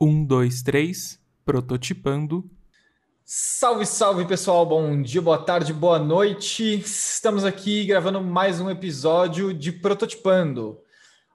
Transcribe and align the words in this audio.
Um, 0.00 0.24
dois, 0.24 0.62
três, 0.62 1.20
prototipando. 1.44 2.48
Salve, 3.24 3.84
salve 3.84 4.24
pessoal, 4.26 4.64
bom 4.64 5.02
dia, 5.02 5.20
boa 5.20 5.38
tarde, 5.38 5.72
boa 5.72 5.98
noite. 5.98 6.78
Estamos 6.78 7.44
aqui 7.44 7.84
gravando 7.84 8.20
mais 8.20 8.60
um 8.60 8.70
episódio 8.70 9.52
de 9.52 9.72
Prototipando, 9.72 10.80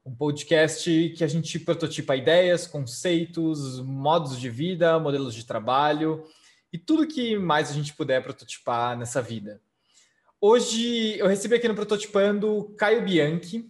um 0.06 0.16
podcast 0.16 1.10
que 1.10 1.26
a 1.26 1.28
gente 1.28 1.60
prototipa 1.60 2.16
ideias, 2.16 2.66
conceitos, 2.66 3.82
modos 3.82 4.40
de 4.40 4.50
vida, 4.50 4.98
modelos 4.98 5.36
de 5.36 5.46
trabalho 5.46 6.24
e 6.72 6.78
tudo 6.78 7.06
que 7.06 7.38
mais 7.38 7.70
a 7.70 7.74
gente 7.74 7.94
puder 7.94 8.24
prototipar 8.24 8.98
nessa 8.98 9.22
vida. 9.22 9.60
Hoje 10.40 11.18
eu 11.20 11.28
recebi 11.28 11.56
aqui 11.56 11.68
no 11.68 11.76
Prototipando 11.76 12.74
Caio 12.78 13.04
Bianchi, 13.04 13.58
uh, 13.58 13.64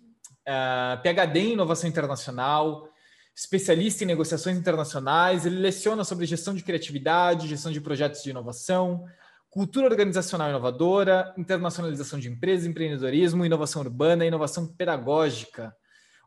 eh, 0.46 0.98
PhD 1.02 1.40
em 1.40 1.54
Inovação 1.54 1.90
Internacional, 1.90 2.93
especialista 3.36 4.04
em 4.04 4.08
negociações 4.08 4.58
internacionais. 4.58 5.46
Ele 5.46 5.58
leciona 5.58 6.04
sobre 6.04 6.26
gestão 6.26 6.54
de 6.54 6.64
criatividade, 6.64 7.48
gestão 7.48 7.72
de 7.72 7.82
projetos 7.82 8.22
de 8.22 8.30
inovação, 8.30 9.06
cultura 9.50 9.88
organizacional 9.88 10.50
inovadora, 10.50 11.34
internacionalização 11.38 12.20
de 12.20 12.30
empresas, 12.30 12.66
empreendedorismo, 12.66 13.46
inovação 13.46 13.82
urbana 13.82 14.26
inovação 14.26 14.68
pedagógica. 14.68 15.76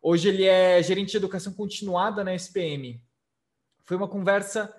Hoje 0.02 0.28
ele 0.28 0.44
é 0.44 0.82
gerente 0.82 1.10
de 1.10 1.16
educação 1.16 1.52
continuada 1.52 2.22
na 2.22 2.34
SPM. 2.34 3.02
Foi 3.84 3.96
uma 3.96 4.08
conversa 4.08 4.72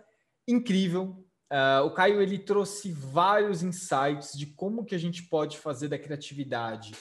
incrível. 0.47 1.23
Uh, 1.51 1.85
o 1.85 1.91
Caio 1.91 2.21
ele 2.21 2.37
trouxe 2.37 2.91
vários 2.91 3.63
insights 3.63 4.37
de 4.37 4.45
como 4.47 4.85
que 4.85 4.95
a 4.95 4.97
gente 4.97 5.23
pode 5.23 5.57
fazer 5.57 5.87
da 5.87 5.97
criatividade 5.97 6.93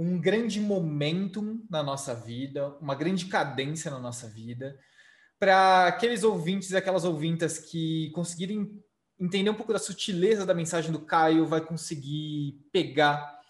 um 0.00 0.16
grande 0.16 0.60
momentum 0.60 1.66
na 1.68 1.82
nossa 1.82 2.14
vida, 2.14 2.68
uma 2.80 2.94
grande 2.94 3.26
cadência 3.26 3.90
na 3.90 3.98
nossa 3.98 4.28
vida, 4.28 4.78
para 5.40 5.88
aqueles 5.88 6.22
ouvintes 6.22 6.70
e 6.70 6.76
aquelas 6.76 7.04
ouvintas 7.04 7.58
que 7.58 8.08
conseguirem 8.14 8.80
entender 9.18 9.50
um 9.50 9.54
pouco 9.54 9.72
da 9.72 9.78
sutileza 9.80 10.46
da 10.46 10.54
mensagem 10.54 10.92
do 10.92 11.00
Caio, 11.00 11.46
vai 11.46 11.60
conseguir 11.60 12.64
pegar 12.72 13.40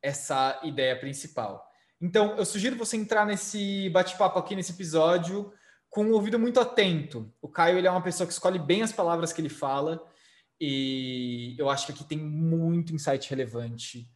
essa 0.00 0.60
ideia 0.62 0.96
principal. 0.96 1.68
Então, 2.00 2.36
eu 2.36 2.44
sugiro 2.44 2.76
você 2.76 2.96
entrar 2.96 3.26
nesse 3.26 3.90
bate-papo 3.90 4.38
aqui 4.38 4.54
nesse 4.54 4.70
episódio 4.70 5.52
com 5.90 6.04
um 6.04 6.12
ouvido 6.12 6.38
muito 6.38 6.60
atento. 6.60 7.34
O 7.42 7.48
Caio 7.48 7.78
ele 7.78 7.88
é 7.88 7.90
uma 7.90 8.02
pessoa 8.02 8.28
que 8.28 8.32
escolhe 8.32 8.60
bem 8.60 8.82
as 8.82 8.92
palavras 8.92 9.32
que 9.32 9.40
ele 9.40 9.48
fala 9.48 10.00
e 10.60 11.56
eu 11.58 11.68
acho 11.68 11.86
que 11.86 11.92
aqui 11.92 12.04
tem 12.04 12.18
muito 12.18 12.94
insight 12.94 13.28
relevante 13.28 14.08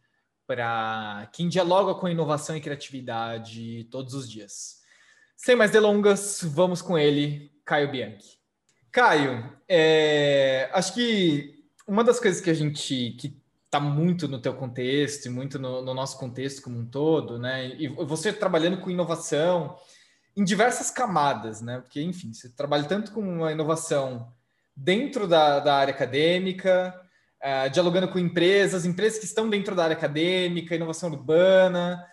para 0.51 1.29
quem 1.31 1.47
dialoga 1.47 1.95
com 1.95 2.09
inovação 2.09 2.57
e 2.57 2.59
criatividade 2.59 3.87
todos 3.89 4.13
os 4.13 4.29
dias. 4.29 4.81
Sem 5.33 5.55
mais 5.55 5.71
delongas, 5.71 6.41
vamos 6.43 6.81
com 6.81 6.97
ele, 6.97 7.49
Caio 7.63 7.89
Bianchi. 7.89 8.37
Caio, 8.91 9.49
é, 9.65 10.69
acho 10.73 10.93
que 10.93 11.63
uma 11.87 12.03
das 12.03 12.19
coisas 12.19 12.41
que 12.41 12.49
a 12.49 12.53
gente 12.53 13.15
que 13.17 13.41
está 13.63 13.79
muito 13.79 14.27
no 14.27 14.41
teu 14.41 14.53
contexto 14.53 15.27
e 15.27 15.29
muito 15.29 15.57
no, 15.57 15.81
no, 15.81 15.93
nosso 15.93 16.19
contexto 16.19 16.61
como 16.61 16.77
um 16.77 16.85
todo, 16.85 17.39
né? 17.39 17.69
E 17.79 17.87
você 17.87 18.33
trabalhando 18.33 18.81
com 18.81 18.91
inovação 18.91 19.77
em 20.35 20.43
diversas 20.43 20.91
camadas, 20.91 21.61
né? 21.61 21.79
Porque, 21.79 22.01
enfim, 22.01 22.33
você 22.33 22.49
trabalha 22.49 22.83
tanto 22.83 23.13
com 23.13 23.45
a 23.45 23.53
inovação 23.53 24.33
dentro 24.75 25.29
da, 25.29 25.61
da 25.61 25.75
área 25.75 25.93
acadêmica, 25.93 26.93
uh, 27.43 27.69
dialogando 27.69 28.07
com 28.07 28.19
empresas, 28.19 28.85
empresas 28.85 29.19
que 29.19 29.25
estão 29.25 29.49
dentro 29.49 29.75
da 29.75 29.83
área 29.83 29.95
acadêmica, 29.95 30.75
inovação 30.75 31.09
urbana, 31.09 32.05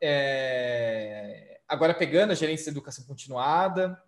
é, 0.00 1.60
agora 1.66 1.94
pegando 1.94 2.30
a 2.30 2.34
gerência 2.34 2.64
de 2.64 2.70
educação 2.70 3.04
continuada. 3.04 4.00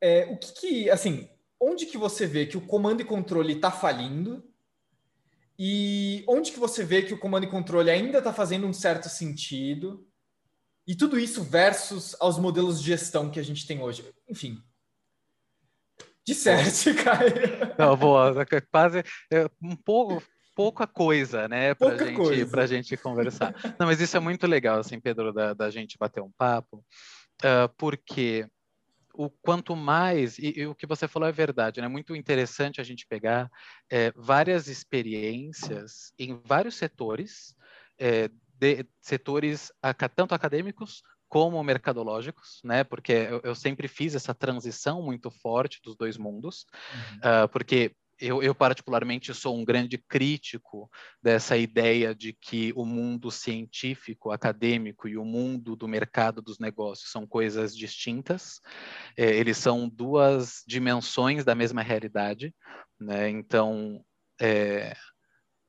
É, 0.00 0.26
o 0.30 0.36
que, 0.36 0.52
que, 0.52 0.90
assim, 0.90 1.28
onde 1.60 1.86
que 1.86 1.98
você 1.98 2.26
vê 2.26 2.46
que 2.46 2.56
o 2.56 2.60
comando 2.60 3.00
e 3.00 3.04
controle 3.04 3.54
está 3.54 3.70
falindo 3.70 4.44
e 5.58 6.24
onde 6.28 6.52
que 6.52 6.60
você 6.60 6.84
vê 6.84 7.02
que 7.02 7.12
o 7.12 7.18
comando 7.18 7.44
e 7.44 7.50
controle 7.50 7.90
ainda 7.90 8.18
está 8.18 8.32
fazendo 8.32 8.66
um 8.66 8.72
certo 8.72 9.08
sentido 9.08 10.06
e 10.86 10.94
tudo 10.94 11.18
isso 11.18 11.42
versus 11.42 12.16
aos 12.20 12.38
modelos 12.38 12.80
de 12.80 12.86
gestão 12.86 13.28
que 13.30 13.40
a 13.40 13.42
gente 13.42 13.66
tem 13.66 13.82
hoje. 13.82 14.08
Enfim, 14.28 14.62
Disserte, 16.28 16.92
Caio. 16.92 17.32
Não, 17.78 17.96
boa, 17.96 18.44
quase 18.70 19.02
é, 19.32 19.48
um 19.62 19.74
pouco, 19.74 20.22
pouca 20.54 20.86
coisa, 20.86 21.48
né, 21.48 21.74
para 21.74 21.96
gente, 21.96 22.46
pra 22.50 22.66
gente 22.66 22.96
conversar. 22.98 23.54
Não, 23.78 23.86
mas 23.86 23.98
isso 23.98 24.14
é 24.14 24.20
muito 24.20 24.46
legal, 24.46 24.78
assim, 24.78 25.00
Pedro, 25.00 25.32
da, 25.32 25.54
da 25.54 25.70
gente 25.70 25.96
bater 25.98 26.22
um 26.22 26.30
papo, 26.36 26.84
uh, 27.42 27.72
porque 27.78 28.46
o 29.14 29.30
quanto 29.30 29.74
mais, 29.74 30.38
e, 30.38 30.52
e, 30.54 30.66
o 30.66 30.74
que 30.74 30.86
você 30.86 31.08
falou 31.08 31.26
é 31.26 31.32
verdade, 31.32 31.80
é 31.80 31.82
né? 31.82 31.88
muito 31.88 32.14
interessante 32.14 32.78
a 32.78 32.84
gente 32.84 33.06
pegar 33.06 33.50
é, 33.90 34.12
várias 34.14 34.68
experiências 34.68 36.12
em 36.18 36.38
vários 36.44 36.74
setores, 36.74 37.54
é, 37.98 38.28
de, 38.52 38.84
setores 39.00 39.72
tanto 40.14 40.34
acadêmicos 40.34 41.02
como 41.28 41.62
mercadológicos, 41.62 42.60
né? 42.64 42.84
Porque 42.84 43.12
eu, 43.12 43.40
eu, 43.44 43.54
sempre 43.54 43.86
fiz 43.86 44.14
essa 44.14 44.34
transição 44.34 45.02
muito 45.02 45.30
forte 45.30 45.80
dos 45.84 45.96
dois 45.96 46.16
mundos, 46.16 46.64
uhum. 46.92 47.44
uh, 47.44 47.48
porque 47.48 47.94
eu, 48.20 48.42
eu, 48.42 48.54
particularmente 48.54 49.32
sou 49.32 49.56
um 49.56 49.64
grande 49.64 49.96
crítico 49.96 50.90
dessa 51.22 51.56
ideia 51.56 52.14
de 52.14 52.32
que 52.32 52.72
o 52.74 52.84
mundo 52.84 53.30
científico, 53.30 54.32
acadêmico 54.32 55.06
e 55.06 55.16
o 55.16 55.24
mundo 55.24 55.76
do 55.76 55.86
mercado 55.86 56.42
dos 56.42 56.58
negócios 56.58 57.12
são 57.12 57.26
coisas 57.26 57.76
distintas. 57.76 58.60
É, 59.16 59.36
eles 59.36 59.56
são 59.56 59.88
duas 59.88 60.64
dimensões 60.66 61.44
da 61.44 61.54
mesma 61.54 61.80
realidade, 61.80 62.52
né? 62.98 63.28
Então, 63.30 64.04
é, 64.40 64.96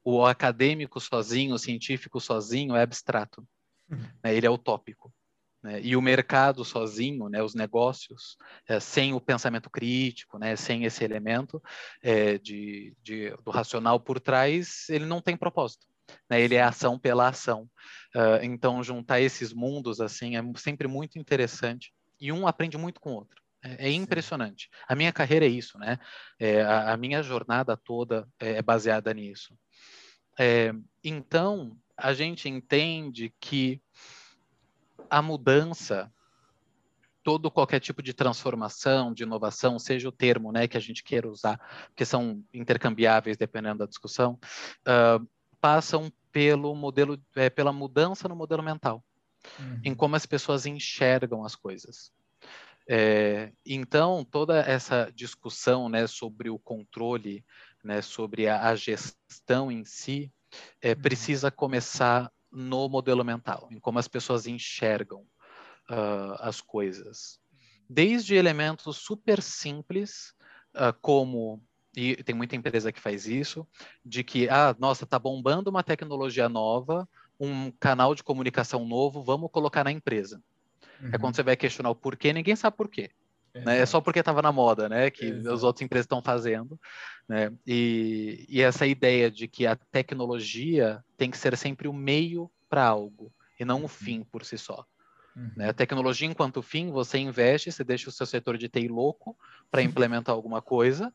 o 0.03 0.25
acadêmico 0.25 0.99
sozinho, 0.99 1.53
o 1.53 1.59
científico 1.59 2.19
sozinho 2.19 2.75
é 2.75 2.81
abstrato. 2.81 3.45
Uhum. 3.89 3.99
Né? 4.23 4.35
Ele 4.35 4.47
é 4.47 4.49
utópico. 4.49 5.13
Né? 5.61 5.81
E 5.81 5.95
o 5.95 6.01
mercado 6.01 6.63
sozinho, 6.63 7.27
né, 7.29 7.43
os 7.43 7.53
negócios, 7.53 8.37
é, 8.67 8.79
sem 8.79 9.13
o 9.13 9.21
pensamento 9.21 9.69
crítico, 9.69 10.37
né, 10.37 10.55
sem 10.55 10.85
esse 10.85 11.03
elemento 11.03 11.61
é, 12.01 12.37
de, 12.37 12.95
de, 13.03 13.31
do 13.43 13.51
racional 13.51 13.99
por 13.99 14.19
trás, 14.19 14.87
ele 14.89 15.05
não 15.05 15.21
tem 15.21 15.35
propósito. 15.35 15.87
Né? 16.29 16.41
Ele 16.41 16.55
é 16.55 16.61
ação 16.61 16.97
pela 16.97 17.27
ação. 17.27 17.69
Uh, 18.15 18.43
então, 18.43 18.83
juntar 18.83 19.21
esses 19.21 19.53
mundos 19.53 20.01
assim 20.01 20.35
é 20.35 20.41
sempre 20.55 20.87
muito 20.87 21.19
interessante 21.19 21.93
e 22.19 22.31
um 22.31 22.47
aprende 22.47 22.77
muito 22.77 22.99
com 22.99 23.11
o 23.11 23.15
outro. 23.15 23.39
É, 23.63 23.87
é 23.87 23.91
impressionante. 23.91 24.69
A 24.87 24.95
minha 24.95 25.11
carreira 25.11 25.45
é 25.45 25.49
isso, 25.49 25.77
né? 25.77 25.99
É, 26.39 26.61
a, 26.61 26.93
a, 26.93 26.97
minha 26.97 27.21
jornada 27.21 27.77
toda 27.77 28.27
é, 28.39 28.53
é 28.53 28.61
baseada 28.61 29.13
nisso. 29.13 29.53
É, 30.39 30.73
então, 31.03 31.77
a 31.97 32.13
gente 32.13 32.47
entende 32.47 33.33
que 33.39 33.81
a 35.09 35.21
mudança, 35.21 36.11
todo 37.23 37.51
qualquer 37.51 37.79
tipo 37.79 38.01
de 38.01 38.13
transformação, 38.13 39.13
de 39.13 39.23
inovação, 39.23 39.77
seja 39.77 40.07
o 40.07 40.11
termo 40.11 40.51
né, 40.51 40.67
que 40.67 40.77
a 40.77 40.79
gente 40.79 41.03
queira 41.03 41.29
usar, 41.29 41.59
porque 41.87 42.05
são 42.05 42.43
intercambiáveis 42.53 43.37
dependendo 43.37 43.79
da 43.79 43.85
discussão, 43.85 44.39
uh, 44.81 45.27
passam 45.59 46.11
pelo 46.31 46.73
modelo, 46.75 47.21
é, 47.35 47.49
pela 47.49 47.73
mudança 47.73 48.27
no 48.27 48.35
modelo 48.35 48.63
mental, 48.63 49.03
uhum. 49.59 49.81
em 49.83 49.95
como 49.95 50.15
as 50.15 50.25
pessoas 50.25 50.65
enxergam 50.65 51.43
as 51.43 51.55
coisas. 51.55 52.11
É, 52.87 53.51
então, 53.65 54.25
toda 54.25 54.61
essa 54.61 55.11
discussão 55.13 55.89
né, 55.89 56.07
sobre 56.07 56.49
o 56.49 56.57
controle, 56.57 57.45
né, 57.83 58.01
sobre 58.01 58.47
a, 58.47 58.69
a 58.69 58.75
gestão 58.75 59.71
em 59.71 59.85
si, 59.85 60.31
é, 60.81 60.93
uhum. 60.93 61.01
precisa 61.01 61.51
começar 61.51 62.31
no 62.51 62.89
modelo 62.89 63.23
mental, 63.23 63.67
em 63.71 63.79
como 63.79 63.99
as 63.99 64.07
pessoas 64.07 64.47
enxergam 64.47 65.21
uh, 65.89 66.35
as 66.39 66.61
coisas. 66.61 67.39
Desde 67.89 68.35
elementos 68.35 68.97
super 68.97 69.41
simples, 69.41 70.33
uh, 70.75 70.93
como, 71.01 71.61
e 71.95 72.15
tem 72.23 72.35
muita 72.35 72.55
empresa 72.55 72.91
que 72.91 72.99
faz 72.99 73.27
isso, 73.27 73.67
de 74.05 74.23
que, 74.23 74.47
ah, 74.49 74.75
nossa, 74.79 75.05
tá 75.05 75.17
bombando 75.17 75.69
uma 75.69 75.83
tecnologia 75.83 76.47
nova, 76.47 77.07
um 77.39 77.71
canal 77.71 78.13
de 78.13 78.23
comunicação 78.23 78.85
novo, 78.85 79.21
vamos 79.23 79.49
colocar 79.51 79.83
na 79.83 79.91
empresa. 79.91 80.41
Uhum. 81.01 81.07
É 81.07 81.11
quando 81.11 81.25
uhum. 81.25 81.33
você 81.33 81.43
vai 81.43 81.55
questionar 81.55 81.89
o 81.89 81.95
porquê, 81.95 82.33
ninguém 82.33 82.55
sabe 82.55 82.77
porquê. 82.77 83.09
Né? 83.53 83.79
É 83.79 83.85
só 83.85 83.99
porque 83.99 84.19
estava 84.19 84.41
na 84.41 84.51
moda, 84.51 84.87
né? 84.87 85.09
Que 85.09 85.25
Exato. 85.25 85.53
as 85.53 85.63
outras 85.63 85.81
empresas 85.83 86.05
estão 86.05 86.21
fazendo, 86.21 86.79
né? 87.27 87.51
E, 87.65 88.45
e 88.47 88.61
essa 88.61 88.85
ideia 88.85 89.29
de 89.29 89.47
que 89.47 89.65
a 89.65 89.75
tecnologia 89.75 91.03
tem 91.17 91.31
que 91.31 91.37
ser 91.37 91.55
sempre 91.57 91.87
o 91.87 91.93
meio 91.93 92.49
para 92.69 92.85
algo 92.85 93.33
e 93.59 93.65
não 93.65 93.79
o 93.79 93.81
uhum. 93.83 93.87
fim 93.87 94.23
por 94.23 94.45
si 94.45 94.57
só. 94.57 94.85
Uhum. 95.35 95.51
Né? 95.55 95.69
A 95.69 95.73
tecnologia 95.73 96.27
enquanto 96.27 96.61
fim, 96.61 96.91
você 96.91 97.17
investe, 97.17 97.71
você 97.71 97.83
deixa 97.83 98.09
o 98.09 98.11
seu 98.11 98.25
setor 98.25 98.57
de 98.57 98.69
TI 98.69 98.87
louco 98.87 99.37
para 99.69 99.81
implementar 99.81 100.33
alguma 100.33 100.61
coisa 100.61 101.13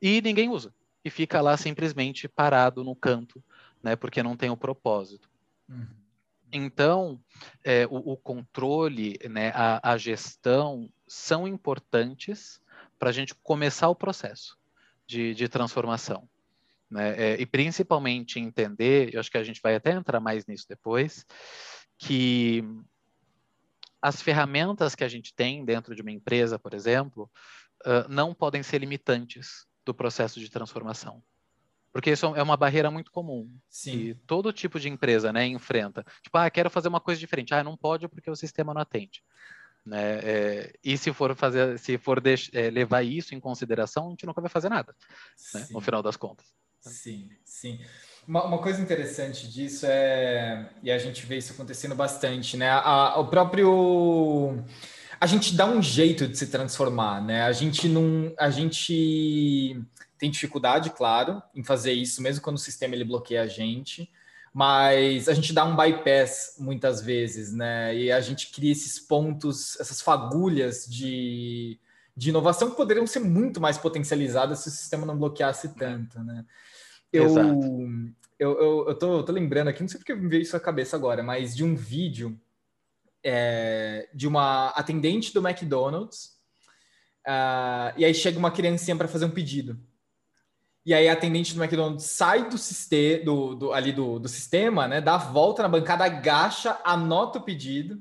e 0.00 0.20
ninguém 0.22 0.48
usa. 0.48 0.74
E 1.04 1.10
fica 1.10 1.40
lá 1.40 1.56
simplesmente 1.56 2.28
parado 2.28 2.82
no 2.82 2.96
canto, 2.96 3.42
né? 3.82 3.94
Porque 3.94 4.22
não 4.22 4.36
tem 4.36 4.50
o 4.50 4.56
propósito. 4.56 5.28
Uhum. 5.68 5.86
Então, 6.52 7.20
é, 7.64 7.86
o, 7.86 8.12
o, 8.12 8.16
controle, 8.16 9.18
né, 9.28 9.50
a, 9.54 9.92
a, 9.92 9.96
gestão 9.98 10.88
são 11.06 11.46
importantes 11.46 12.60
para 12.98 13.10
a 13.10 13.12
gente 13.12 13.34
começar 13.34 13.88
o 13.88 13.94
processo 13.94 14.56
de, 15.06 15.34
de 15.34 15.48
transformação. 15.48 16.28
Né? 16.90 17.14
É, 17.16 17.40
e 17.40 17.46
principalmente 17.46 18.38
entender, 18.38 19.12
eu 19.12 19.20
acho 19.20 19.30
que 19.30 19.38
a 19.38 19.44
gente 19.44 19.60
vai 19.60 19.74
até 19.74 19.92
entrar 19.92 20.20
mais 20.20 20.46
nisso 20.46 20.66
depois, 20.68 21.26
que 21.98 22.62
as 24.00 24.22
ferramentas 24.22 24.94
que 24.94 25.04
a 25.04 25.08
gente 25.08 25.34
tem 25.34 25.64
dentro 25.64 25.94
de 25.94 26.02
uma 26.02 26.12
empresa, 26.12 26.58
por 26.58 26.74
exemplo, 26.74 27.30
uh, 27.84 28.08
não 28.08 28.34
podem 28.34 28.62
ser 28.62 28.78
limitantes 28.78 29.66
do 29.84 29.94
processo 29.94 30.38
de 30.38 30.50
transformação. 30.50 31.22
Porque 31.96 32.10
isso 32.10 32.26
é 32.36 32.42
uma 32.42 32.58
barreira 32.58 32.90
muito 32.90 33.10
comum. 33.10 33.50
Sim. 33.70 33.90
Que 33.90 34.14
todo 34.26 34.52
tipo 34.52 34.78
de 34.78 34.86
empresa 34.86 35.32
né, 35.32 35.46
enfrenta. 35.46 36.04
Tipo, 36.22 36.36
ah, 36.36 36.50
quero 36.50 36.68
fazer 36.68 36.88
uma 36.88 37.00
coisa 37.00 37.18
diferente. 37.18 37.54
Ah, 37.54 37.64
não 37.64 37.74
pode 37.74 38.06
porque 38.06 38.30
o 38.30 38.36
sistema 38.36 38.74
não 38.74 38.82
atende. 38.82 39.22
Né? 39.82 40.18
É, 40.22 40.72
e 40.84 40.98
se 40.98 41.10
for 41.10 41.34
fazer, 41.34 41.78
se 41.78 41.96
for 41.96 42.22
é, 42.52 42.68
levar 42.68 43.02
isso 43.02 43.34
em 43.34 43.40
consideração, 43.40 44.08
a 44.08 44.10
gente 44.10 44.26
nunca 44.26 44.42
vai 44.42 44.50
fazer 44.50 44.68
nada, 44.68 44.94
né, 45.54 45.66
no 45.70 45.80
final 45.80 46.02
das 46.02 46.18
contas. 46.18 46.44
Sim, 46.82 47.30
sim. 47.42 47.80
Uma, 48.28 48.44
uma, 48.44 48.58
coisa 48.58 48.82
interessante 48.82 49.50
disso 49.50 49.86
é, 49.88 50.68
e 50.82 50.92
a 50.92 50.98
gente 50.98 51.24
vê 51.24 51.38
isso 51.38 51.54
acontecendo 51.54 51.94
bastante, 51.94 52.58
né? 52.58 52.68
A, 52.68 53.18
o 53.18 53.28
próprio 53.28 54.62
a 55.18 55.26
gente 55.26 55.56
dá 55.56 55.64
um 55.64 55.80
jeito 55.80 56.28
de 56.28 56.36
se 56.36 56.48
transformar, 56.48 57.24
né? 57.24 57.44
A 57.44 57.52
gente 57.52 57.88
não, 57.88 58.34
a 58.38 58.50
gente 58.50 59.80
tem 60.18 60.30
dificuldade, 60.30 60.90
claro, 60.90 61.42
em 61.54 61.62
fazer 61.62 61.92
isso, 61.92 62.22
mesmo 62.22 62.42
quando 62.42 62.56
o 62.56 62.60
sistema 62.60 62.94
ele 62.94 63.04
bloqueia 63.04 63.42
a 63.42 63.46
gente, 63.46 64.10
mas 64.52 65.28
a 65.28 65.34
gente 65.34 65.52
dá 65.52 65.64
um 65.64 65.76
bypass 65.76 66.56
muitas 66.58 67.02
vezes, 67.02 67.52
né? 67.52 67.94
E 67.94 68.10
a 68.10 68.20
gente 68.20 68.50
cria 68.50 68.72
esses 68.72 68.98
pontos, 68.98 69.78
essas 69.78 70.00
fagulhas 70.00 70.86
de, 70.86 71.78
de 72.16 72.30
inovação 72.30 72.70
que 72.70 72.76
poderiam 72.76 73.06
ser 73.06 73.20
muito 73.20 73.60
mais 73.60 73.76
potencializadas 73.76 74.60
se 74.60 74.68
o 74.68 74.72
sistema 74.72 75.04
não 75.04 75.18
bloqueasse 75.18 75.74
tanto, 75.74 76.18
né? 76.20 76.44
Eu, 77.12 77.36
eu, 78.38 78.58
eu, 78.58 78.88
eu, 78.88 78.94
tô, 78.94 79.18
eu 79.18 79.22
tô 79.22 79.32
lembrando 79.32 79.68
aqui, 79.68 79.82
não 79.82 79.88
sei 79.88 79.98
porque 79.98 80.14
me 80.14 80.28
veio 80.28 80.42
isso 80.42 80.56
à 80.56 80.60
cabeça 80.60 80.96
agora, 80.96 81.22
mas 81.22 81.54
de 81.54 81.62
um 81.62 81.74
vídeo 81.74 82.38
é, 83.22 84.08
de 84.14 84.28
uma 84.28 84.68
atendente 84.68 85.34
do 85.34 85.46
McDonald's, 85.46 86.36
uh, 87.26 87.92
e 87.96 88.04
aí 88.04 88.14
chega 88.14 88.38
uma 88.38 88.50
criancinha 88.50 88.96
para 88.96 89.08
fazer 89.08 89.24
um 89.24 89.30
pedido. 89.30 89.78
E 90.86 90.94
aí 90.94 91.08
a 91.08 91.14
atendente 91.14 91.52
do 91.52 91.60
McDonald's 91.60 92.06
sai 92.06 92.48
do 92.48 92.56
sistema, 92.56 93.24
do, 93.24 93.54
do, 93.56 93.72
ali 93.72 93.92
do, 93.92 94.20
do 94.20 94.28
sistema, 94.28 94.86
né? 94.86 95.00
Dá 95.00 95.16
a 95.16 95.18
volta 95.18 95.64
na 95.64 95.68
bancada, 95.68 96.04
agacha, 96.04 96.78
anota 96.84 97.40
o 97.40 97.42
pedido 97.42 98.00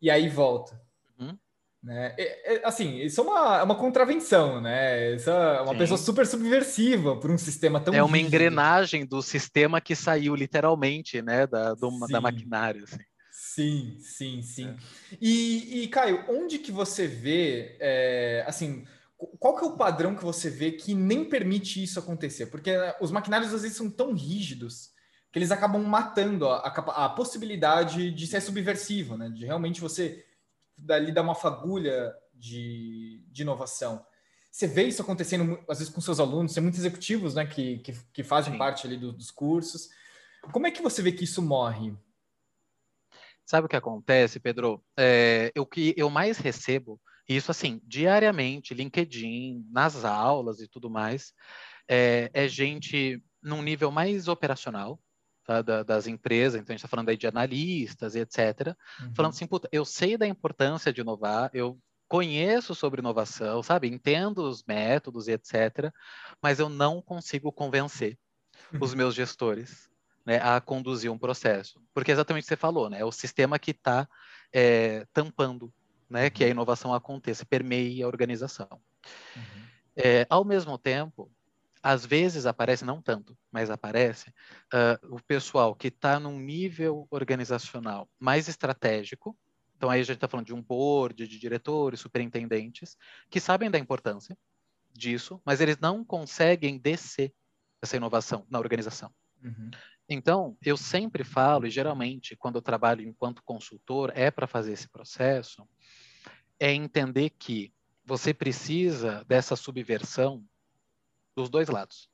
e 0.00 0.10
aí 0.10 0.28
volta. 0.28 0.82
Uhum. 1.16 1.38
Né? 1.80 2.12
É, 2.18 2.56
é, 2.56 2.66
assim, 2.66 2.98
isso 2.98 3.20
é 3.20 3.24
uma, 3.24 3.58
é 3.58 3.62
uma 3.62 3.76
contravenção, 3.76 4.60
né? 4.60 5.14
Isso 5.14 5.30
é 5.30 5.60
uma 5.60 5.74
Sim. 5.74 5.78
pessoa 5.78 5.98
super 5.98 6.26
subversiva 6.26 7.14
por 7.14 7.30
um 7.30 7.38
sistema 7.38 7.78
tão. 7.78 7.94
É 7.94 8.02
uma 8.02 8.16
rígido. 8.16 8.34
engrenagem 8.34 9.06
do 9.06 9.22
sistema 9.22 9.80
que 9.80 9.94
saiu 9.94 10.34
literalmente, 10.34 11.22
né? 11.22 11.46
Da, 11.46 11.72
do, 11.74 11.88
da 12.08 12.20
maquinária. 12.20 12.82
Assim. 12.82 12.98
Sim, 13.30 13.96
sim, 14.00 14.42
sim. 14.42 14.68
É. 14.70 15.16
E, 15.20 15.84
e, 15.84 15.88
Caio, 15.88 16.24
onde 16.28 16.58
que 16.58 16.72
você 16.72 17.06
vê, 17.06 17.76
é, 17.78 18.42
assim, 18.44 18.84
qual 19.38 19.56
que 19.56 19.64
é 19.64 19.68
o 19.68 19.76
padrão 19.76 20.14
que 20.14 20.24
você 20.24 20.50
vê 20.50 20.72
que 20.72 20.94
nem 20.94 21.24
permite 21.24 21.82
isso 21.82 21.98
acontecer? 21.98 22.46
Porque 22.46 22.76
né, 22.76 22.94
os 23.00 23.10
maquinários 23.10 23.52
às 23.52 23.62
vezes 23.62 23.76
são 23.76 23.90
tão 23.90 24.12
rígidos 24.12 24.90
que 25.30 25.38
eles 25.38 25.50
acabam 25.50 25.82
matando 25.82 26.48
a, 26.48 26.58
a, 26.58 27.04
a 27.06 27.08
possibilidade 27.08 28.10
de 28.10 28.26
ser 28.26 28.40
subversivo, 28.40 29.16
né? 29.16 29.30
De 29.30 29.46
realmente 29.46 29.80
você 29.80 30.24
dali 30.76 31.12
dar 31.12 31.22
uma 31.22 31.34
fagulha 31.34 32.14
de, 32.34 33.24
de 33.30 33.42
inovação. 33.42 34.04
Você 34.50 34.66
vê 34.66 34.84
isso 34.84 35.00
acontecendo 35.00 35.58
às 35.68 35.78
vezes 35.78 35.92
com 35.92 36.00
seus 36.00 36.20
alunos, 36.20 36.52
tem 36.52 36.62
muitos 36.62 36.80
executivos, 36.80 37.34
né, 37.34 37.46
que, 37.46 37.78
que, 37.78 37.92
que 38.12 38.22
fazem 38.22 38.52
Sim. 38.52 38.58
parte 38.58 38.86
ali 38.86 38.98
do, 38.98 39.12
dos 39.12 39.30
cursos. 39.30 39.88
Como 40.52 40.66
é 40.66 40.70
que 40.70 40.82
você 40.82 41.00
vê 41.00 41.12
que 41.12 41.24
isso 41.24 41.40
morre? 41.40 41.94
Sabe 43.46 43.66
o 43.66 43.68
que 43.68 43.76
acontece, 43.76 44.38
Pedro? 44.38 44.84
É, 44.96 45.50
o 45.56 45.64
que 45.64 45.94
eu 45.96 46.10
mais 46.10 46.36
recebo 46.38 47.00
isso, 47.36 47.50
assim, 47.50 47.80
diariamente, 47.84 48.74
LinkedIn, 48.74 49.66
nas 49.70 50.04
aulas 50.04 50.60
e 50.60 50.68
tudo 50.68 50.90
mais, 50.90 51.32
é, 51.88 52.30
é 52.32 52.48
gente 52.48 53.22
num 53.42 53.62
nível 53.62 53.90
mais 53.90 54.28
operacional, 54.28 55.00
tá, 55.44 55.62
da, 55.62 55.82
das 55.82 56.06
empresas, 56.06 56.60
então 56.60 56.72
a 56.72 56.74
gente 56.74 56.84
está 56.84 56.88
falando 56.88 57.08
aí 57.08 57.16
de 57.16 57.26
analistas 57.26 58.14
e 58.14 58.20
etc., 58.20 58.74
uhum. 59.00 59.14
falando 59.14 59.32
assim, 59.32 59.46
puta, 59.46 59.68
eu 59.72 59.84
sei 59.84 60.16
da 60.16 60.26
importância 60.26 60.92
de 60.92 61.00
inovar, 61.00 61.50
eu 61.52 61.78
conheço 62.08 62.74
sobre 62.74 63.00
inovação, 63.00 63.62
sabe, 63.62 63.88
entendo 63.88 64.42
os 64.42 64.62
métodos 64.64 65.28
e 65.28 65.32
etc., 65.32 65.92
mas 66.42 66.58
eu 66.58 66.68
não 66.68 67.00
consigo 67.00 67.50
convencer 67.50 68.18
os 68.80 68.94
meus 68.94 69.14
gestores 69.14 69.90
né, 70.24 70.38
a 70.42 70.60
conduzir 70.60 71.10
um 71.10 71.18
processo. 71.18 71.80
Porque 71.92 72.10
é 72.10 72.14
exatamente 72.14 72.42
o 72.42 72.44
que 72.44 72.48
você 72.50 72.56
falou, 72.56 72.88
né, 72.88 73.00
é 73.00 73.04
o 73.04 73.12
sistema 73.12 73.58
que 73.58 73.72
está 73.72 74.08
é, 74.52 75.06
tampando 75.12 75.72
né, 76.12 76.28
que 76.28 76.44
a 76.44 76.48
inovação 76.48 76.92
aconteça, 76.92 77.46
permeie 77.46 78.02
a 78.02 78.06
organização. 78.06 78.68
Uhum. 79.34 79.62
É, 79.96 80.26
ao 80.28 80.44
mesmo 80.44 80.76
tempo, 80.76 81.30
às 81.82 82.04
vezes 82.04 82.46
aparece, 82.46 82.84
não 82.84 83.00
tanto, 83.00 83.36
mas 83.50 83.70
aparece 83.70 84.28
uh, 84.72 85.14
o 85.14 85.20
pessoal 85.22 85.74
que 85.74 85.88
está 85.88 86.20
num 86.20 86.38
nível 86.38 87.08
organizacional 87.10 88.08
mais 88.20 88.46
estratégico. 88.46 89.36
Então, 89.76 89.90
aí 89.90 90.00
a 90.00 90.04
gente 90.04 90.16
está 90.16 90.28
falando 90.28 90.46
de 90.46 90.54
um 90.54 90.62
board, 90.62 91.26
de 91.26 91.38
diretores, 91.38 91.98
superintendentes, 91.98 92.96
que 93.28 93.40
sabem 93.40 93.70
da 93.70 93.78
importância 93.78 94.36
disso, 94.92 95.40
mas 95.44 95.60
eles 95.60 95.78
não 95.78 96.04
conseguem 96.04 96.78
descer 96.78 97.32
essa 97.80 97.96
inovação 97.96 98.46
na 98.48 98.60
organização. 98.60 99.12
Uhum. 99.42 99.70
Então, 100.08 100.56
eu 100.62 100.76
sempre 100.76 101.24
falo, 101.24 101.66
e 101.66 101.70
geralmente, 101.70 102.36
quando 102.36 102.56
eu 102.56 102.62
trabalho 102.62 103.02
enquanto 103.02 103.42
consultor, 103.42 104.12
é 104.14 104.30
para 104.30 104.46
fazer 104.46 104.72
esse 104.72 104.88
processo, 104.88 105.66
é 106.62 106.72
entender 106.72 107.30
que 107.30 107.74
você 108.04 108.32
precisa 108.32 109.24
dessa 109.26 109.56
subversão 109.56 110.44
dos 111.34 111.50
dois 111.50 111.68
lados. 111.68 112.08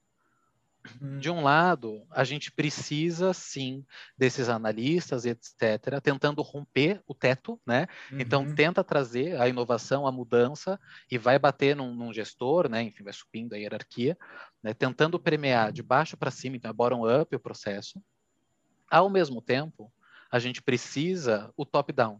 Uhum. 1.02 1.18
De 1.18 1.30
um 1.30 1.42
lado, 1.42 2.06
a 2.10 2.24
gente 2.24 2.50
precisa 2.50 3.34
sim 3.34 3.84
desses 4.16 4.48
analistas, 4.48 5.26
etc., 5.26 6.00
tentando 6.02 6.40
romper 6.40 7.02
o 7.06 7.12
teto, 7.12 7.60
né? 7.66 7.88
Então, 8.10 8.40
uhum. 8.40 8.46
Então, 8.48 8.54
tenta 8.54 8.82
trazer 8.82 9.38
a 9.38 9.46
inovação, 9.46 10.06
a 10.06 10.12
mudança, 10.12 10.80
e 11.10 11.18
vai 11.18 11.38
bater 11.38 11.76
num, 11.76 11.94
num 11.94 12.10
gestor, 12.10 12.70
né? 12.70 12.82
Enfim, 12.82 13.04
vai 13.04 13.12
subindo 13.12 13.52
a 13.52 13.58
hierarquia, 13.58 14.16
né? 14.62 14.72
tentando 14.72 15.20
premiar 15.20 15.72
de 15.72 15.82
baixo 15.82 16.16
para 16.16 16.30
cima, 16.30 16.56
então 16.56 16.70
é 16.70 16.74
bottom-up 16.74 17.36
o 17.36 17.40
processo. 17.40 18.02
Ao 18.90 19.10
mesmo 19.10 19.42
tempo, 19.42 19.92
a 20.30 20.38
gente 20.38 20.62
precisa 20.62 21.52
o 21.54 21.66
top-down. 21.66 22.18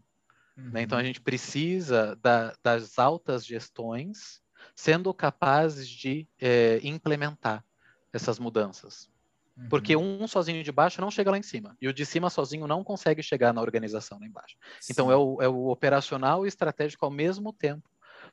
Uhum. 0.59 0.71
Né? 0.71 0.81
Então, 0.81 0.97
a 0.97 1.01
uhum. 1.01 1.07
gente 1.07 1.21
precisa 1.21 2.15
da, 2.21 2.53
das 2.63 2.99
altas 2.99 3.45
gestões 3.45 4.41
sendo 4.75 5.13
capazes 5.13 5.87
de 5.87 6.27
é, 6.39 6.79
implementar 6.83 7.63
essas 8.11 8.39
mudanças. 8.39 9.09
Uhum. 9.57 9.69
Porque 9.69 9.95
um 9.95 10.27
sozinho 10.27 10.63
de 10.63 10.71
baixo 10.71 11.01
não 11.01 11.11
chega 11.11 11.31
lá 11.31 11.37
em 11.37 11.43
cima. 11.43 11.75
E 11.81 11.87
o 11.87 11.93
de 11.93 12.05
cima 12.05 12.29
sozinho 12.29 12.67
não 12.67 12.83
consegue 12.83 13.23
chegar 13.23 13.53
na 13.53 13.61
organização 13.61 14.19
lá 14.19 14.25
embaixo. 14.25 14.57
Sim. 14.79 14.93
Então, 14.93 15.11
é 15.11 15.15
o, 15.15 15.41
é 15.41 15.47
o 15.47 15.67
operacional 15.67 16.45
e 16.45 16.49
estratégico 16.49 17.05
ao 17.05 17.11
mesmo 17.11 17.53
tempo, 17.53 17.89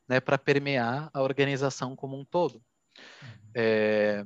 né, 0.09 0.21
para 0.21 0.39
permear 0.39 1.11
a 1.13 1.23
organização 1.23 1.95
como 1.95 2.19
um 2.19 2.25
todo. 2.25 2.63
Uhum. 3.23 3.51
É, 3.55 4.25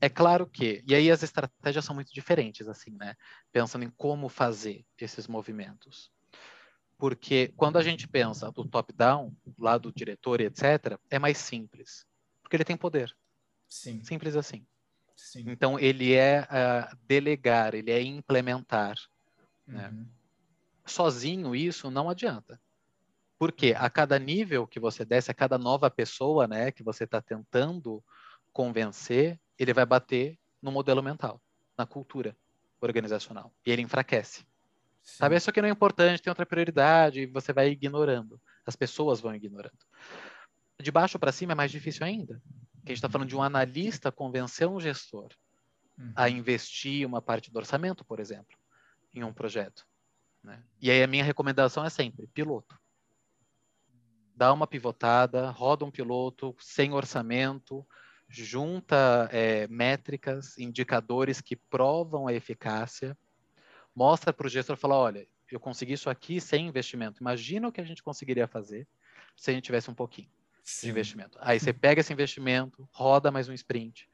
é 0.00 0.08
claro 0.08 0.46
que, 0.46 0.82
e 0.86 0.94
aí 0.94 1.10
as 1.10 1.22
estratégias 1.22 1.84
são 1.84 1.94
muito 1.94 2.12
diferentes, 2.12 2.68
assim, 2.68 2.90
né? 2.98 3.14
Pensando 3.50 3.84
em 3.84 3.90
como 3.90 4.28
fazer 4.28 4.84
esses 4.98 5.26
movimentos. 5.26 6.12
Porque 6.96 7.52
quando 7.56 7.76
a 7.76 7.82
gente 7.82 8.06
pensa 8.06 8.50
do 8.50 8.64
top-down, 8.64 9.34
lá 9.58 9.76
do 9.76 9.92
diretor 9.92 10.40
e 10.40 10.44
etc., 10.44 10.98
é 11.10 11.18
mais 11.18 11.38
simples. 11.38 12.06
Porque 12.42 12.56
ele 12.56 12.64
tem 12.64 12.76
poder. 12.76 13.14
Sim. 13.68 14.02
Simples 14.04 14.36
assim. 14.36 14.64
Sim. 15.16 15.44
Então, 15.48 15.78
ele 15.78 16.14
é 16.14 16.42
uh, 16.42 16.96
delegar, 17.06 17.74
ele 17.74 17.90
é 17.90 18.02
implementar. 18.02 18.94
Né? 19.66 19.88
Uhum. 19.88 19.98
Né? 19.98 20.06
Sozinho, 20.86 21.54
isso 21.54 21.90
não 21.90 22.10
adianta. 22.10 22.60
Porque 23.38 23.74
a 23.76 23.90
cada 23.90 24.18
nível 24.18 24.66
que 24.66 24.78
você 24.78 25.04
desce, 25.04 25.30
a 25.30 25.34
cada 25.34 25.58
nova 25.58 25.90
pessoa 25.90 26.46
né, 26.46 26.70
que 26.70 26.82
você 26.82 27.04
está 27.04 27.20
tentando 27.20 28.02
convencer, 28.52 29.40
ele 29.58 29.72
vai 29.72 29.84
bater 29.84 30.38
no 30.62 30.70
modelo 30.70 31.02
mental, 31.02 31.40
na 31.76 31.86
cultura 31.86 32.36
organizacional. 32.80 33.52
E 33.66 33.70
ele 33.70 33.82
enfraquece. 33.82 34.46
Sim. 35.04 35.18
Sabe, 35.18 35.36
isso 35.36 35.50
aqui 35.50 35.60
não 35.60 35.68
é 35.68 35.72
importante, 35.72 36.22
tem 36.22 36.30
outra 36.30 36.46
prioridade, 36.46 37.20
e 37.20 37.26
você 37.26 37.52
vai 37.52 37.68
ignorando. 37.68 38.40
As 38.66 38.74
pessoas 38.74 39.20
vão 39.20 39.34
ignorando. 39.34 39.78
De 40.80 40.90
baixo 40.90 41.18
para 41.18 41.30
cima 41.30 41.52
é 41.52 41.54
mais 41.54 41.70
difícil 41.70 42.06
ainda. 42.06 42.42
a 42.84 42.88
gente 42.88 42.96
está 42.96 43.08
falando 43.08 43.28
de 43.28 43.36
um 43.36 43.42
analista 43.42 44.10
convencer 44.10 44.66
um 44.66 44.80
gestor 44.80 45.28
uhum. 45.98 46.12
a 46.16 46.28
investir 46.28 47.06
uma 47.06 47.20
parte 47.20 47.50
do 47.50 47.56
orçamento, 47.58 48.04
por 48.04 48.18
exemplo, 48.18 48.56
em 49.14 49.22
um 49.22 49.32
projeto. 49.32 49.86
Né? 50.42 50.62
E 50.80 50.90
aí 50.90 51.02
a 51.02 51.06
minha 51.06 51.24
recomendação 51.24 51.84
é 51.84 51.90
sempre 51.90 52.26
piloto. 52.28 52.78
dá 54.34 54.52
uma 54.52 54.66
pivotada, 54.66 55.50
roda 55.50 55.84
um 55.84 55.90
piloto 55.90 56.56
sem 56.58 56.92
orçamento, 56.92 57.86
junta 58.28 59.28
é, 59.30 59.68
métricas, 59.68 60.58
indicadores 60.58 61.40
que 61.40 61.54
provam 61.54 62.26
a 62.26 62.32
eficácia, 62.32 63.16
mostra 63.94 64.32
para 64.32 64.46
o 64.46 64.50
gestor 64.50 64.76
e 64.76 64.80
fala, 64.80 64.96
olha, 64.96 65.26
eu 65.50 65.60
consegui 65.60 65.92
isso 65.92 66.10
aqui 66.10 66.40
sem 66.40 66.66
investimento. 66.66 67.22
Imagina 67.22 67.68
o 67.68 67.72
que 67.72 67.80
a 67.80 67.84
gente 67.84 68.02
conseguiria 68.02 68.46
fazer 68.46 68.86
se 69.36 69.50
a 69.50 69.54
gente 69.54 69.64
tivesse 69.64 69.90
um 69.90 69.94
pouquinho 69.94 70.28
Sim. 70.62 70.86
de 70.86 70.90
investimento. 70.90 71.38
Aí 71.40 71.60
você 71.60 71.72
pega 71.72 72.00
esse 72.00 72.12
investimento, 72.12 72.88
roda 72.92 73.30
mais 73.30 73.48
um 73.48 73.52
sprint, 73.52 74.08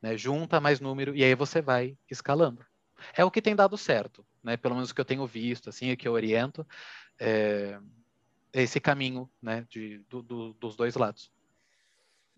né, 0.00 0.16
junta 0.16 0.60
mais 0.60 0.80
número 0.80 1.14
e 1.14 1.22
aí 1.24 1.34
você 1.34 1.60
vai 1.60 1.96
escalando. 2.10 2.64
É 3.14 3.24
o 3.24 3.30
que 3.30 3.42
tem 3.42 3.54
dado 3.54 3.76
certo, 3.76 4.24
né? 4.42 4.56
Pelo 4.56 4.74
menos 4.74 4.90
o 4.90 4.94
que 4.94 5.00
eu 5.00 5.04
tenho 5.04 5.26
visto, 5.26 5.68
assim, 5.68 5.92
o 5.92 5.96
que 5.96 6.08
eu 6.08 6.12
oriento, 6.12 6.66
é, 7.18 7.78
esse 8.52 8.80
caminho, 8.80 9.28
né, 9.40 9.66
de, 9.68 9.98
do, 10.08 10.22
do, 10.22 10.52
dos 10.54 10.76
dois 10.76 10.94
lados. 10.94 11.30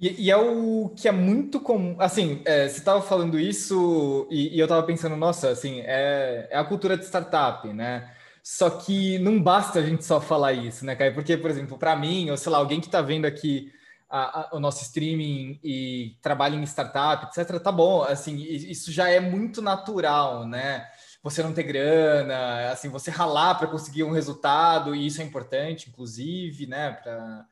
E, 0.01 0.27
e, 0.27 0.31
é 0.31 0.37
o 0.37 0.91
que 0.97 1.09
é 1.09 1.13
muito 1.13 1.61
comum. 1.61 1.97
Assim, 1.99 2.41
é, 2.45 2.69
você 2.69 2.79
estava 2.79 3.03
falando 3.03 3.39
isso 3.39 4.29
e, 4.31 4.55
e 4.57 4.61
eu 4.61 4.67
estava 4.67 4.85
pensando, 4.85 5.17
nossa, 5.17 5.51
assim, 5.51 5.81
é, 5.81 6.49
é, 6.51 6.57
a 6.57 6.65
cultura 6.65 6.97
de 6.97 7.05
startup, 7.05 7.67
né? 7.73 8.13
Só 8.43 8.71
que 8.71 9.19
não 9.19 9.43
basta 9.43 9.81
a 9.81 9.83
gente 9.83 10.05
só 10.05 10.21
falar 10.21 10.53
isso, 10.53 10.85
né, 10.87 10.95
Caio? 10.95 11.15
Porque, 11.15 11.37
por 11.37 11.51
exemplo, 11.51 11.77
para 11.77 11.97
mim, 11.97 12.31
ou 12.31 12.37
sei 12.37 12.51
lá, 12.53 12.59
alguém 12.59 12.81
que 12.81 12.87
está 12.87 13.03
vendo 13.03 13.27
aqui 13.27 13.73
a, 14.09 14.41
a, 14.41 14.57
o 14.57 14.61
nosso 14.61 14.83
streaming 14.85 15.61
e 15.63 16.17
trabalha 16.23 16.57
em 16.57 16.63
startup, 16.63 17.27
etc., 17.27 17.61
tá 17.61 17.73
bom, 17.73 18.03
assim, 18.03 18.37
isso 18.37 18.91
já 18.93 19.09
é 19.11 19.21
muito 19.21 19.61
natural, 19.61 20.47
né? 20.47 20.87
Você 21.23 21.43
não 21.43 21.53
ter 21.53 21.65
grana, 21.65 22.71
assim, 22.71 22.89
você 22.89 23.11
ralar 23.11 23.57
para 23.57 23.67
conseguir 23.67 24.05
um 24.05 24.13
resultado, 24.13 24.95
e 24.95 25.07
isso 25.07 25.21
é 25.21 25.25
importante, 25.25 25.91
inclusive, 25.91 26.67
né? 26.67 26.93
Pra... 26.93 27.45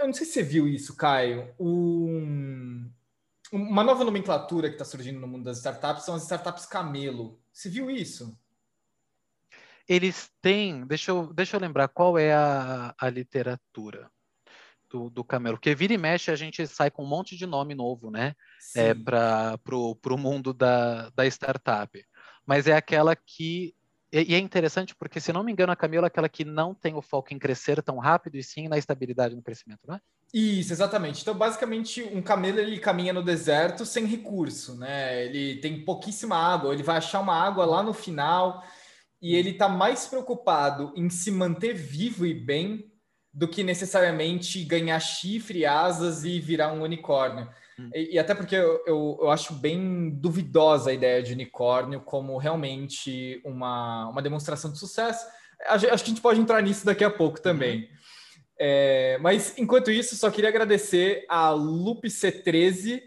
Eu 0.00 0.06
não 0.06 0.12
sei 0.14 0.26
se 0.26 0.32
você 0.32 0.42
viu 0.42 0.66
isso, 0.66 0.96
Caio. 0.96 1.54
Um... 1.60 2.90
Uma 3.52 3.84
nova 3.84 4.04
nomenclatura 4.04 4.68
que 4.68 4.74
está 4.74 4.84
surgindo 4.84 5.20
no 5.20 5.26
mundo 5.26 5.44
das 5.44 5.58
startups 5.58 6.04
são 6.04 6.14
as 6.14 6.22
startups 6.22 6.66
camelo. 6.66 7.40
Você 7.52 7.68
viu 7.68 7.90
isso? 7.90 8.38
Eles 9.86 10.30
têm, 10.40 10.86
deixa 10.86 11.10
eu, 11.10 11.32
deixa 11.32 11.56
eu 11.56 11.60
lembrar 11.60 11.88
qual 11.88 12.16
é 12.16 12.32
a, 12.32 12.94
a 12.96 13.10
literatura 13.10 14.10
do, 14.90 15.08
do 15.08 15.24
Camelo. 15.24 15.56
Porque 15.56 15.74
vira 15.74 15.94
e 15.94 15.98
mexe 15.98 16.30
a 16.30 16.36
gente 16.36 16.66
sai 16.66 16.90
com 16.90 17.04
um 17.04 17.08
monte 17.08 17.36
de 17.36 17.46
nome 17.46 17.74
novo, 17.74 18.10
né? 18.10 18.34
É, 18.74 18.92
para 18.94 19.58
o 19.68 20.16
mundo 20.18 20.52
da, 20.52 21.10
da 21.10 21.26
startup. 21.26 22.04
Mas 22.44 22.66
é 22.66 22.72
aquela 22.72 23.14
que. 23.14 23.74
E 24.12 24.34
é 24.34 24.38
interessante 24.38 24.94
porque, 24.94 25.20
se 25.20 25.32
não 25.32 25.44
me 25.44 25.52
engano, 25.52 25.72
a 25.72 25.76
Camelo 25.76 26.04
é 26.04 26.08
aquela 26.08 26.28
que 26.28 26.44
não 26.44 26.74
tem 26.74 26.94
o 26.94 27.02
foco 27.02 27.32
em 27.32 27.38
crescer 27.38 27.80
tão 27.82 27.98
rápido 27.98 28.36
e 28.36 28.42
sim 28.42 28.66
na 28.66 28.76
estabilidade 28.76 29.36
no 29.36 29.42
crescimento, 29.42 29.80
não 29.86 29.94
é? 29.94 30.00
Isso, 30.32 30.72
exatamente. 30.72 31.22
Então, 31.22 31.34
basicamente, 31.34 32.02
um 32.02 32.22
camelo 32.22 32.60
ele 32.60 32.78
caminha 32.78 33.12
no 33.12 33.22
deserto 33.22 33.84
sem 33.84 34.06
recurso, 34.06 34.76
né? 34.76 35.24
Ele 35.24 35.56
tem 35.60 35.84
pouquíssima 35.84 36.36
água, 36.36 36.72
ele 36.72 36.84
vai 36.84 36.98
achar 36.98 37.20
uma 37.20 37.34
água 37.34 37.64
lá 37.64 37.82
no 37.82 37.92
final 37.92 38.64
e 39.20 39.34
ele 39.34 39.50
está 39.50 39.68
mais 39.68 40.06
preocupado 40.06 40.92
em 40.96 41.10
se 41.10 41.30
manter 41.30 41.74
vivo 41.74 42.24
e 42.24 42.32
bem 42.32 42.90
do 43.32 43.48
que 43.48 43.62
necessariamente 43.62 44.64
ganhar 44.64 44.98
chifre, 45.00 45.66
asas 45.66 46.24
e 46.24 46.40
virar 46.40 46.72
um 46.72 46.82
unicórnio. 46.82 47.48
Hum. 47.80 47.90
E, 47.94 48.14
e, 48.14 48.18
até 48.18 48.34
porque 48.34 48.54
eu, 48.54 48.82
eu, 48.86 49.18
eu, 49.22 49.30
acho 49.30 49.54
bem 49.54 50.10
duvidosa 50.10 50.90
a 50.90 50.92
ideia 50.92 51.22
de 51.22 51.32
unicórnio 51.32 52.00
como 52.00 52.36
realmente 52.36 53.40
uma, 53.44 54.08
uma 54.08 54.22
demonstração 54.22 54.70
de 54.70 54.78
sucesso. 54.78 55.24
Acho 55.66 55.86
que 55.86 55.90
a 55.90 55.96
gente 55.96 56.20
pode 56.20 56.40
entrar 56.40 56.62
nisso 56.62 56.84
daqui 56.84 57.04
a 57.04 57.10
pouco 57.10 57.40
também. 57.40 57.80
Uhum. 57.80 57.88
É, 58.58 59.18
mas 59.22 59.56
enquanto 59.56 59.90
isso, 59.90 60.14
só 60.16 60.30
queria 60.30 60.50
agradecer 60.50 61.24
a 61.28 61.50
Lupe 61.50 62.08
C13, 62.08 63.00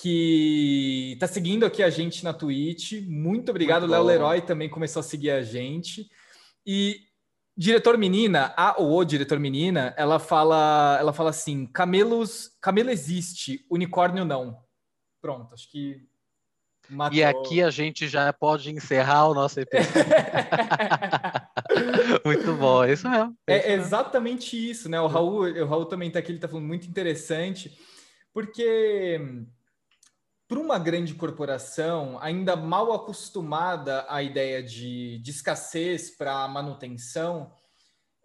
que 0.00 1.12
está 1.14 1.26
seguindo 1.26 1.64
aqui 1.64 1.82
a 1.82 1.88
gente 1.88 2.24
na 2.24 2.34
Twitch. 2.34 3.02
Muito 3.06 3.50
obrigado. 3.50 3.86
Léo 3.86 4.02
Leroy 4.02 4.42
também 4.42 4.68
começou 4.68 5.00
a 5.00 5.02
seguir 5.02 5.30
a 5.30 5.42
gente. 5.42 6.06
E 6.66 7.00
Diretor 7.56 7.98
menina, 7.98 8.54
a 8.56 8.80
ou 8.80 8.98
o 8.98 9.04
diretor 9.04 9.38
menina, 9.38 9.94
ela 9.96 10.18
fala, 10.18 10.96
ela 10.98 11.12
fala 11.12 11.30
assim: 11.30 11.66
camelos, 11.66 12.50
camelo 12.60 12.90
existe, 12.90 13.64
unicórnio 13.70 14.24
não. 14.24 14.60
Pronto, 15.20 15.54
acho 15.54 15.70
que 15.70 16.04
matou. 16.88 17.18
E 17.18 17.22
aqui 17.22 17.62
a 17.62 17.70
gente 17.70 18.08
já 18.08 18.32
pode 18.32 18.70
encerrar 18.70 19.28
o 19.28 19.34
nosso 19.34 19.60
episódio. 19.60 19.92
muito 22.24 22.54
bom, 22.54 22.84
é 22.84 22.92
isso 22.92 23.08
mesmo. 23.08 23.36
É, 23.46 23.72
é 23.72 23.74
exatamente 23.74 24.70
isso, 24.70 24.88
né? 24.88 25.00
O 25.00 25.06
Raul, 25.06 25.44
o 25.44 25.66
Raul 25.66 25.86
também 25.86 26.08
está 26.08 26.20
aqui, 26.20 26.30
ele 26.30 26.38
está 26.38 26.48
falando 26.48 26.66
muito 26.66 26.88
interessante, 26.88 27.78
porque 28.32 29.20
para 30.52 30.60
uma 30.60 30.78
grande 30.78 31.14
corporação 31.14 32.18
ainda 32.20 32.54
mal 32.54 32.92
acostumada 32.92 34.04
à 34.06 34.22
ideia 34.22 34.62
de, 34.62 35.18
de 35.20 35.30
escassez 35.30 36.10
para 36.10 36.46
manutenção, 36.46 37.50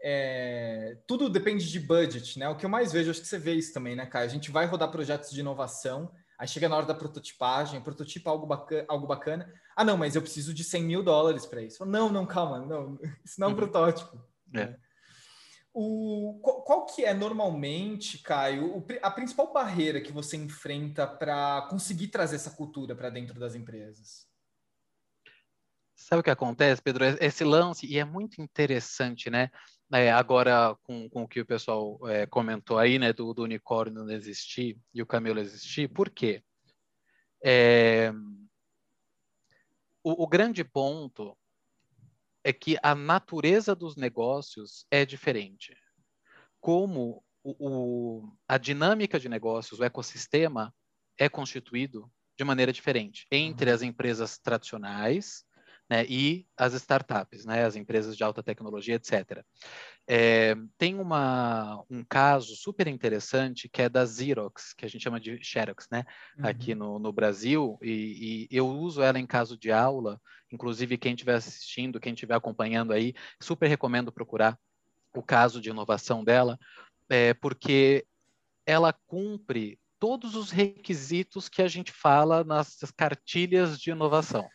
é, 0.03 0.97
tudo 1.07 1.29
depende 1.29 1.65
de 1.71 1.79
budget, 1.79 2.37
né? 2.37 2.49
O 2.49 2.57
que 2.57 2.65
eu 2.65 2.69
mais 2.69 2.91
vejo, 2.91 3.11
acho 3.11 3.21
que 3.21 3.27
você 3.27 3.39
vê 3.39 3.53
isso 3.53 3.73
também, 3.73 3.95
né, 3.95 4.05
Caio? 4.05 4.25
A 4.25 4.29
gente 4.29 4.51
vai 4.51 4.65
rodar 4.65 4.91
projetos 4.91 5.31
de 5.31 5.39
inovação, 5.39 6.11
aí 6.37 6.45
chega 6.45 6.67
na 6.67 6.75
hora 6.75 6.85
da 6.85 6.93
prototipagem, 6.93 7.79
prototipa 7.79 8.29
algo 8.29 8.45
bacana, 8.45 8.85
algo 8.89 9.07
bacana. 9.07 9.49
Ah, 9.73 9.85
não, 9.85 9.95
mas 9.95 10.13
eu 10.13 10.21
preciso 10.21 10.53
de 10.53 10.65
100 10.65 10.83
mil 10.83 11.01
dólares 11.01 11.45
para 11.45 11.61
isso. 11.61 11.85
Não, 11.85 12.09
não, 12.09 12.25
calma, 12.25 12.59
não, 12.59 12.99
isso 13.23 13.39
não 13.39 13.47
é 13.47 13.49
um 13.51 13.53
uhum. 13.53 13.57
protótipo. 13.57 14.21
É. 14.53 14.75
O, 15.79 16.39
qual, 16.41 16.87
que 16.87 17.05
é 17.05 17.13
normalmente, 17.13 18.17
Caio, 18.17 18.83
a 18.99 19.11
principal 19.11 19.53
barreira 19.53 20.01
que 20.01 20.11
você 20.11 20.35
enfrenta 20.35 21.05
para 21.05 21.67
conseguir 21.69 22.07
trazer 22.07 22.37
essa 22.37 22.49
cultura 22.49 22.95
para 22.95 23.11
dentro 23.11 23.39
das 23.39 23.53
empresas? 23.53 24.27
Sabe 25.95 26.21
o 26.21 26.23
que 26.23 26.31
acontece, 26.31 26.81
Pedro? 26.81 27.05
Esse 27.21 27.43
lance, 27.43 27.85
e 27.85 27.99
é 27.99 28.03
muito 28.03 28.41
interessante, 28.41 29.29
né? 29.29 29.51
É, 29.93 30.11
agora, 30.11 30.75
com, 30.81 31.07
com 31.11 31.21
o 31.21 31.27
que 31.27 31.41
o 31.41 31.45
pessoal 31.45 31.99
é, 32.09 32.25
comentou 32.25 32.79
aí, 32.79 32.97
né, 32.97 33.13
do, 33.13 33.31
do, 33.31 33.43
unicórnio 33.43 34.03
não 34.03 34.11
existir 34.11 34.79
e 34.91 35.03
o 35.03 35.05
camelo 35.05 35.39
existir, 35.39 35.87
por 35.89 36.09
quê? 36.09 36.41
É, 37.45 38.11
o, 40.03 40.23
o 40.23 40.27
grande 40.27 40.63
ponto 40.63 41.37
é 42.47 42.53
que 42.53 42.77
a 42.81 42.95
natureza 42.95 43.75
dos 43.75 43.97
negócios 43.97 44.85
é 44.89 45.05
diferente. 45.05 45.75
Como 46.61 47.21
o, 47.43 47.55
o, 47.59 48.37
a 48.47 48.57
dinâmica 48.57 49.19
de 49.19 49.27
negócios, 49.27 49.81
o 49.81 49.83
ecossistema 49.83 50.73
é 51.17 51.27
constituído 51.27 52.09
de 52.37 52.45
maneira 52.45 52.71
diferente 52.71 53.27
entre 53.29 53.69
as 53.69 53.81
empresas 53.81 54.39
tradicionais 54.39 55.43
né, 55.89 56.05
e 56.07 56.45
as 56.57 56.73
startups, 56.73 57.45
né, 57.45 57.65
as 57.65 57.75
empresas 57.75 58.17
de 58.17 58.23
alta 58.23 58.43
tecnologia, 58.43 58.95
etc. 58.95 59.43
É, 60.05 60.55
tem 60.77 60.99
uma, 60.99 61.83
um 61.89 62.03
caso 62.03 62.55
super 62.55 62.87
interessante 62.87 63.69
que 63.69 63.81
é 63.81 63.89
da 63.89 64.05
Xerox, 64.05 64.73
que 64.73 64.85
a 64.85 64.89
gente 64.89 65.01
chama 65.01 65.19
de 65.19 65.41
Xerox, 65.41 65.87
né, 65.89 66.03
uhum. 66.37 66.45
aqui 66.45 66.75
no, 66.75 66.99
no 66.99 67.11
Brasil, 67.11 67.77
e, 67.81 68.47
e, 68.51 68.55
eu 68.55 68.67
uso 68.67 69.01
ela 69.01 69.19
em 69.19 69.25
caso 69.25 69.57
de 69.57 69.71
aula, 69.71 70.19
inclusive 70.51 70.97
quem 70.97 71.13
estiver 71.13 71.35
assistindo, 71.35 71.99
quem 71.99 72.13
estiver 72.13 72.35
acompanhando 72.35 72.91
aí, 72.91 73.13
super 73.39 73.67
recomendo 73.67 74.11
procurar 74.11 74.57
o 75.13 75.23
caso 75.23 75.61
de 75.61 75.69
inovação 75.69 76.23
dela, 76.23 76.59
é, 77.09 77.33
porque 77.33 78.05
ela 78.65 78.91
cumpre 78.91 79.79
todos 79.99 80.35
os 80.35 80.51
requisitos 80.51 81.49
que 81.49 81.61
a 81.61 81.67
gente 81.67 81.91
fala 81.91 82.43
nas 82.43 82.77
cartilhas 82.95 83.79
de 83.79 83.89
inovação 83.89 84.47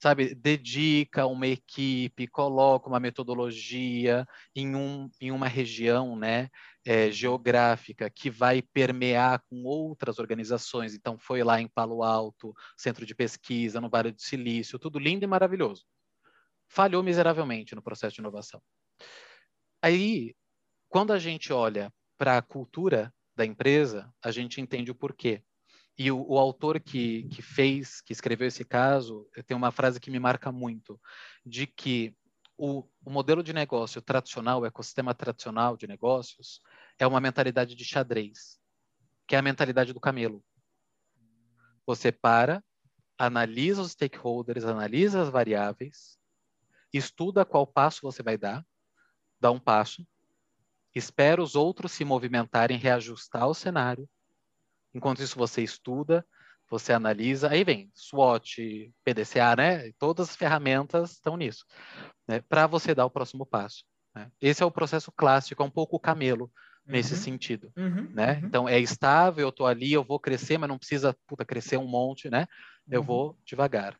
sabe, 0.00 0.34
dedica 0.34 1.26
uma 1.26 1.46
equipe, 1.46 2.26
coloca 2.26 2.88
uma 2.88 2.98
metodologia 2.98 4.26
em, 4.56 4.74
um, 4.74 5.10
em 5.20 5.30
uma 5.30 5.46
região 5.46 6.16
né, 6.16 6.48
é, 6.86 7.10
geográfica 7.10 8.08
que 8.08 8.30
vai 8.30 8.62
permear 8.62 9.42
com 9.48 9.62
outras 9.64 10.18
organizações. 10.18 10.94
Então, 10.94 11.18
foi 11.18 11.44
lá 11.44 11.60
em 11.60 11.68
Palo 11.68 12.02
Alto, 12.02 12.54
centro 12.78 13.04
de 13.04 13.14
pesquisa, 13.14 13.80
no 13.80 13.90
Vale 13.90 14.10
do 14.10 14.22
Silício, 14.22 14.78
tudo 14.78 14.98
lindo 14.98 15.24
e 15.24 15.28
maravilhoso. 15.28 15.84
Falhou 16.66 17.02
miseravelmente 17.02 17.74
no 17.74 17.82
processo 17.82 18.14
de 18.14 18.20
inovação. 18.22 18.62
Aí, 19.82 20.34
quando 20.88 21.12
a 21.12 21.18
gente 21.18 21.52
olha 21.52 21.92
para 22.16 22.38
a 22.38 22.42
cultura 22.42 23.12
da 23.36 23.44
empresa, 23.44 24.10
a 24.22 24.30
gente 24.30 24.60
entende 24.60 24.90
o 24.90 24.94
porquê. 24.94 25.42
E 26.02 26.10
o, 26.10 26.24
o, 26.26 26.38
autor 26.38 26.80
que, 26.80 27.24
que 27.24 27.42
fez, 27.42 28.00
que 28.00 28.10
escreveu 28.10 28.48
esse 28.48 28.64
caso, 28.64 29.28
tem 29.46 29.54
uma 29.54 29.70
frase 29.70 30.00
que 30.00 30.10
me 30.10 30.18
marca 30.18 30.50
muito, 30.50 30.98
de 31.44 31.66
que 31.66 32.16
o, 32.56 32.88
o 33.04 33.10
modelo 33.10 33.42
de 33.42 33.52
negócio 33.52 34.00
tradicional, 34.00 34.62
o 34.62 34.64
ecossistema 34.64 35.12
tradicional 35.12 35.76
de 35.76 35.86
negócios, 35.86 36.62
é 36.98 37.06
uma 37.06 37.20
mentalidade 37.20 37.74
de 37.74 37.84
xadrez, 37.84 38.58
que 39.28 39.36
é 39.36 39.38
a 39.38 39.42
mentalidade 39.42 39.92
do 39.92 40.00
camelo. 40.00 40.42
Você 41.84 42.10
para, 42.10 42.64
analisa 43.18 43.82
os 43.82 43.90
stakeholders, 43.90 44.64
analisa 44.64 45.20
as 45.20 45.28
variáveis, 45.28 46.18
estuda 46.94 47.44
qual 47.44 47.66
passo 47.66 48.00
você 48.00 48.22
vai 48.22 48.38
dar, 48.38 48.66
dá 49.38 49.50
um 49.50 49.60
passo, 49.60 50.08
espera 50.94 51.42
os 51.42 51.54
outros 51.54 51.92
se 51.92 52.06
movimentarem, 52.06 52.78
reajustar 52.78 53.46
o 53.46 53.54
cenário. 53.54 54.08
Enquanto 54.94 55.22
isso, 55.22 55.38
você 55.38 55.62
estuda, 55.62 56.24
você 56.68 56.92
analisa. 56.92 57.50
Aí 57.50 57.64
vem 57.64 57.90
SWOT, 57.94 58.92
PDCA, 59.04 59.56
né? 59.56 59.92
Todas 59.98 60.30
as 60.30 60.36
ferramentas 60.36 61.12
estão 61.12 61.36
nisso, 61.36 61.64
né? 62.26 62.40
para 62.40 62.66
você 62.66 62.94
dar 62.94 63.06
o 63.06 63.10
próximo 63.10 63.44
passo. 63.44 63.84
Né? 64.14 64.30
Esse 64.40 64.62
é 64.62 64.66
o 64.66 64.70
processo 64.70 65.12
clássico, 65.12 65.62
é 65.62 65.66
um 65.66 65.70
pouco 65.70 65.96
o 65.96 66.00
camelo 66.00 66.50
nesse 66.86 67.14
uhum. 67.14 67.20
sentido, 67.20 67.72
uhum. 67.76 68.10
né? 68.12 68.38
Uhum. 68.40 68.46
Então 68.46 68.68
é 68.68 68.78
estável, 68.78 69.42
eu 69.42 69.50
estou 69.50 69.66
ali, 69.66 69.92
eu 69.92 70.02
vou 70.02 70.18
crescer, 70.18 70.58
mas 70.58 70.68
não 70.68 70.78
precisa 70.78 71.16
puta, 71.26 71.44
crescer 71.44 71.76
um 71.76 71.86
monte, 71.86 72.28
né? 72.28 72.46
Eu 72.90 73.02
vou 73.02 73.28
Uhum. 73.28 73.36
devagar. 73.44 73.96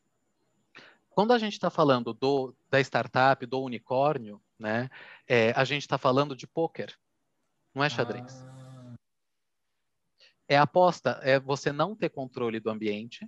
Quando 1.09 1.31
a 1.31 1.37
gente 1.37 1.53
está 1.53 1.69
falando 1.69 2.13
do, 2.13 2.55
da 2.69 2.79
startup, 2.79 3.45
do 3.45 3.61
unicórnio, 3.61 4.41
né? 4.59 4.89
É, 5.27 5.51
a 5.51 5.63
gente 5.63 5.83
está 5.83 5.97
falando 5.97 6.35
de 6.35 6.47
poker, 6.47 6.93
não 7.73 7.83
é 7.83 7.89
xadrez. 7.89 8.45
Ah, 8.45 8.60
É 10.51 10.57
aposta, 10.57 11.17
é 11.23 11.39
você 11.39 11.71
não 11.71 11.95
ter 11.95 12.09
controle 12.09 12.59
do 12.59 12.69
ambiente, 12.69 13.25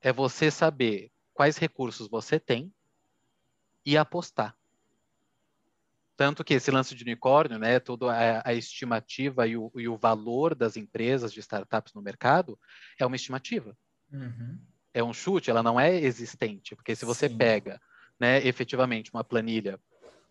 é 0.00 0.12
você 0.12 0.52
saber 0.52 1.10
quais 1.32 1.56
recursos 1.56 2.06
você 2.06 2.38
tem 2.38 2.72
e 3.84 3.96
apostar. 3.96 4.56
Tanto 6.16 6.44
que 6.44 6.54
esse 6.54 6.70
lance 6.70 6.94
de 6.94 7.02
unicórnio, 7.02 7.58
né, 7.58 7.80
toda 7.80 8.12
a, 8.12 8.50
a 8.50 8.54
estimativa 8.54 9.48
e 9.48 9.56
o, 9.56 9.72
e 9.74 9.88
o 9.88 9.96
valor 9.96 10.54
das 10.54 10.76
empresas 10.76 11.32
de 11.32 11.40
startups 11.40 11.92
no 11.92 12.00
mercado 12.00 12.56
é 13.00 13.04
uma 13.04 13.16
estimativa, 13.16 13.76
uhum. 14.12 14.56
é 14.94 15.02
um 15.02 15.12
chute, 15.12 15.50
ela 15.50 15.60
não 15.60 15.80
é 15.80 15.92
existente, 15.92 16.76
porque 16.76 16.94
se 16.94 17.04
você 17.04 17.28
Sim. 17.28 17.36
pega, 17.36 17.82
né, 18.16 18.46
efetivamente 18.46 19.10
uma 19.12 19.24
planilha, 19.24 19.76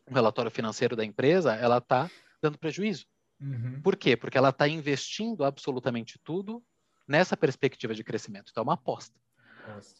um 0.10 0.14
relatório 0.14 0.50
financeiro 0.50 0.96
da 0.96 1.04
empresa, 1.04 1.54
ela 1.54 1.80
está 1.80 2.10
dando 2.42 2.58
prejuízo. 2.58 3.06
Uhum. 3.44 3.82
Por 3.82 3.98
quê? 3.98 4.16
Porque 4.16 4.38
ela 4.38 4.50
está 4.50 4.68
investindo 4.68 5.44
absolutamente 5.44 6.18
tudo 6.24 6.64
nessa 7.06 7.36
perspectiva 7.36 7.94
de 7.94 8.04
crescimento. 8.04 8.50
Então, 8.52 8.62
é 8.62 8.66
uma 8.66 8.76
aposta. 8.76 9.20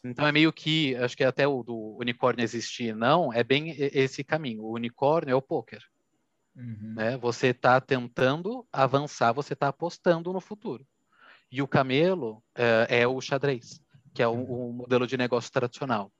Então, 0.02 0.26
é 0.26 0.32
meio 0.32 0.52
que, 0.52 0.94
acho 0.96 1.16
que 1.16 1.24
até 1.24 1.46
o 1.46 1.62
do 1.62 1.96
unicórnio 1.98 2.42
existir, 2.42 2.94
não, 2.94 3.32
é 3.32 3.42
bem 3.42 3.74
esse 3.78 4.22
caminho. 4.24 4.62
O 4.62 4.74
unicórnio 4.74 5.32
é 5.32 5.36
o 5.36 5.42
poker. 5.42 5.82
Uhum. 6.56 6.94
Né? 6.96 7.16
Você 7.18 7.48
está 7.48 7.80
tentando 7.80 8.66
avançar, 8.72 9.32
você 9.32 9.52
está 9.54 9.68
apostando 9.68 10.32
no 10.32 10.40
futuro. 10.40 10.86
E 11.50 11.62
o 11.62 11.68
camelo 11.68 12.42
é, 12.54 13.00
é 13.00 13.08
o 13.08 13.20
xadrez, 13.20 13.80
que 14.12 14.22
é 14.22 14.28
o, 14.28 14.42
o 14.42 14.72
modelo 14.72 15.06
de 15.06 15.16
negócio 15.16 15.52
tradicional. 15.52 16.12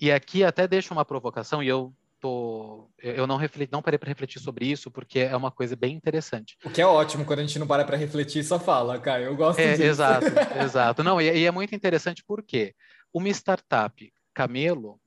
E 0.00 0.12
aqui 0.12 0.44
até 0.44 0.68
deixo 0.68 0.92
uma 0.92 1.04
provocação, 1.04 1.62
e 1.62 1.68
eu 1.68 1.94
tô, 2.20 2.90
eu 2.98 3.26
não, 3.26 3.36
refleti, 3.36 3.70
não 3.72 3.82
parei 3.82 3.98
para 3.98 4.08
refletir 4.08 4.40
sobre 4.40 4.66
isso, 4.66 4.90
porque 4.90 5.18
é 5.20 5.36
uma 5.36 5.50
coisa 5.50 5.76
bem 5.76 5.94
interessante. 5.94 6.56
O 6.64 6.70
que 6.70 6.80
é 6.80 6.86
ótimo 6.86 7.24
quando 7.24 7.40
a 7.40 7.42
gente 7.42 7.58
não 7.58 7.66
para 7.66 7.84
para 7.84 7.96
refletir 7.96 8.40
e 8.40 8.44
só 8.44 8.58
fala, 8.58 8.98
cara. 9.00 9.22
Eu 9.22 9.36
gosto 9.36 9.58
É, 9.60 9.72
disso. 9.72 9.82
exato, 9.82 10.26
exato. 10.64 11.02
Não, 11.04 11.20
e, 11.20 11.24
e 11.38 11.44
é 11.44 11.50
muito 11.50 11.74
interessante 11.74 12.24
porque 12.26 12.74
uma 13.12 13.28
startup 13.28 14.12
camelo 14.34 15.00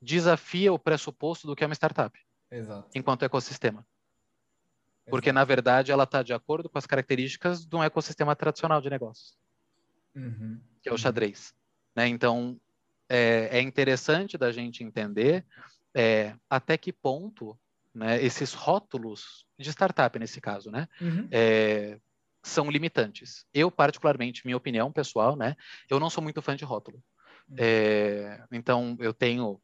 desafia 0.00 0.72
o 0.72 0.78
pressuposto 0.78 1.46
do 1.46 1.56
que 1.56 1.64
é 1.64 1.66
uma 1.66 1.74
startup, 1.74 2.18
Exato. 2.50 2.88
enquanto 2.94 3.24
ecossistema. 3.24 3.86
Porque, 5.10 5.32
na 5.32 5.42
verdade, 5.44 5.90
ela 5.90 6.04
está 6.04 6.22
de 6.22 6.34
acordo 6.34 6.68
com 6.68 6.76
as 6.78 6.84
características 6.86 7.64
de 7.64 7.74
um 7.74 7.82
ecossistema 7.82 8.36
tradicional 8.36 8.80
de 8.80 8.90
negócios, 8.90 9.38
Uhum. 10.14 10.60
que 10.82 10.88
é 10.88 10.92
o 10.92 10.98
xadrez. 10.98 11.54
Né? 11.96 12.06
Então, 12.08 12.60
é, 13.08 13.48
é 13.58 13.60
interessante 13.60 14.36
da 14.36 14.52
gente 14.52 14.84
entender 14.84 15.44
é, 15.94 16.34
até 16.48 16.76
que 16.76 16.92
ponto 16.92 17.58
né, 17.94 18.22
esses 18.22 18.52
rótulos 18.52 19.46
de 19.58 19.70
startup, 19.70 20.18
nesse 20.18 20.40
caso, 20.40 20.70
né, 20.70 20.86
Uhum. 21.00 21.26
é, 21.30 21.98
são 22.42 22.70
limitantes. 22.70 23.44
Eu, 23.52 23.70
particularmente, 23.70 24.46
minha 24.46 24.56
opinião 24.56 24.92
pessoal, 24.92 25.36
né, 25.36 25.56
eu 25.90 25.98
não 25.98 26.08
sou 26.08 26.22
muito 26.22 26.40
fã 26.40 26.54
de 26.54 26.64
rótulo. 26.64 27.02
É, 27.56 28.44
então, 28.52 28.96
eu 29.00 29.12
tenho 29.14 29.60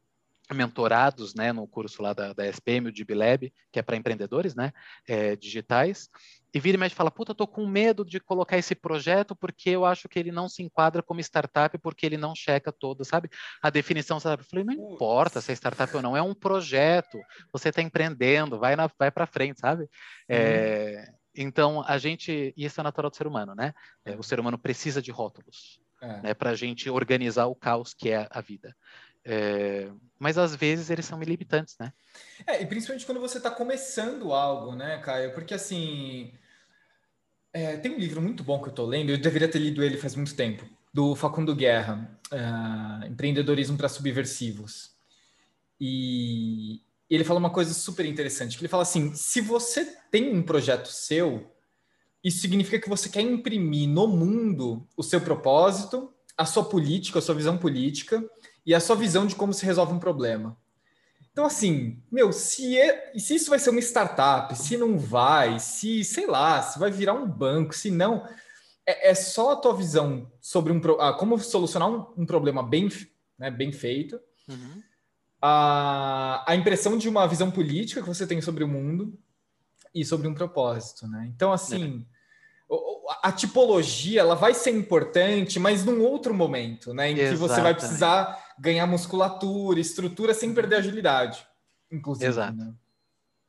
mentorados, 0.53 1.35
né, 1.35 1.53
no 1.53 1.67
curso 1.67 2.03
lá 2.03 2.13
da, 2.13 2.33
da 2.33 2.47
SPM, 2.47 2.89
o 2.89 2.93
DibLab, 2.93 3.53
que 3.73 3.79
é 3.79 3.83
para 3.83 3.97
empreendedores, 3.97 4.55
né, 4.55 4.73
é, 5.09 5.37
digitais, 5.37 6.09
e 6.53 6.61
vira 6.61 6.77
e 6.77 6.79
mexe 6.79 6.95
e 6.95 6.97
fala, 6.97 7.11
puta, 7.11 7.35
tô 7.35 7.47
com 7.47 7.67
medo 7.67 8.05
de 8.05 8.21
colocar 8.21 8.59
esse 8.59 8.75
projeto 8.75 9.35
porque 9.35 9.71
eu 9.71 9.85
acho 9.85 10.09
que 10.09 10.19
ele 10.19 10.31
não 10.31 10.49
se 10.49 10.63
enquadra 10.63 11.03
como 11.03 11.21
startup, 11.21 11.77
porque 11.79 12.05
ele 12.07 12.17
não 12.17 12.35
checa 12.35 12.71
todo, 12.71 13.05
sabe? 13.05 13.29
A 13.63 13.71
definição, 13.71 14.21
sabe? 14.21 14.43
Eu 14.43 14.47
falei, 14.47 14.65
não 14.65 14.75
importa 14.95 15.41
se 15.41 15.51
é 15.51 15.55
startup 15.55 15.97
ou 15.97 16.03
não, 16.03 16.17
é 16.17 16.23
um 16.23 16.35
projeto, 16.35 17.19
você 17.53 17.71
está 17.71 17.83
empreendendo, 17.83 18.59
vai, 18.59 18.77
na, 18.77 18.89
vai 18.99 19.11
para 19.11 19.27
frente, 19.27 19.59
sabe? 19.59 19.89
É, 20.29 21.09
então, 21.35 21.83
a 21.87 21.99
gente, 21.99 22.55
e 22.57 22.65
isso 22.65 22.81
é 22.81 22.85
natural 22.85 23.11
do 23.11 23.17
ser 23.17 23.27
humano, 23.27 23.55
né? 23.55 23.75
É, 24.05 24.17
o 24.17 24.23
ser 24.23 24.39
humano 24.39 24.57
precisa 24.57 25.03
de 25.03 25.11
rótulos, 25.11 25.81
É. 26.01 26.21
né? 26.23 26.35
Para 26.35 26.51
a 26.51 26.55
gente 26.55 26.89
organizar 26.91 27.47
o 27.47 27.55
caos 27.55 27.95
que 27.95 28.11
é 28.11 28.27
a 28.31 28.41
vida. 28.41 28.77
É, 29.25 29.91
mas 30.19 30.37
às 30.37 30.55
vezes 30.55 30.91
eles 30.91 31.07
são 31.07 31.23
limitantes, 31.23 31.77
né? 31.81 31.93
É, 32.47 32.61
e 32.63 32.67
principalmente 32.67 33.07
quando 33.07 33.21
você 33.21 33.39
está 33.39 33.51
começando 33.51 34.33
algo, 34.33 34.75
né, 34.75 34.99
Caio? 34.99 35.33
Porque 35.33 35.55
assim. 35.55 36.33
é, 37.53 37.77
tem 37.79 37.93
um 37.93 37.99
livro 37.99 38.21
muito 38.21 38.45
bom 38.45 38.61
que 38.61 38.69
eu 38.69 38.75
tô 38.75 38.85
lendo, 38.85 39.11
eu 39.11 39.19
deveria 39.19 39.49
ter 39.49 39.59
lido 39.59 39.83
ele 39.83 39.97
faz 39.97 40.15
muito 40.15 40.35
tempo, 40.35 40.69
do 40.93 41.15
Facundo 41.15 41.57
Guerra, 41.57 42.21
ah, 42.31 43.01
Empreendedorismo 43.07 43.79
para 43.79 43.89
Subversivos. 43.89 44.95
E 45.81 46.83
ele 47.09 47.25
fala 47.25 47.39
uma 47.39 47.51
coisa 47.51 47.73
super 47.73 48.05
interessante, 48.07 48.57
que 48.57 48.63
ele 48.63 48.69
fala 48.69 48.83
assim: 48.83 49.15
se 49.15 49.41
você 49.41 49.85
tem 50.11 50.35
um 50.35 50.43
projeto 50.43 50.89
seu, 50.89 51.54
isso 52.25 52.41
significa 52.41 52.81
que 52.81 52.89
você 52.89 53.09
quer 53.09 53.21
imprimir 53.21 53.89
no 53.89 54.09
mundo 54.09 54.89
o 54.97 55.03
seu 55.03 55.21
propósito, 55.21 56.11
a 56.37 56.47
sua 56.47 56.65
política, 56.65 57.19
a 57.19 57.23
sua 57.23 57.35
visão 57.35 57.57
política 57.59 58.25
e 58.67 58.75
a 58.75 58.81
sua 58.81 58.97
visão 58.97 59.27
de 59.27 59.37
como 59.37 59.53
se 59.53 59.65
resolve 59.67 59.93
um 59.93 59.99
problema. 60.01 60.57
Então, 61.31 61.45
assim, 61.45 62.01
meu, 62.11 62.33
se, 62.33 62.79
é, 62.79 63.13
se 63.19 63.35
isso 63.35 63.51
vai 63.51 63.59
ser 63.59 63.71
uma 63.71 63.81
startup, 63.81 64.57
se 64.57 64.77
não 64.77 64.97
vai, 64.99 65.59
se, 65.59 66.03
sei 66.05 66.27
lá, 66.27 66.63
se 66.63 66.79
vai 66.79 66.91
virar 66.91 67.13
um 67.13 67.29
banco, 67.29 67.75
se 67.75 67.91
não, 67.91 68.25
é, 68.87 69.11
é 69.11 69.15
só 69.15 69.53
a 69.53 69.57
tua 69.57 69.75
visão 69.77 70.31
sobre 70.41 70.73
um, 70.73 70.81
ah, 71.01 71.13
como 71.13 71.39
solucionar 71.39 71.91
um, 71.91 72.07
um 72.23 72.25
problema 72.25 72.63
bem, 72.63 72.89
né, 73.39 73.51
bem 73.51 73.71
feito, 73.73 74.19
Uhum. 74.49 74.83
a, 75.43 76.45
a 76.47 76.55
impressão 76.55 76.97
de 76.97 77.09
uma 77.09 77.27
visão 77.27 77.51
política 77.51 78.01
que 78.01 78.09
você 78.09 78.27
tem 78.27 78.41
sobre 78.41 78.63
o 78.63 78.69
mundo 78.69 79.19
e 79.95 80.05
sobre 80.05 80.29
um 80.29 80.35
propósito, 80.35 81.07
né? 81.07 81.31
Então, 81.35 81.53
assim, 81.53 81.99
o- 81.99 82.14
a 83.23 83.33
tipologia 83.33 84.21
ela 84.21 84.35
vai 84.35 84.55
ser 84.55 84.71
importante, 84.71 85.59
mas 85.59 85.85
num 85.85 86.03
outro 86.03 86.33
momento, 86.35 86.93
né? 86.95 87.11
Em 87.11 87.15
que 87.15 87.23
você 87.37 87.61
vai 87.61 87.73
Exatamente. 87.73 87.79
precisar 87.79 88.45
ganhar 88.59 88.87
musculatura, 88.87 89.81
estrutura 89.81 90.33
sem 90.35 90.55
perder 90.55 90.77
agilidade, 90.77 91.47
inclusive. 91.91 92.27
Exato. 92.27 92.57
né? 92.57 92.75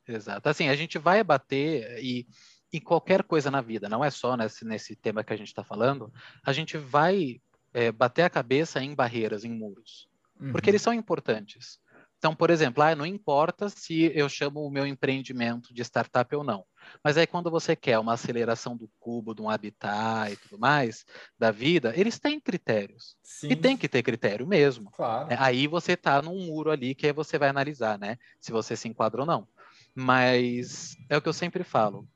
Exato. 0.08 0.48
Assim, 0.48 0.68
a 0.68 0.76
gente 0.76 0.98
vai 0.98 1.22
bater 1.24 2.02
e 2.02 2.26
em 2.72 2.80
qualquer 2.80 3.22
coisa 3.22 3.50
na 3.50 3.60
vida, 3.60 3.88
não 3.88 4.04
é 4.04 4.10
só 4.10 4.36
nesse, 4.36 4.64
nesse 4.64 4.94
tema 4.96 5.24
que 5.24 5.32
a 5.32 5.36
gente 5.36 5.48
está 5.48 5.64
falando, 5.64 6.12
a 6.44 6.52
gente 6.52 6.76
vai 6.76 7.40
é, 7.72 7.90
bater 7.90 8.22
a 8.22 8.30
cabeça 8.30 8.82
em 8.82 8.94
barreiras, 8.94 9.44
em 9.44 9.50
muros, 9.50 10.08
porque 10.52 10.68
Uhum. 10.68 10.72
eles 10.72 10.82
são 10.82 10.92
importantes. 10.92 11.78
Então, 12.18 12.34
por 12.34 12.50
exemplo, 12.50 12.82
ah, 12.82 12.94
não 12.94 13.06
importa 13.06 13.68
se 13.68 14.10
eu 14.14 14.28
chamo 14.28 14.64
o 14.66 14.70
meu 14.70 14.86
empreendimento 14.86 15.72
de 15.72 15.82
startup 15.82 16.34
ou 16.34 16.42
não, 16.42 16.64
mas 17.02 17.16
aí 17.16 17.26
quando 17.26 17.50
você 17.50 17.74
quer 17.76 17.98
uma 17.98 18.14
aceleração 18.14 18.76
do 18.76 18.88
cubo, 19.00 19.34
de 19.34 19.42
um 19.42 19.50
habitat 19.50 20.32
e 20.32 20.36
tudo 20.36 20.58
mais, 20.58 21.04
da 21.38 21.50
vida, 21.50 21.92
eles 21.96 22.18
têm 22.18 22.40
critérios. 22.40 23.16
Sim, 23.22 23.48
E 23.50 23.56
tem 23.56 23.76
que 23.76 23.88
ter 23.88 24.02
critério 24.02 24.46
mesmo. 24.46 24.90
claro. 24.90 25.32
É, 25.32 25.36
Aí 25.38 25.66
você 25.66 25.92
está 25.92 26.20
num 26.22 26.46
muro 26.46 26.70
ali 26.70 26.94
que 26.94 27.06
aí 27.06 27.12
você 27.12 27.38
vai 27.38 27.48
analisar, 27.48 27.98
né? 27.98 28.18
Se 28.40 28.52
você 28.52 28.76
se 28.76 28.88
enquadra 28.88 29.20
ou 29.20 29.26
não. 29.26 29.46
Mas 29.94 30.96
é 31.08 31.16
o 31.16 31.22
que 31.22 31.28
eu 31.28 31.32
sempre 31.32 31.64
falo. 31.64 32.08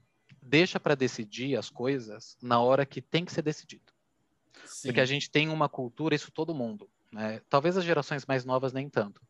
Deixa 0.42 0.78
para 0.80 0.94
decidir 0.94 1.56
as 1.56 1.70
coisas 1.70 2.36
na 2.42 2.60
hora 2.60 2.84
que 2.84 3.00
tem 3.00 3.24
que 3.24 3.32
ser 3.32 3.42
decidido. 3.42 3.92
Sim. 4.64 4.88
Porque 4.88 5.00
a 5.00 5.04
gente 5.06 5.30
tem 5.30 5.48
uma 5.48 5.68
cultura, 5.68 6.14
isso 6.14 6.30
todo 6.30 6.54
mundo. 6.54 6.88
Né? 7.12 7.40
Talvez 7.48 7.76
as 7.76 7.84
gerações 7.84 8.24
mais 8.26 8.44
novas 8.44 8.72
nem 8.72 8.88
tanto. 8.88 9.20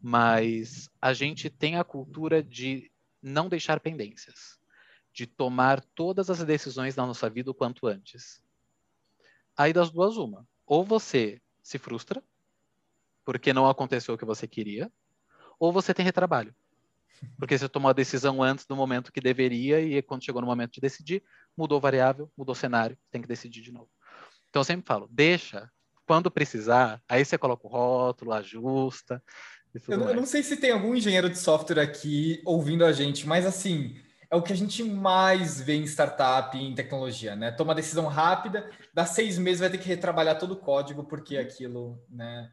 Mas 0.00 0.88
a 1.00 1.12
gente 1.12 1.50
tem 1.50 1.76
a 1.76 1.84
cultura 1.84 2.42
de 2.42 2.90
não 3.22 3.48
deixar 3.48 3.80
pendências. 3.80 4.58
De 5.16 5.26
tomar 5.26 5.80
todas 5.94 6.28
as 6.28 6.44
decisões 6.44 6.94
da 6.94 7.06
nossa 7.06 7.30
vida 7.30 7.50
o 7.50 7.54
quanto 7.54 7.86
antes. 7.86 8.42
Aí 9.56 9.72
das 9.72 9.90
duas, 9.90 10.18
uma. 10.18 10.46
Ou 10.66 10.84
você 10.84 11.40
se 11.62 11.78
frustra, 11.78 12.22
porque 13.24 13.54
não 13.54 13.66
aconteceu 13.66 14.14
o 14.14 14.18
que 14.18 14.26
você 14.26 14.46
queria, 14.46 14.92
ou 15.58 15.72
você 15.72 15.94
tem 15.94 16.04
retrabalho. 16.04 16.54
Porque 17.38 17.56
você 17.56 17.66
tomou 17.66 17.88
a 17.88 17.94
decisão 17.94 18.42
antes 18.42 18.66
do 18.66 18.76
momento 18.76 19.10
que 19.10 19.22
deveria 19.22 19.80
e 19.80 20.02
quando 20.02 20.22
chegou 20.22 20.42
no 20.42 20.46
momento 20.46 20.74
de 20.74 20.82
decidir, 20.82 21.22
mudou 21.56 21.80
variável, 21.80 22.30
mudou 22.36 22.54
cenário, 22.54 22.98
tem 23.10 23.22
que 23.22 23.26
decidir 23.26 23.62
de 23.62 23.72
novo. 23.72 23.88
Então 24.50 24.60
eu 24.60 24.64
sempre 24.64 24.86
falo, 24.86 25.08
deixa, 25.10 25.70
quando 26.06 26.30
precisar, 26.30 27.02
aí 27.08 27.24
você 27.24 27.38
coloca 27.38 27.66
o 27.66 27.70
rótulo, 27.70 28.34
ajusta, 28.34 29.22
Eu, 29.88 30.00
eu, 30.00 30.14
não 30.14 30.26
sei 30.26 30.42
se 30.42 30.56
tem 30.56 30.72
algum 30.72 30.94
engenheiro 30.94 31.30
de 31.30 31.38
software 31.38 31.80
aqui 31.80 32.40
ouvindo 32.44 32.84
a 32.84 32.92
gente, 32.92 33.26
mas 33.26 33.46
assim, 33.46 33.96
é 34.30 34.36
o 34.36 34.42
que 34.42 34.52
a 34.52 34.56
gente 34.56 34.82
mais 34.82 35.60
vê 35.60 35.74
em 35.74 35.84
startup, 35.84 36.56
em 36.56 36.74
tecnologia, 36.74 37.36
né? 37.36 37.50
Toma 37.50 37.74
decisão 37.74 38.06
rápida, 38.06 38.68
dá 38.92 39.04
seis 39.06 39.38
meses, 39.38 39.60
vai 39.60 39.70
ter 39.70 39.78
que 39.78 39.88
retrabalhar 39.88 40.38
todo 40.38 40.52
o 40.52 40.56
código, 40.56 41.04
porque 41.04 41.36
aquilo, 41.36 42.02
né? 42.08 42.50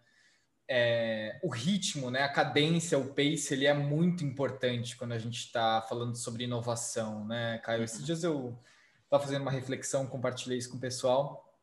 É, 0.69 1.39
o 1.43 1.49
ritmo, 1.49 2.09
né? 2.11 2.23
A 2.23 2.29
cadência, 2.29 2.97
o 2.97 3.13
pace, 3.13 3.53
ele 3.53 3.65
é 3.65 3.73
muito 3.73 4.23
importante 4.23 4.95
quando 4.95 5.13
a 5.13 5.17
gente 5.17 5.39
está 5.39 5.81
falando 5.81 6.15
sobre 6.15 6.43
inovação, 6.43 7.25
né, 7.25 7.59
Caio? 7.63 7.83
Esses 7.83 8.05
dias 8.05 8.23
eu 8.23 8.57
estava 9.03 9.23
fazendo 9.23 9.41
uma 9.41 9.51
reflexão, 9.51 10.05
compartilhei 10.05 10.57
isso 10.57 10.69
com 10.69 10.77
o 10.77 10.81
pessoal. 10.81 11.53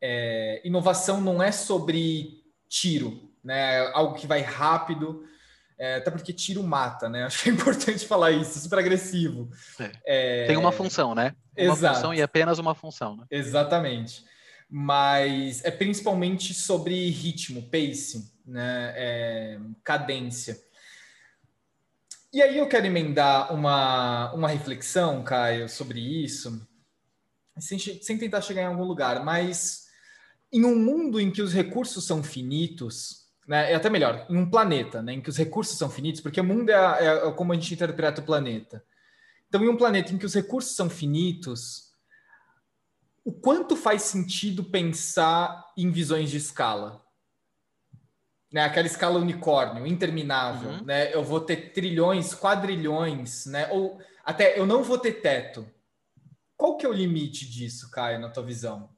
É, 0.00 0.60
inovação 0.64 1.20
não 1.20 1.42
é 1.42 1.52
sobre 1.52 2.44
tiro, 2.68 3.32
né? 3.42 3.78
Algo 3.92 4.14
que 4.14 4.26
vai 4.26 4.42
rápido, 4.42 5.24
é, 5.78 5.96
até 5.96 6.10
porque 6.10 6.32
tiro 6.32 6.62
mata, 6.62 7.08
né? 7.08 7.24
Acho 7.26 7.42
que 7.42 7.50
é 7.50 7.52
importante 7.52 8.06
falar 8.06 8.30
isso, 8.30 8.58
super 8.58 8.78
agressivo. 8.78 9.50
É. 9.78 9.92
É... 10.04 10.46
Tem 10.46 10.56
uma 10.56 10.72
função, 10.72 11.14
né? 11.14 11.34
Uma 11.56 11.72
Exato. 11.72 11.94
função 11.94 12.14
e 12.14 12.22
apenas 12.22 12.58
uma 12.58 12.74
função. 12.74 13.16
Né? 13.16 13.24
Exatamente. 13.30 14.24
Mas 14.68 15.64
é 15.64 15.70
principalmente 15.70 16.52
sobre 16.54 17.10
ritmo, 17.10 17.62
pace, 17.62 18.32
né? 18.46 18.92
É, 18.96 19.58
cadência. 19.82 20.58
E 22.32 22.42
aí 22.42 22.58
eu 22.58 22.68
quero 22.68 22.86
emendar 22.86 23.54
uma, 23.54 24.32
uma 24.32 24.48
reflexão, 24.48 25.22
Caio, 25.22 25.68
sobre 25.68 26.00
isso, 26.00 26.66
sem, 27.58 27.78
sem 27.78 28.18
tentar 28.18 28.40
chegar 28.40 28.62
em 28.62 28.66
algum 28.66 28.82
lugar, 28.82 29.24
mas 29.24 29.84
em 30.52 30.64
um 30.64 30.76
mundo 30.76 31.20
em 31.20 31.30
que 31.30 31.40
os 31.40 31.52
recursos 31.52 32.04
são 32.04 32.24
finitos, 32.24 33.23
né, 33.46 33.72
é 33.72 33.74
até 33.74 33.90
melhor, 33.90 34.26
em 34.28 34.36
um 34.36 34.48
planeta, 34.48 35.02
né, 35.02 35.14
em 35.14 35.20
que 35.20 35.28
os 35.28 35.36
recursos 35.36 35.78
são 35.78 35.90
finitos, 35.90 36.20
porque 36.20 36.40
o 36.40 36.44
mundo 36.44 36.70
é, 36.70 36.74
é, 36.74 37.28
é, 37.28 37.32
como 37.32 37.52
a 37.52 37.54
gente 37.54 37.74
interpreta 37.74 38.20
o 38.20 38.24
planeta. 38.24 38.84
Então, 39.48 39.62
em 39.62 39.68
um 39.68 39.76
planeta 39.76 40.12
em 40.12 40.18
que 40.18 40.26
os 40.26 40.34
recursos 40.34 40.74
são 40.74 40.88
finitos, 40.90 41.92
o 43.24 43.32
quanto 43.32 43.76
faz 43.76 44.02
sentido 44.02 44.64
pensar 44.64 45.72
em 45.76 45.90
visões 45.90 46.30
de 46.30 46.36
escala? 46.36 47.04
Né, 48.52 48.62
aquela 48.62 48.86
escala 48.86 49.18
unicórnio, 49.18 49.86
interminável, 49.86 50.70
uhum. 50.70 50.84
né? 50.84 51.12
Eu 51.12 51.24
vou 51.24 51.40
ter 51.40 51.72
trilhões, 51.72 52.34
quadrilhões, 52.34 53.46
né? 53.46 53.68
Ou 53.72 54.00
até 54.24 54.56
eu 54.56 54.64
não 54.64 54.82
vou 54.82 54.96
ter 54.96 55.14
teto. 55.14 55.68
Qual 56.56 56.76
que 56.76 56.86
é 56.86 56.88
o 56.88 56.92
limite 56.92 57.50
disso, 57.50 57.90
Caio, 57.90 58.20
na 58.20 58.30
tua 58.30 58.44
visão? 58.44 58.94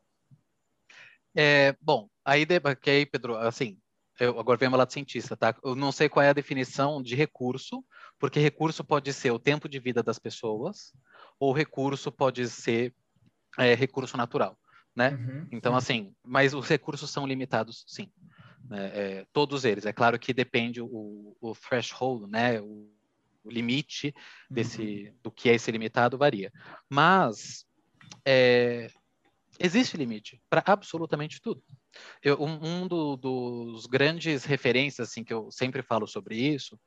É, 1.35 1.74
bom, 1.80 2.09
aí, 2.22 2.46
que 2.80 2.90
aí, 2.90 3.06
Pedro, 3.06 3.37
assim, 3.37 3.78
eu 4.18 4.38
agora 4.38 4.59
venho 4.59 4.76
lado 4.76 4.92
cientista, 4.92 5.37
tá? 5.37 5.55
Eu 5.62 5.74
não 5.74 5.92
sei 5.92 6.09
qual 6.09 6.22
é 6.22 6.31
a 6.31 6.35
definição 6.35 7.02
de 7.02 7.14
recurso, 7.14 7.85
porque 8.18 8.40
recurso 8.40 8.83
pode 8.83 9.12
ser 9.12 9.31
o 9.31 9.38
tempo 9.38 9.68
de 9.68 9.79
vida 9.79 10.02
das 10.02 10.18
pessoas, 10.18 10.92
ou 11.38 11.52
recurso 11.52 12.11
pode 12.11 12.48
ser 12.48 12.94
é, 13.59 13.74
recurso 13.74 14.16
natural, 14.16 14.59
né? 14.94 15.11
Uhum, 15.11 15.48
então, 15.52 15.72
uhum. 15.72 15.79
assim, 15.79 16.14
mas 16.24 16.55
os 16.55 16.68
recursos 16.68 17.11
são 17.11 17.26
limitados, 17.26 17.85
sim. 17.87 18.11
Né? 18.68 18.90
É, 18.94 19.26
todos 19.33 19.64
eles. 19.64 19.87
É 19.87 19.92
claro 19.92 20.18
que 20.18 20.33
depende 20.33 20.81
o, 20.81 21.37
o 21.40 21.55
threshold, 21.55 22.31
né? 22.31 22.61
O, 22.61 22.88
o 23.44 23.50
limite 23.50 24.14
desse, 24.50 25.09
uhum. 25.09 25.14
do 25.22 25.31
que 25.31 25.48
é 25.48 25.55
esse 25.55 25.70
limitado 25.70 26.18
varia. 26.18 26.52
Mas 26.90 27.64
é, 28.24 28.90
existe 29.59 29.96
limite 29.96 30.42
para 30.50 30.62
absolutamente 30.66 31.40
tudo. 31.40 31.62
Eu, 32.22 32.40
um, 32.40 32.82
um 32.82 32.88
do, 32.88 33.16
dos 33.16 33.87
grandes 33.87 34.44
referências 34.44 35.09
assim 35.09 35.24
que 35.24 35.32
eu 35.32 35.50
sempre 35.50 35.82
falo 35.82 36.06
sobre 36.06 36.37
isso 36.37 36.78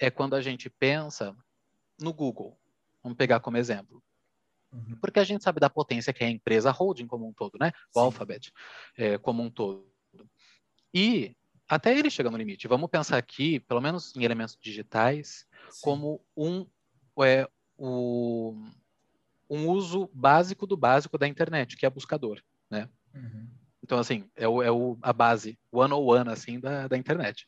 é 0.00 0.10
quando 0.10 0.34
a 0.34 0.40
gente 0.40 0.68
pensa 0.68 1.36
no 2.00 2.12
Google. 2.12 2.58
Vamos 3.02 3.16
pegar 3.16 3.40
como 3.40 3.56
exemplo. 3.56 4.02
Uhum. 4.72 4.96
Porque 5.00 5.20
a 5.20 5.24
gente 5.24 5.44
sabe 5.44 5.60
da 5.60 5.68
potência 5.68 6.12
que 6.12 6.24
é 6.24 6.26
a 6.26 6.30
empresa 6.30 6.70
holding 6.70 7.06
como 7.06 7.28
um 7.28 7.32
todo, 7.32 7.58
né? 7.60 7.72
O 7.94 8.00
Sim. 8.00 8.04
Alphabet 8.06 8.52
é, 8.96 9.18
como 9.18 9.42
um 9.42 9.50
todo. 9.50 9.86
E 10.94 11.36
até 11.68 11.96
ele 11.96 12.10
chega 12.10 12.30
no 12.30 12.36
limite. 12.36 12.68
Vamos 12.68 12.90
pensar 12.90 13.16
aqui, 13.16 13.60
pelo 13.60 13.80
menos 13.80 14.14
em 14.16 14.24
elementos 14.24 14.58
digitais, 14.60 15.46
Sim. 15.70 15.80
como 15.82 16.24
um, 16.36 16.66
é, 17.22 17.48
o, 17.76 18.54
um 19.48 19.68
uso 19.68 20.10
básico 20.12 20.66
do 20.66 20.76
básico 20.76 21.18
da 21.18 21.28
internet, 21.28 21.76
que 21.76 21.86
é 21.86 21.90
buscador, 21.90 22.42
né? 22.70 22.88
Uhum. 23.14 23.48
Então, 23.92 24.00
assim, 24.00 24.24
é, 24.34 24.48
o, 24.48 24.62
é 24.62 24.70
o, 24.70 24.96
a 25.02 25.12
base, 25.12 25.58
one 25.70 25.92
on 25.92 26.02
one, 26.02 26.30
assim, 26.30 26.58
da, 26.58 26.88
da 26.88 26.96
internet. 26.96 27.44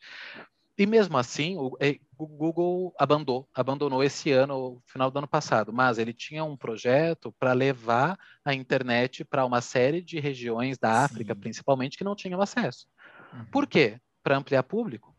E 0.77 0.85
mesmo 0.85 1.17
assim, 1.17 1.57
o, 1.57 1.75
é, 1.79 1.97
o, 2.19 2.27
Google 2.27 2.93
abandonou, 2.99 3.49
abandonou 3.51 4.03
esse 4.03 4.31
ano, 4.31 4.79
final 4.85 5.09
do 5.09 5.17
ano 5.17 5.27
passado, 5.27 5.73
mas 5.73 5.97
ele 5.97 6.13
tinha 6.13 6.43
um 6.43 6.55
projeto 6.55 7.33
para 7.39 7.51
levar 7.53 8.15
a 8.45 8.53
internet 8.53 9.25
para 9.25 9.43
uma 9.43 9.59
série 9.59 10.03
de 10.03 10.19
regiões 10.19 10.77
da 10.77 10.93
Sim. 10.99 11.05
África, 11.05 11.35
principalmente, 11.35 11.97
que 11.97 12.03
não 12.03 12.15
tinham 12.15 12.39
acesso. 12.39 12.85
Uhum. 13.33 13.45
Por 13.45 13.65
quê? 13.65 13.99
Para 14.21 14.37
ampliar 14.37 14.61
público. 14.61 15.15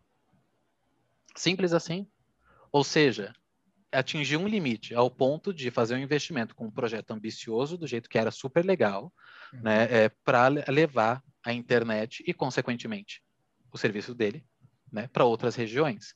Simples 1.34 1.72
assim. 1.72 2.06
Ou 2.70 2.84
seja, 2.84 3.34
atingir 3.92 4.36
um 4.36 4.48
limite 4.48 4.94
ao 4.94 5.10
ponto 5.10 5.52
de 5.52 5.70
fazer 5.70 5.94
um 5.94 5.98
investimento 5.98 6.54
com 6.54 6.66
um 6.66 6.70
projeto 6.70 7.12
ambicioso, 7.12 7.78
do 7.78 7.86
jeito 7.86 8.08
que 8.08 8.18
era 8.18 8.30
super 8.30 8.64
legal, 8.64 9.12
uhum. 9.52 9.62
né, 9.62 9.84
é, 9.90 10.08
para 10.08 10.48
levar 10.68 11.22
a 11.44 11.52
internet 11.52 12.22
e, 12.26 12.34
consequentemente, 12.34 13.22
o 13.72 13.78
serviço 13.78 14.14
dele 14.14 14.44
né, 14.92 15.08
para 15.08 15.24
outras 15.24 15.54
regiões. 15.54 16.14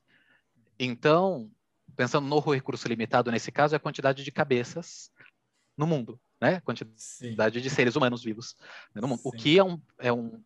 Então, 0.78 1.50
pensando 1.96 2.26
no 2.26 2.38
recurso 2.40 2.88
limitado, 2.88 3.30
nesse 3.30 3.52
caso, 3.52 3.74
é 3.74 3.76
a 3.76 3.80
quantidade 3.80 4.24
de 4.24 4.33
cabeças 4.33 5.11
no 5.76 5.87
mundo, 5.87 6.20
né? 6.40 6.56
A 6.56 6.61
quantidade 6.61 6.96
Sim. 7.59 7.62
de 7.62 7.70
seres 7.70 7.96
humanos 7.96 8.22
vivos 8.22 8.56
né, 8.94 9.00
no 9.00 9.09
mundo. 9.09 9.20
Sim. 9.20 9.28
O 9.28 9.33
que 9.33 9.59
é 9.59 9.64
um, 9.64 9.80
é 9.98 10.12
um 10.12 10.42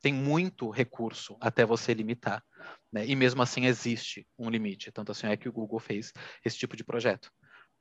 tem 0.00 0.12
muito 0.12 0.68
recurso 0.68 1.36
até 1.40 1.64
você 1.64 1.94
limitar. 1.94 2.44
Né? 2.92 3.06
E 3.06 3.16
mesmo 3.16 3.42
assim 3.42 3.64
existe 3.64 4.26
um 4.38 4.50
limite. 4.50 4.92
Tanto 4.92 5.12
assim 5.12 5.26
é 5.26 5.36
que 5.36 5.48
o 5.48 5.52
Google 5.52 5.80
fez 5.80 6.12
esse 6.44 6.58
tipo 6.58 6.76
de 6.76 6.84
projeto. 6.84 7.32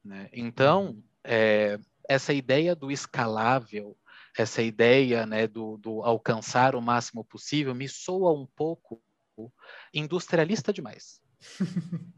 Né? 0.04 0.30
Então, 0.32 1.04
é, 1.24 1.78
essa 2.08 2.34
ideia 2.34 2.76
do 2.76 2.89
escalável, 2.89 3.97
essa 4.38 4.62
ideia 4.62 5.26
né, 5.26 5.47
do, 5.47 5.78
do, 5.78 6.02
alcançar 6.02 6.76
o 6.76 6.82
máximo 6.82 7.24
possível, 7.26 7.76
me 7.76 7.89
soa 7.89 8.32
um 8.32 8.47
pouco 8.56 9.04
industrialista 9.93 10.71
demais. 10.71 11.21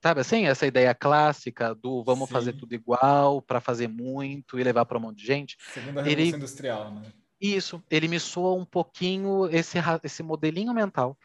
Sabe 0.00 0.20
assim, 0.20 0.46
essa 0.46 0.64
ideia 0.64 0.94
clássica 0.94 1.74
do 1.74 2.04
vamos 2.04 2.28
Sim. 2.28 2.32
fazer 2.32 2.52
tudo 2.52 2.72
igual 2.72 3.42
para 3.42 3.60
fazer 3.60 3.88
muito 3.88 4.58
e 4.58 4.62
levar 4.62 4.84
para 4.84 4.96
um 4.96 5.00
monte 5.00 5.18
de 5.18 5.26
gente. 5.26 5.56
Segunda 5.72 6.02
revolução 6.02 6.28
ele... 6.28 6.36
industrial, 6.36 6.94
né? 6.94 7.12
Isso, 7.40 7.82
ele 7.88 8.08
me 8.08 8.18
soa 8.18 8.52
um 8.54 8.64
pouquinho 8.64 9.48
esse, 9.48 9.78
esse 10.02 10.22
modelinho 10.24 10.74
mental 10.74 11.16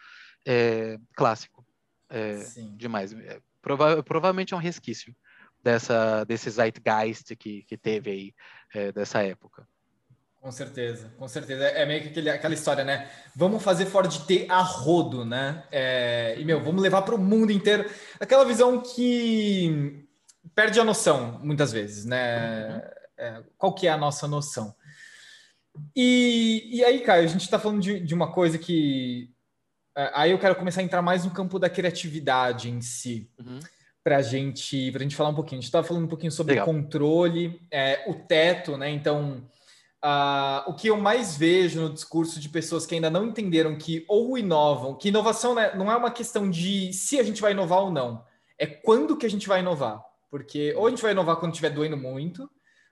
é, 0.45 0.97
clássico 1.15 1.65
é, 2.09 2.43
demais. 2.75 3.13
É, 3.13 3.39
prova 3.61 4.03
provavelmente 4.03 4.53
é 4.53 4.57
um 4.57 4.59
resquício 4.59 5.15
dessa, 5.63 6.23
desse 6.25 6.49
zeitgeist 6.49 7.35
que, 7.35 7.63
que 7.63 7.77
teve 7.77 8.11
aí 8.11 8.33
é, 8.73 8.91
dessa 8.91 9.23
época. 9.23 9.67
Com 10.43 10.51
certeza, 10.51 11.09
com 11.17 11.25
certeza. 11.25 11.63
É 11.63 11.85
meio 11.85 12.01
que 12.01 12.09
aquele, 12.09 12.29
aquela 12.29 12.53
história, 12.53 12.83
né? 12.83 13.09
Vamos 13.33 13.63
fazer 13.63 13.85
Ford 13.85 14.13
ter 14.25 14.45
a 14.51 14.59
rodo, 14.59 15.23
né? 15.23 15.63
É, 15.71 16.35
e, 16.37 16.43
meu, 16.43 16.61
vamos 16.61 16.81
levar 16.81 17.01
para 17.03 17.15
o 17.15 17.17
mundo 17.17 17.49
inteiro. 17.49 17.89
Aquela 18.19 18.43
visão 18.43 18.81
que 18.81 20.05
perde 20.53 20.81
a 20.81 20.83
noção, 20.83 21.39
muitas 21.41 21.71
vezes, 21.71 22.03
né? 22.03 22.75
Uhum. 22.75 22.81
É, 23.17 23.43
qual 23.57 23.73
que 23.73 23.87
é 23.87 23.91
a 23.91 23.97
nossa 23.97 24.27
noção? 24.27 24.75
E, 25.95 26.69
e 26.73 26.83
aí, 26.83 26.99
Caio, 26.99 27.23
a 27.23 27.27
gente 27.27 27.43
está 27.43 27.57
falando 27.57 27.81
de, 27.81 28.01
de 28.01 28.13
uma 28.13 28.31
coisa 28.33 28.57
que. 28.57 29.31
É, 29.95 30.11
aí 30.13 30.31
eu 30.31 30.39
quero 30.39 30.55
começar 30.55 30.81
a 30.81 30.83
entrar 30.83 31.01
mais 31.01 31.25
no 31.25 31.31
campo 31.31 31.59
da 31.59 31.69
criatividade 31.69 32.69
em 32.69 32.81
si. 32.81 33.29
Uhum. 33.39 33.59
Para 34.03 34.21
gente, 34.21 34.91
a 34.93 34.99
gente 34.99 35.15
falar 35.15 35.29
um 35.29 35.35
pouquinho. 35.35 35.59
A 35.59 35.61
gente 35.61 35.69
estava 35.69 35.87
falando 35.87 36.05
um 36.05 36.09
pouquinho 36.09 36.31
sobre 36.31 36.53
Legal. 36.53 36.65
controle, 36.65 37.61
é, 37.71 38.03
o 38.07 38.13
teto, 38.13 38.75
né? 38.75 38.89
Então, 38.89 39.47
uh, 40.03 40.69
o 40.69 40.73
que 40.73 40.87
eu 40.87 40.97
mais 40.97 41.37
vejo 41.37 41.81
no 41.81 41.93
discurso 41.93 42.39
de 42.39 42.49
pessoas 42.49 42.85
que 42.85 42.95
ainda 42.95 43.09
não 43.09 43.25
entenderam 43.25 43.77
que 43.77 44.03
ou 44.09 44.37
inovam, 44.37 44.95
que 44.95 45.07
inovação 45.07 45.55
né, 45.55 45.73
não 45.75 45.89
é 45.89 45.95
uma 45.95 46.11
questão 46.11 46.49
de 46.49 46.91
se 46.91 47.17
a 47.17 47.23
gente 47.23 47.41
vai 47.41 47.53
inovar 47.53 47.79
ou 47.79 47.91
não, 47.91 48.25
é 48.57 48.67
quando 48.67 49.15
que 49.15 49.25
a 49.25 49.29
gente 49.29 49.47
vai 49.47 49.61
inovar. 49.61 50.03
Porque 50.29 50.73
ou 50.75 50.87
a 50.87 50.89
gente 50.89 51.01
vai 51.01 51.11
inovar 51.11 51.37
quando 51.37 51.53
estiver 51.53 51.69
doendo 51.69 51.95
muito, 51.95 52.49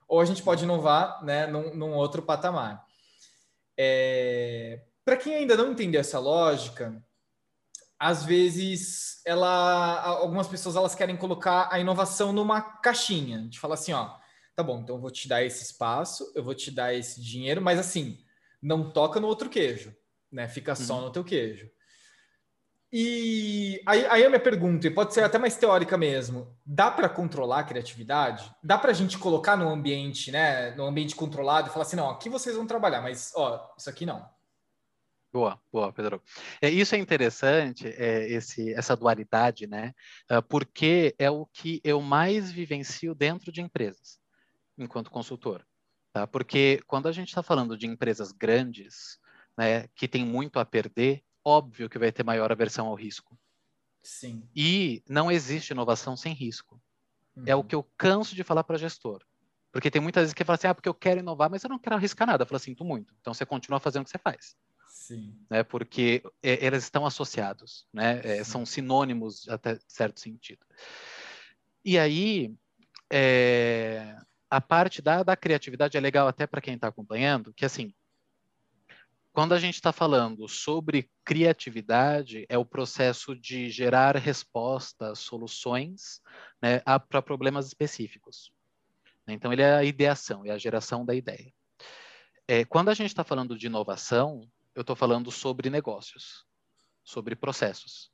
ou 0.07 0.21
a 0.21 0.25
gente 0.25 0.43
pode 0.43 0.63
inovar 0.63 1.23
né, 1.23 1.47
num, 1.47 1.75
num 1.75 1.93
outro 1.93 2.21
patamar. 2.21 2.85
É, 3.77 4.81
Para 5.03 5.17
quem 5.17 5.35
ainda 5.35 5.57
não 5.57 5.71
entendeu 5.71 5.99
essa 6.01 6.19
lógica, 6.19 7.03
às 7.99 8.23
vezes 8.23 9.21
ela, 9.25 10.01
algumas 10.01 10.47
pessoas 10.47 10.75
elas 10.75 10.95
querem 10.95 11.15
colocar 11.15 11.69
a 11.71 11.79
inovação 11.79 12.33
numa 12.33 12.61
caixinha, 12.61 13.47
de 13.47 13.59
falar 13.59 13.75
assim, 13.75 13.93
ó, 13.93 14.15
tá 14.55 14.63
bom, 14.63 14.79
então 14.79 14.95
eu 14.95 15.01
vou 15.01 15.11
te 15.11 15.27
dar 15.27 15.43
esse 15.43 15.63
espaço, 15.63 16.31
eu 16.35 16.43
vou 16.43 16.55
te 16.55 16.71
dar 16.71 16.93
esse 16.93 17.21
dinheiro, 17.21 17.61
mas 17.61 17.79
assim, 17.79 18.17
não 18.61 18.91
toca 18.91 19.19
no 19.19 19.27
outro 19.27 19.49
queijo, 19.49 19.95
né? 20.31 20.47
Fica 20.47 20.75
só 20.75 20.95
uhum. 20.95 21.01
no 21.01 21.11
teu 21.11 21.23
queijo. 21.23 21.69
E 22.93 23.81
aí, 23.85 24.05
aí 24.07 24.25
a 24.25 24.29
minha 24.29 24.39
pergunta, 24.39 24.85
e 24.85 24.91
pode 24.91 25.13
ser 25.13 25.23
até 25.23 25.37
mais 25.37 25.55
teórica 25.55 25.97
mesmo, 25.97 26.57
dá 26.65 26.91
para 26.91 27.07
controlar 27.07 27.59
a 27.59 27.63
criatividade? 27.63 28.53
Dá 28.61 28.77
para 28.77 28.91
a 28.91 28.93
gente 28.93 29.17
colocar 29.17 29.55
no 29.55 29.69
ambiente, 29.69 30.29
né, 30.29 30.71
no 30.71 30.85
ambiente 30.85 31.15
controlado 31.15 31.69
e 31.69 31.71
falar 31.71 31.83
assim, 31.83 31.95
não, 31.95 32.09
aqui 32.09 32.29
vocês 32.29 32.55
vão 32.55 32.67
trabalhar, 32.67 33.01
mas 33.01 33.31
ó, 33.35 33.73
isso 33.77 33.89
aqui 33.89 34.05
não. 34.05 34.27
Boa, 35.31 35.61
boa, 35.71 35.93
Pedro. 35.93 36.21
É, 36.61 36.69
isso 36.69 36.93
é 36.93 36.97
interessante, 36.97 37.87
é, 37.87 38.29
esse, 38.29 38.73
essa 38.73 38.97
dualidade, 38.97 39.65
né? 39.65 39.93
Uh, 40.29 40.41
porque 40.43 41.15
é 41.17 41.31
o 41.31 41.45
que 41.45 41.79
eu 41.85 42.01
mais 42.01 42.51
vivencio 42.51 43.15
dentro 43.15 43.49
de 43.49 43.61
empresas, 43.61 44.19
enquanto 44.77 45.09
consultor. 45.09 45.65
Tá? 46.11 46.27
Porque 46.27 46.81
quando 46.85 47.07
a 47.07 47.13
gente 47.13 47.29
está 47.29 47.41
falando 47.41 47.77
de 47.77 47.87
empresas 47.87 48.33
grandes, 48.33 49.19
né, 49.57 49.87
que 49.95 50.07
tem 50.07 50.25
muito 50.25 50.59
a 50.59 50.65
perder, 50.65 51.23
óbvio 51.45 51.89
que 51.89 51.97
vai 51.97 52.11
ter 52.11 52.23
maior 52.23 52.51
aversão 52.51 52.87
ao 52.87 52.95
risco. 52.95 53.39
Sim. 54.03 54.43
E 54.53 55.01
não 55.07 55.31
existe 55.31 55.71
inovação 55.71 56.17
sem 56.17 56.33
risco. 56.33 56.81
Uhum. 57.37 57.43
É 57.45 57.55
o 57.55 57.59
uhum. 57.59 57.63
que 57.63 57.75
eu 57.75 57.83
canso 57.97 58.35
de 58.35 58.43
falar 58.43 58.65
para 58.65 58.77
gestor. 58.77 59.23
Porque 59.71 59.89
tem 59.89 60.01
muitas 60.01 60.23
vezes 60.23 60.33
que 60.33 60.43
fala 60.43 60.55
assim, 60.55 60.67
ah, 60.67 60.75
porque 60.75 60.89
eu 60.89 60.93
quero 60.93 61.21
inovar, 61.21 61.49
mas 61.49 61.63
eu 61.63 61.69
não 61.69 61.79
quero 61.79 61.95
arriscar 61.95 62.27
nada. 62.27 62.43
Eu 62.43 62.47
falo, 62.47 62.59
sinto 62.59 62.83
muito. 62.83 63.15
Então 63.21 63.33
você 63.33 63.45
continua 63.45 63.79
fazendo 63.79 64.01
o 64.01 64.05
que 64.05 64.11
você 64.11 64.17
faz. 64.17 64.57
Sim. 65.11 65.35
Né, 65.49 65.61
porque 65.61 66.23
é, 66.41 66.65
eles 66.65 66.85
estão 66.85 67.05
associados, 67.05 67.85
né? 67.93 68.21
É, 68.23 68.43
são 68.45 68.65
sinônimos 68.65 69.49
até 69.49 69.77
certo 69.85 70.21
sentido. 70.21 70.65
E 71.83 71.99
aí, 71.99 72.55
é, 73.11 74.15
a 74.49 74.61
parte 74.61 75.01
da, 75.01 75.21
da 75.21 75.35
criatividade 75.35 75.97
é 75.97 75.99
legal 75.99 76.29
até 76.29 76.47
para 76.47 76.61
quem 76.61 76.75
está 76.75 76.87
acompanhando, 76.87 77.53
que 77.53 77.65
assim, 77.65 77.93
quando 79.33 79.53
a 79.53 79.59
gente 79.59 79.75
está 79.75 79.91
falando 79.91 80.47
sobre 80.47 81.09
criatividade, 81.25 82.45
é 82.47 82.57
o 82.57 82.65
processo 82.65 83.35
de 83.35 83.69
gerar 83.69 84.15
respostas, 84.15 85.19
soluções 85.19 86.21
né, 86.61 86.79
para 87.09 87.21
problemas 87.21 87.67
específicos. 87.67 88.49
Então, 89.27 89.51
ele 89.51 89.61
é 89.61 89.73
a 89.73 89.83
ideação, 89.83 90.45
é 90.45 90.51
a 90.51 90.57
geração 90.57 91.05
da 91.05 91.13
ideia. 91.13 91.53
É, 92.47 92.63
quando 92.63 92.89
a 92.89 92.93
gente 92.93 93.07
está 93.07 93.25
falando 93.25 93.57
de 93.57 93.67
inovação, 93.67 94.49
eu 94.75 94.81
estou 94.81 94.95
falando 94.95 95.31
sobre 95.31 95.69
negócios, 95.69 96.45
sobre 97.03 97.35
processos. 97.35 98.11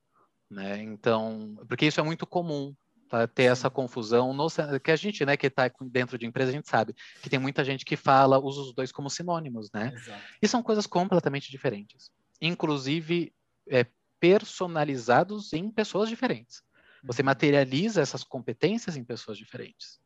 Né? 0.49 0.81
Então, 0.81 1.57
porque 1.67 1.85
isso 1.85 1.99
é 1.99 2.03
muito 2.03 2.25
comum 2.25 2.75
tá? 3.09 3.27
ter 3.27 3.43
essa 3.43 3.69
confusão, 3.69 4.33
no, 4.33 4.47
que 4.79 4.91
a 4.91 4.95
gente, 4.95 5.25
né, 5.25 5.35
que 5.35 5.47
está 5.47 5.69
dentro 5.81 6.17
de 6.17 6.25
empresa, 6.25 6.49
a 6.49 6.53
gente 6.53 6.69
sabe 6.69 6.95
que 7.21 7.29
tem 7.29 7.39
muita 7.39 7.63
gente 7.63 7.85
que 7.85 7.95
fala, 7.95 8.39
usa 8.39 8.61
os 8.61 8.73
dois 8.73 8.91
como 8.91 9.09
sinônimos, 9.09 9.69
né? 9.73 9.91
Exato. 9.93 10.23
E 10.41 10.47
são 10.47 10.63
coisas 10.63 10.87
completamente 10.87 11.51
diferentes. 11.51 12.11
Inclusive, 12.41 13.33
é, 13.69 13.85
personalizados 14.19 15.53
em 15.53 15.69
pessoas 15.69 16.09
diferentes. 16.09 16.61
Você 17.03 17.21
uhum. 17.21 17.27
materializa 17.27 18.01
essas 18.01 18.23
competências 18.23 18.97
em 18.97 19.03
pessoas 19.03 19.37
diferentes. 19.37 19.99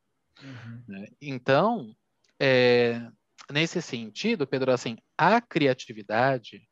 Uhum. 0.44 0.84
Né? 0.88 1.08
Então, 1.22 1.96
é, 2.40 3.08
nesse 3.52 3.82
sentido, 3.82 4.48
Pedro, 4.48 4.72
assim, 4.72 4.98
a 5.18 5.42
criatividade 5.42 6.68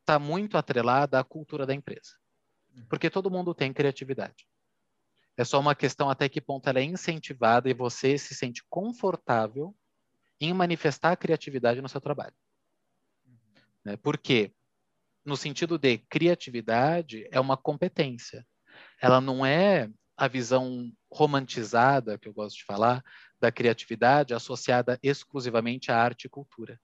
está 0.00 0.16
uh, 0.16 0.20
muito 0.20 0.56
atrelada 0.56 1.18
à 1.18 1.24
cultura 1.24 1.66
da 1.66 1.74
empresa. 1.74 2.12
Uhum. 2.74 2.86
Porque 2.88 3.10
todo 3.10 3.30
mundo 3.30 3.54
tem 3.54 3.72
criatividade. 3.72 4.46
É 5.36 5.44
só 5.44 5.58
uma 5.58 5.74
questão 5.74 6.10
até 6.10 6.28
que 6.28 6.40
ponto 6.40 6.68
ela 6.68 6.78
é 6.78 6.84
incentivada 6.84 7.68
e 7.70 7.74
você 7.74 8.18
se 8.18 8.34
sente 8.34 8.62
confortável 8.68 9.74
em 10.40 10.52
manifestar 10.52 11.12
a 11.12 11.16
criatividade 11.16 11.80
no 11.80 11.88
seu 11.88 12.00
trabalho. 12.00 12.34
Uhum. 13.26 13.36
Né? 13.84 13.96
Por 13.96 14.18
quê? 14.18 14.52
No 15.24 15.36
sentido 15.36 15.78
de 15.78 15.98
criatividade 15.98 17.28
é 17.30 17.38
uma 17.38 17.56
competência. 17.56 18.46
Ela 19.00 19.20
não 19.20 19.46
é 19.46 19.88
a 20.16 20.28
visão 20.28 20.92
romantizada, 21.10 22.18
que 22.18 22.28
eu 22.28 22.32
gosto 22.32 22.56
de 22.56 22.64
falar, 22.64 23.04
da 23.42 23.50
criatividade 23.50 24.32
associada 24.32 25.00
exclusivamente 25.02 25.90
à 25.90 26.00
arte 26.00 26.26
e 26.26 26.28
cultura. 26.28 26.80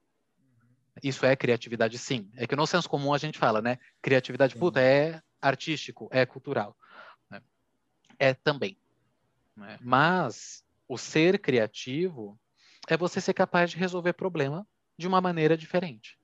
Isso 1.01 1.25
é 1.25 1.37
criatividade, 1.37 1.97
sim. 1.97 2.29
É 2.35 2.49
que 2.49 2.57
no 2.57 2.66
senso 2.66 2.90
comum 2.90 3.14
a 3.14 3.18
gente 3.18 3.38
fala, 3.38 3.62
né? 3.62 3.79
Criatividade, 4.03 4.55
sim. 4.55 4.59
puta, 4.59 4.81
é 4.81 5.23
artístico, 5.40 6.09
é 6.11 6.27
cultural. 6.27 6.77
Né? 7.31 7.40
É 8.18 8.35
também. 8.35 8.77
Né? 9.57 9.79
Mas 9.81 10.64
o 10.88 10.99
ser 10.99 11.38
criativo 11.38 12.37
é 12.88 12.97
você 12.97 13.21
ser 13.21 13.35
capaz 13.35 13.71
de 13.71 13.77
resolver 13.77 14.14
problema 14.14 14.66
de 14.99 15.07
uma 15.07 15.21
maneira 15.21 15.57
diferente. 15.57 16.18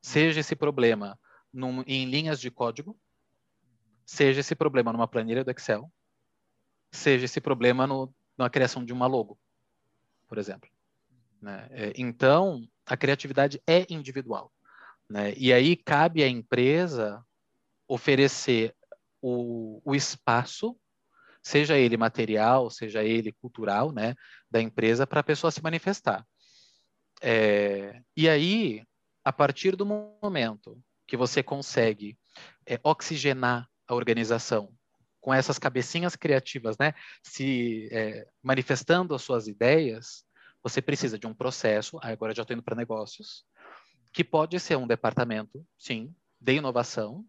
Seja 0.00 0.38
esse 0.38 0.54
problema 0.54 1.18
num, 1.52 1.82
em 1.84 2.04
linhas 2.04 2.40
de 2.40 2.48
código, 2.48 2.96
seja 4.06 4.38
esse 4.38 4.54
problema 4.54 4.92
numa 4.92 5.08
planilha 5.08 5.42
do 5.42 5.50
Excel, 5.50 5.90
seja 6.92 7.24
esse 7.24 7.40
problema 7.40 7.88
no, 7.88 8.14
na 8.38 8.48
criação 8.48 8.84
de 8.84 8.92
uma 8.92 9.08
logo 9.08 9.36
por 10.30 10.38
exemplo. 10.38 10.70
Né? 11.42 11.68
É, 11.72 11.92
então, 11.96 12.64
a 12.86 12.96
criatividade 12.96 13.60
é 13.66 13.84
individual. 13.90 14.52
Né? 15.08 15.34
E 15.36 15.52
aí 15.52 15.74
cabe 15.74 16.22
à 16.22 16.28
empresa 16.28 17.20
oferecer 17.88 18.72
o, 19.20 19.82
o 19.84 19.92
espaço, 19.92 20.76
seja 21.42 21.76
ele 21.76 21.96
material, 21.96 22.70
seja 22.70 23.02
ele 23.02 23.32
cultural, 23.32 23.90
né, 23.90 24.14
da 24.48 24.62
empresa, 24.62 25.06
para 25.06 25.20
a 25.20 25.24
pessoa 25.24 25.50
se 25.50 25.60
manifestar. 25.62 26.24
É, 27.20 28.00
e 28.16 28.28
aí, 28.28 28.84
a 29.24 29.32
partir 29.32 29.74
do 29.74 29.84
momento 29.84 30.80
que 31.06 31.16
você 31.16 31.42
consegue 31.42 32.16
é, 32.64 32.78
oxigenar 32.84 33.68
a 33.88 33.94
organização 33.94 34.72
com 35.20 35.34
essas 35.34 35.58
cabecinhas 35.58 36.16
criativas, 36.16 36.78
né, 36.78 36.94
se 37.22 37.88
é, 37.92 38.26
manifestando 38.42 39.14
as 39.14 39.22
suas 39.22 39.46
ideias, 39.46 40.24
você 40.62 40.80
precisa 40.80 41.18
de 41.18 41.26
um 41.26 41.34
processo, 41.34 41.98
agora 42.02 42.34
já 42.34 42.42
estou 42.42 42.54
indo 42.54 42.62
para 42.62 42.76
negócios, 42.76 43.44
que 44.12 44.24
pode 44.24 44.58
ser 44.58 44.76
um 44.76 44.86
departamento, 44.86 45.66
sim, 45.78 46.14
de 46.40 46.54
inovação, 46.54 47.24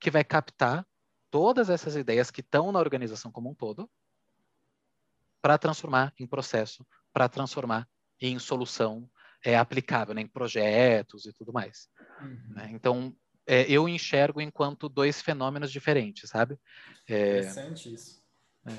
que 0.00 0.10
vai 0.10 0.24
captar 0.24 0.86
todas 1.30 1.70
essas 1.70 1.96
ideias 1.96 2.30
que 2.30 2.40
estão 2.40 2.72
na 2.72 2.78
organização 2.78 3.30
como 3.30 3.50
um 3.50 3.54
todo, 3.54 3.90
para 5.40 5.58
transformar 5.58 6.12
em 6.18 6.26
processo, 6.26 6.86
para 7.12 7.28
transformar 7.28 7.86
em 8.20 8.38
solução 8.38 9.08
é, 9.44 9.56
aplicável, 9.56 10.14
né, 10.14 10.22
em 10.22 10.26
projetos 10.26 11.26
e 11.26 11.32
tudo 11.32 11.52
mais. 11.52 11.88
Uhum. 12.20 12.54
Né? 12.54 12.70
Então, 12.72 13.14
é, 13.46 13.70
eu 13.70 13.88
enxergo 13.88 14.40
enquanto 14.40 14.88
dois 14.88 15.20
fenômenos 15.20 15.70
diferentes, 15.70 16.30
sabe? 16.30 16.58
É, 17.08 17.38
Interessante 17.38 17.92
isso. 17.92 18.22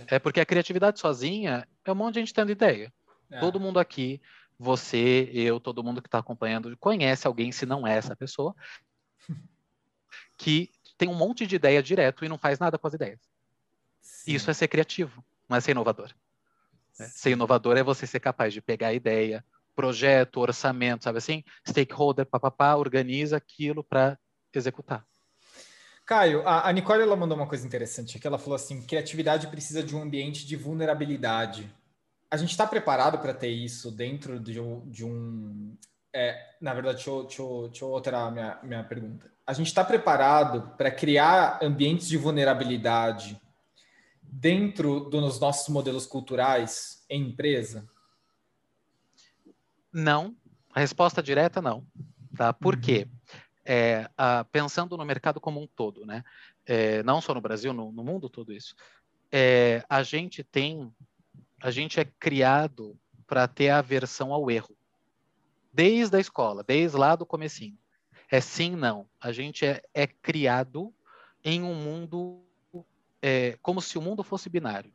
É, 0.09 0.15
é 0.15 0.19
porque 0.19 0.39
a 0.39 0.45
criatividade 0.45 0.99
sozinha 0.99 1.67
é 1.83 1.91
um 1.91 1.95
monte 1.95 2.15
de 2.15 2.19
gente 2.21 2.33
tendo 2.33 2.51
ideia. 2.51 2.91
É. 3.29 3.39
Todo 3.39 3.59
mundo 3.59 3.79
aqui, 3.79 4.21
você, 4.57 5.29
eu, 5.33 5.59
todo 5.59 5.83
mundo 5.83 6.01
que 6.01 6.07
está 6.07 6.19
acompanhando, 6.19 6.75
conhece 6.77 7.27
alguém, 7.27 7.51
se 7.51 7.65
não 7.65 7.85
é 7.85 7.95
essa 7.95 8.15
pessoa, 8.15 8.55
que 10.37 10.71
tem 10.97 11.09
um 11.09 11.15
monte 11.15 11.45
de 11.45 11.55
ideia 11.55 11.83
direto 11.83 12.25
e 12.25 12.29
não 12.29 12.37
faz 12.37 12.57
nada 12.57 12.77
com 12.77 12.87
as 12.87 12.93
ideias. 12.93 13.19
Sim. 14.01 14.33
Isso 14.33 14.49
é 14.49 14.53
ser 14.53 14.67
criativo, 14.67 15.23
não 15.47 15.57
é 15.57 15.61
ser 15.61 15.71
inovador. 15.71 16.11
Né? 16.97 17.07
Ser 17.07 17.31
inovador 17.31 17.77
é 17.77 17.83
você 17.83 18.07
ser 18.07 18.19
capaz 18.19 18.53
de 18.53 18.61
pegar 18.61 18.87
a 18.87 18.93
ideia, 18.93 19.45
projeto, 19.75 20.39
orçamento, 20.39 21.03
sabe 21.03 21.17
assim? 21.17 21.43
Stakeholder, 21.67 22.25
papapá, 22.25 22.75
organiza 22.75 23.35
aquilo 23.37 23.83
para 23.83 24.17
executar. 24.57 25.05
Caio, 26.05 26.47
a, 26.47 26.69
a 26.69 26.71
Nicole 26.71 27.01
ela 27.01 27.15
mandou 27.15 27.35
uma 27.35 27.47
coisa 27.47 27.65
interessante 27.65 28.17
aqui. 28.17 28.27
Ela 28.27 28.37
falou 28.37 28.55
assim: 28.55 28.81
criatividade 28.81 29.47
precisa 29.47 29.81
de 29.81 29.95
um 29.95 30.01
ambiente 30.01 30.45
de 30.45 30.55
vulnerabilidade. 30.55 31.73
A 32.29 32.37
gente 32.37 32.51
está 32.51 32.67
preparado 32.67 33.19
para 33.19 33.33
ter 33.33 33.49
isso 33.49 33.91
dentro 33.91 34.39
de 34.39 34.59
um. 34.59 34.87
De 34.89 35.03
um 35.03 35.75
é, 36.13 36.55
na 36.61 36.73
verdade, 36.73 36.97
deixa 36.97 37.09
eu, 37.09 37.23
deixa 37.23 37.41
eu, 37.41 37.67
deixa 37.67 37.85
eu 37.85 37.93
alterar 37.93 38.27
a 38.27 38.31
minha, 38.31 38.59
minha 38.63 38.83
pergunta. 38.83 39.29
A 39.45 39.53
gente 39.53 39.67
está 39.67 39.83
preparado 39.83 40.75
para 40.77 40.89
criar 40.89 41.59
ambientes 41.61 42.07
de 42.07 42.17
vulnerabilidade 42.17 43.39
dentro 44.21 45.01
dos 45.01 45.39
nossos 45.39 45.69
modelos 45.69 46.05
culturais 46.05 47.05
em 47.09 47.29
empresa? 47.29 47.87
Não. 49.91 50.35
A 50.73 50.79
resposta 50.81 51.23
direta, 51.23 51.61
não. 51.61 51.85
Tá? 52.35 52.51
Por 52.51 52.75
uhum. 52.75 52.81
quê? 52.81 53.07
É, 53.65 54.09
a, 54.17 54.43
pensando 54.45 54.95
no 54.95 55.05
mercado 55.05 55.39
como 55.41 55.61
um 55.61 55.67
todo, 55.67 56.05
né? 56.05 56.23
É, 56.65 57.03
não 57.03 57.21
só 57.21 57.33
no 57.33 57.41
Brasil, 57.41 57.73
no, 57.73 57.91
no 57.91 58.03
mundo 58.03 58.29
todo 58.29 58.53
isso, 58.53 58.75
é, 59.31 59.83
a 59.89 60.03
gente 60.03 60.43
tem, 60.43 60.93
a 61.61 61.71
gente 61.71 61.99
é 61.99 62.05
criado 62.05 62.97
para 63.27 63.47
ter 63.47 63.69
aversão 63.69 64.31
ao 64.31 64.49
erro, 64.49 64.75
desde 65.73 66.15
a 66.15 66.19
escola, 66.19 66.63
desde 66.63 66.97
lá 66.97 67.15
do 67.15 67.25
comecinho. 67.25 67.77
É 68.31 68.39
sim, 68.39 68.75
não. 68.75 69.07
A 69.19 69.31
gente 69.31 69.65
é, 69.65 69.83
é 69.93 70.07
criado 70.07 70.93
em 71.43 71.61
um 71.61 71.75
mundo 71.75 72.41
é, 73.21 73.57
como 73.61 73.81
se 73.81 73.97
o 73.97 74.01
mundo 74.01 74.23
fosse 74.23 74.49
binário, 74.49 74.91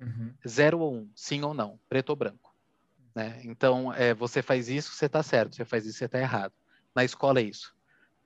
uhum. 0.00 0.32
zero 0.46 0.78
ou 0.78 0.94
um, 0.94 1.10
sim 1.14 1.42
ou 1.42 1.52
não, 1.52 1.78
preto 1.88 2.10
ou 2.10 2.16
branco. 2.16 2.54
Né? 3.14 3.40
Então, 3.44 3.92
é, 3.92 4.12
você 4.12 4.42
faz 4.42 4.68
isso, 4.68 4.92
você 4.92 5.06
está 5.06 5.22
certo. 5.22 5.54
Você 5.54 5.64
faz 5.64 5.86
isso, 5.86 5.98
você 5.98 6.06
está 6.06 6.18
errado. 6.18 6.52
Na 6.94 7.04
escola 7.04 7.40
é 7.40 7.44
isso. 7.44 7.74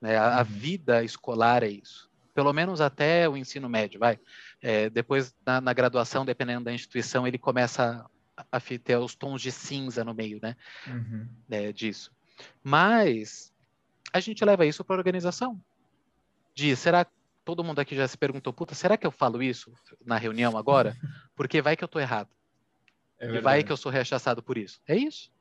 Né? 0.01 0.15
A, 0.15 0.39
a, 0.39 0.43
vida 0.43 1.03
escolar 1.03 1.63
é 1.63 1.69
isso. 1.69 2.09
pelo 2.33 2.53
menos 2.53 2.79
até 2.79 3.27
o 3.27 3.35
ensino 3.35 3.67
médio, 3.67 3.99
vai. 3.99 4.19
É, 4.61 4.89
depois, 4.89 5.35
na, 5.45 5.59
na, 5.59 5.73
graduação, 5.73 6.25
dependendo 6.25 6.65
da 6.65 6.73
instituição, 6.73 7.27
ele 7.27 7.37
começa 7.37 8.05
a, 8.37 8.57
a 8.57 8.59
ter 8.59 8.97
os 8.97 9.15
tons 9.15 9.41
de 9.41 9.51
cinza 9.51 10.03
no 10.03 10.13
meio, 10.13 10.39
né? 10.41 10.55
Uhum. 10.87 11.27
É, 11.49 11.71
disso. 11.73 12.11
Mas 12.63 13.53
a 14.13 14.19
gente 14.19 14.43
leva 14.43 14.65
isso 14.65 14.83
para 14.83 14.95
a 14.95 14.99
organização. 14.99 15.61
Diz, 16.53 16.79
será 16.79 17.05
que 17.05 17.11
todo 17.43 17.63
mundo 17.63 17.79
aqui 17.79 17.95
já 17.95 18.07
se 18.07 18.17
perguntou, 18.17 18.53
puta, 18.53 18.75
será 18.75 18.97
que 18.97 19.05
eu 19.05 19.11
falo 19.11 19.41
isso 19.41 19.73
na 20.05 20.17
reunião 20.17 20.57
agora? 20.57 20.95
Porque 21.35 21.61
vai 21.61 21.75
que 21.75 21.83
eu 21.83 21.87
estou 21.87 22.01
errado. 22.01 22.29
É 23.19 23.27
e 23.27 23.41
vai 23.41 23.63
que 23.63 23.71
eu 23.71 23.77
sou 23.77 23.91
rechaçado 23.91 24.41
por 24.41 24.57
isso. 24.57 24.81
É 24.87 24.95
isso. 24.95 25.31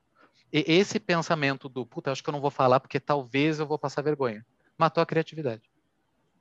E 0.52 0.64
esse 0.66 0.98
pensamento 0.98 1.68
do, 1.68 1.84
puta, 1.84 2.11
acho 2.11 2.22
que 2.22 2.30
eu 2.30 2.32
não 2.32 2.40
vou 2.40 2.50
falar 2.50 2.80
porque 2.80 2.98
talvez 2.98 3.58
eu 3.61 3.66
vou 3.66 3.78
passar 3.78 4.02
vergonha, 4.02 4.44
matou 4.76 5.02
a 5.02 5.06
criatividade. 5.06 5.62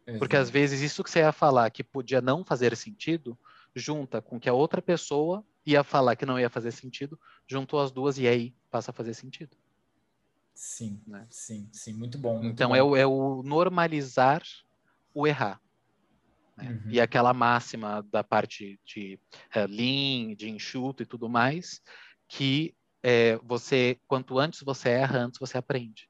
Exato. 0.05 0.19
Porque 0.19 0.37
às 0.37 0.49
vezes 0.49 0.81
isso 0.81 1.03
que 1.03 1.09
você 1.09 1.19
ia 1.19 1.33
falar 1.33 1.69
que 1.69 1.83
podia 1.83 2.21
não 2.21 2.45
fazer 2.45 2.75
sentido, 2.77 3.37
junta 3.75 4.21
com 4.21 4.39
que 4.39 4.47
a 4.47 4.53
outra 4.53 4.81
pessoa 4.81 5.45
ia 5.65 5.83
falar 5.83 6.15
que 6.15 6.25
não 6.25 6.39
ia 6.39 6.49
fazer 6.49 6.71
sentido, 6.71 7.19
juntou 7.45 7.81
as 7.81 7.91
duas 7.91 8.17
e 8.17 8.27
aí 8.27 8.55
passa 8.71 8.91
a 8.91 8.93
fazer 8.93 9.13
sentido. 9.13 9.57
Sim, 10.53 11.01
né? 11.05 11.27
sim, 11.29 11.69
sim, 11.73 11.93
muito 11.93 12.17
bom. 12.17 12.39
Muito 12.39 12.53
então 12.53 12.69
bom. 12.69 12.75
É, 12.75 12.81
o, 12.81 12.95
é 12.95 13.05
o 13.05 13.43
normalizar 13.43 14.41
o 15.13 15.27
errar. 15.27 15.61
Né? 16.55 16.71
Uhum. 16.71 16.91
E 16.91 17.01
aquela 17.01 17.33
máxima 17.33 18.01
da 18.11 18.23
parte 18.23 18.79
de 18.85 19.19
uh, 19.55 19.67
lean, 19.67 20.33
de 20.35 20.49
enxuto 20.49 21.03
e 21.03 21.05
tudo 21.05 21.29
mais, 21.29 21.81
que 22.27 22.73
é, 23.09 23.39
você, 23.41 23.97
quanto 24.05 24.37
antes 24.37 24.61
você 24.61 24.89
erra, 24.89 25.19
antes 25.19 25.39
você 25.39 25.57
aprende. 25.57 26.09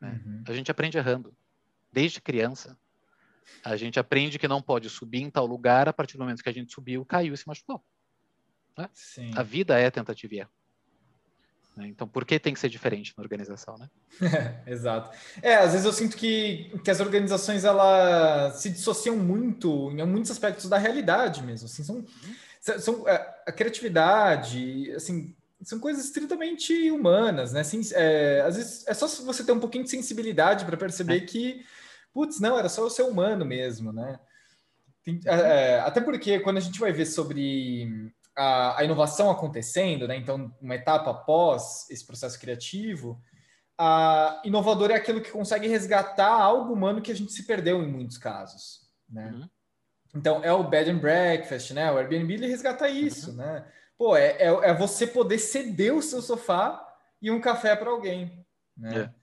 Né? 0.00 0.18
Uhum. 0.24 0.44
A 0.48 0.54
gente 0.54 0.70
aprende 0.70 0.96
errando, 0.96 1.36
desde 1.92 2.22
criança. 2.22 2.74
A 3.62 3.76
gente 3.76 4.00
aprende 4.00 4.38
que 4.38 4.48
não 4.48 4.62
pode 4.62 4.88
subir 4.88 5.20
em 5.20 5.28
tal 5.28 5.44
lugar, 5.44 5.90
a 5.90 5.92
partir 5.92 6.16
do 6.16 6.20
momento 6.20 6.42
que 6.42 6.48
a 6.48 6.54
gente 6.54 6.72
subiu, 6.72 7.04
caiu 7.04 7.34
e 7.34 7.36
se 7.36 7.46
machucou. 7.46 7.84
Né? 8.78 8.88
A 9.36 9.42
vida 9.42 9.78
é 9.78 9.90
tentativa 9.90 10.34
e 10.34 10.38
erro. 10.38 10.50
Né? 11.76 11.88
Então, 11.88 12.08
por 12.08 12.24
que 12.24 12.40
tem 12.40 12.54
que 12.54 12.60
ser 12.60 12.70
diferente 12.70 13.12
na 13.14 13.22
organização, 13.22 13.76
né? 13.76 13.90
exato. 14.66 15.14
É, 15.42 15.56
às 15.56 15.72
vezes 15.72 15.84
eu 15.84 15.92
sinto 15.92 16.16
que, 16.16 16.72
que 16.82 16.90
as 16.90 17.00
organizações 17.00 17.62
elas 17.62 18.56
se 18.56 18.70
dissociam 18.70 19.18
muito 19.18 19.90
em 19.90 20.02
muitos 20.06 20.30
aspectos 20.30 20.66
da 20.66 20.78
realidade 20.78 21.42
mesmo. 21.42 21.66
Assim, 21.66 21.84
são, 21.84 22.06
são 22.78 23.06
é, 23.06 23.42
a 23.46 23.52
criatividade, 23.52 24.90
assim, 24.92 25.36
são 25.64 25.78
coisas 25.78 26.04
estritamente 26.04 26.90
humanas, 26.90 27.52
né? 27.52 27.60
Assim, 27.60 27.80
é, 27.94 28.42
às 28.46 28.56
vezes 28.56 28.86
é 28.86 28.94
só 28.94 29.06
você 29.24 29.44
ter 29.44 29.52
um 29.52 29.60
pouquinho 29.60 29.84
de 29.84 29.90
sensibilidade 29.90 30.64
para 30.64 30.76
perceber 30.76 31.18
é. 31.18 31.26
que, 31.26 31.64
putz, 32.12 32.40
não, 32.40 32.58
era 32.58 32.68
só 32.68 32.84
o 32.84 32.90
ser 32.90 33.02
humano 33.02 33.44
mesmo, 33.44 33.92
né? 33.92 34.18
Tem, 35.04 35.20
é, 35.26 35.34
é, 35.34 35.80
até 35.80 36.00
porque 36.00 36.40
quando 36.40 36.58
a 36.58 36.60
gente 36.60 36.78
vai 36.78 36.92
ver 36.92 37.06
sobre 37.06 38.12
a, 38.36 38.80
a, 38.80 38.84
inovação 38.84 39.30
acontecendo, 39.30 40.06
né? 40.06 40.16
Então, 40.16 40.54
uma 40.60 40.74
etapa 40.74 41.10
após 41.10 41.88
esse 41.90 42.06
processo 42.06 42.38
criativo, 42.38 43.20
a 43.78 44.40
inovador 44.44 44.90
é 44.90 44.94
aquilo 44.94 45.20
que 45.20 45.30
consegue 45.30 45.66
resgatar 45.66 46.30
algo 46.30 46.72
humano 46.72 47.02
que 47.02 47.10
a 47.10 47.16
gente 47.16 47.32
se 47.32 47.44
perdeu 47.44 47.82
em 47.82 47.88
muitos 47.88 48.18
casos, 48.18 48.80
né? 49.08 49.30
Uhum. 49.32 49.48
Então, 50.14 50.44
é 50.44 50.52
o 50.52 50.62
bed 50.62 50.90
and 50.90 50.98
breakfast, 50.98 51.70
né? 51.72 51.90
O 51.90 51.96
Airbnb 51.96 52.34
ele 52.34 52.46
resgata 52.46 52.88
isso, 52.88 53.30
uhum. 53.30 53.36
né? 53.36 53.64
Pô, 54.02 54.16
é, 54.16 54.32
é, 54.32 54.46
é, 54.46 54.74
você 54.74 55.06
poder 55.06 55.38
ceder 55.38 55.94
o 55.94 56.02
seu 56.02 56.20
sofá 56.20 56.84
e 57.20 57.30
um 57.30 57.40
café 57.40 57.76
para 57.76 57.88
alguém, 57.88 58.44
né? 58.76 59.14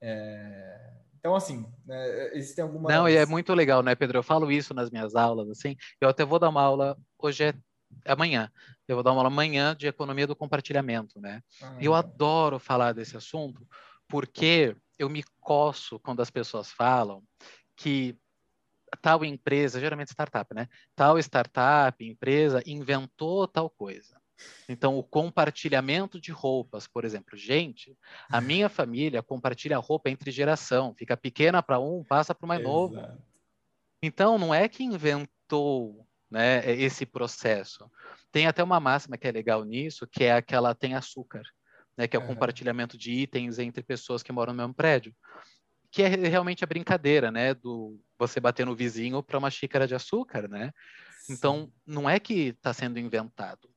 É. 0.00 0.08
é 0.10 0.92
então, 1.16 1.36
assim, 1.36 1.64
né, 1.86 2.36
existem 2.36 2.64
algumas... 2.64 2.92
Não, 2.92 3.08
e 3.08 3.14
é 3.14 3.24
muito 3.24 3.54
legal, 3.54 3.80
né, 3.80 3.94
Pedro? 3.94 4.18
Eu 4.18 4.24
falo 4.24 4.50
isso 4.50 4.74
nas 4.74 4.90
minhas 4.90 5.14
aulas, 5.14 5.48
assim. 5.48 5.76
Eu 6.00 6.08
até 6.08 6.24
vou 6.24 6.40
dar 6.40 6.48
uma 6.48 6.60
aula, 6.60 6.98
hoje 7.16 7.44
é 7.44 7.54
amanhã. 8.04 8.50
Eu 8.88 8.96
vou 8.96 9.04
dar 9.04 9.12
uma 9.12 9.18
aula 9.20 9.28
amanhã 9.28 9.72
de 9.76 9.86
economia 9.86 10.26
do 10.26 10.34
compartilhamento, 10.34 11.20
né? 11.20 11.40
Ah, 11.62 11.76
eu 11.80 11.94
adoro 11.94 12.58
falar 12.58 12.92
desse 12.92 13.16
assunto 13.16 13.64
porque 14.08 14.76
eu 14.98 15.08
me 15.08 15.22
coço 15.40 16.00
quando 16.00 16.20
as 16.22 16.28
pessoas 16.28 16.72
falam 16.72 17.22
que 17.76 18.18
tal 19.00 19.24
empresa, 19.24 19.80
geralmente 19.80 20.10
startup, 20.10 20.54
né? 20.54 20.68
Tal 20.94 21.18
startup, 21.18 22.04
empresa 22.04 22.62
inventou 22.66 23.46
tal 23.48 23.70
coisa. 23.70 24.20
Então, 24.68 24.98
o 24.98 25.04
compartilhamento 25.04 26.20
de 26.20 26.32
roupas, 26.32 26.86
por 26.86 27.04
exemplo, 27.04 27.36
gente, 27.36 27.96
a 28.30 28.40
minha 28.40 28.68
família 28.68 29.22
compartilha 29.22 29.78
roupa 29.78 30.10
entre 30.10 30.30
geração, 30.30 30.94
fica 30.96 31.16
pequena 31.16 31.62
para 31.62 31.78
um, 31.78 32.02
passa 32.04 32.34
para 32.34 32.44
o 32.44 32.48
mais 32.48 32.60
Exato. 32.60 32.74
novo. 32.74 33.22
Então, 34.02 34.38
não 34.38 34.54
é 34.54 34.68
que 34.68 34.82
inventou 34.82 36.06
né, 36.30 36.68
esse 36.72 37.06
processo. 37.06 37.90
Tem 38.32 38.46
até 38.46 38.62
uma 38.62 38.80
máxima 38.80 39.16
que 39.16 39.28
é 39.28 39.32
legal 39.32 39.64
nisso, 39.64 40.06
que 40.06 40.24
é 40.24 40.32
aquela 40.32 40.74
tem 40.74 40.94
açúcar, 40.94 41.42
né, 41.96 42.08
que 42.08 42.16
é 42.16 42.18
o 42.18 42.26
compartilhamento 42.26 42.98
de 42.98 43.12
itens 43.12 43.58
entre 43.58 43.82
pessoas 43.82 44.22
que 44.22 44.32
moram 44.32 44.52
no 44.52 44.58
mesmo 44.58 44.74
prédio 44.74 45.14
que 45.92 46.02
é 46.02 46.08
realmente 46.08 46.64
a 46.64 46.66
brincadeira, 46.66 47.30
né, 47.30 47.52
do 47.52 48.00
você 48.18 48.40
bater 48.40 48.64
no 48.64 48.74
vizinho 48.74 49.22
para 49.22 49.38
uma 49.38 49.50
xícara 49.50 49.86
de 49.86 49.94
açúcar, 49.94 50.48
né? 50.48 50.72
Sim. 51.20 51.34
Então, 51.34 51.72
não 51.86 52.08
é 52.08 52.18
que 52.18 52.48
está 52.48 52.72
sendo 52.72 52.98
inventado, 52.98 53.68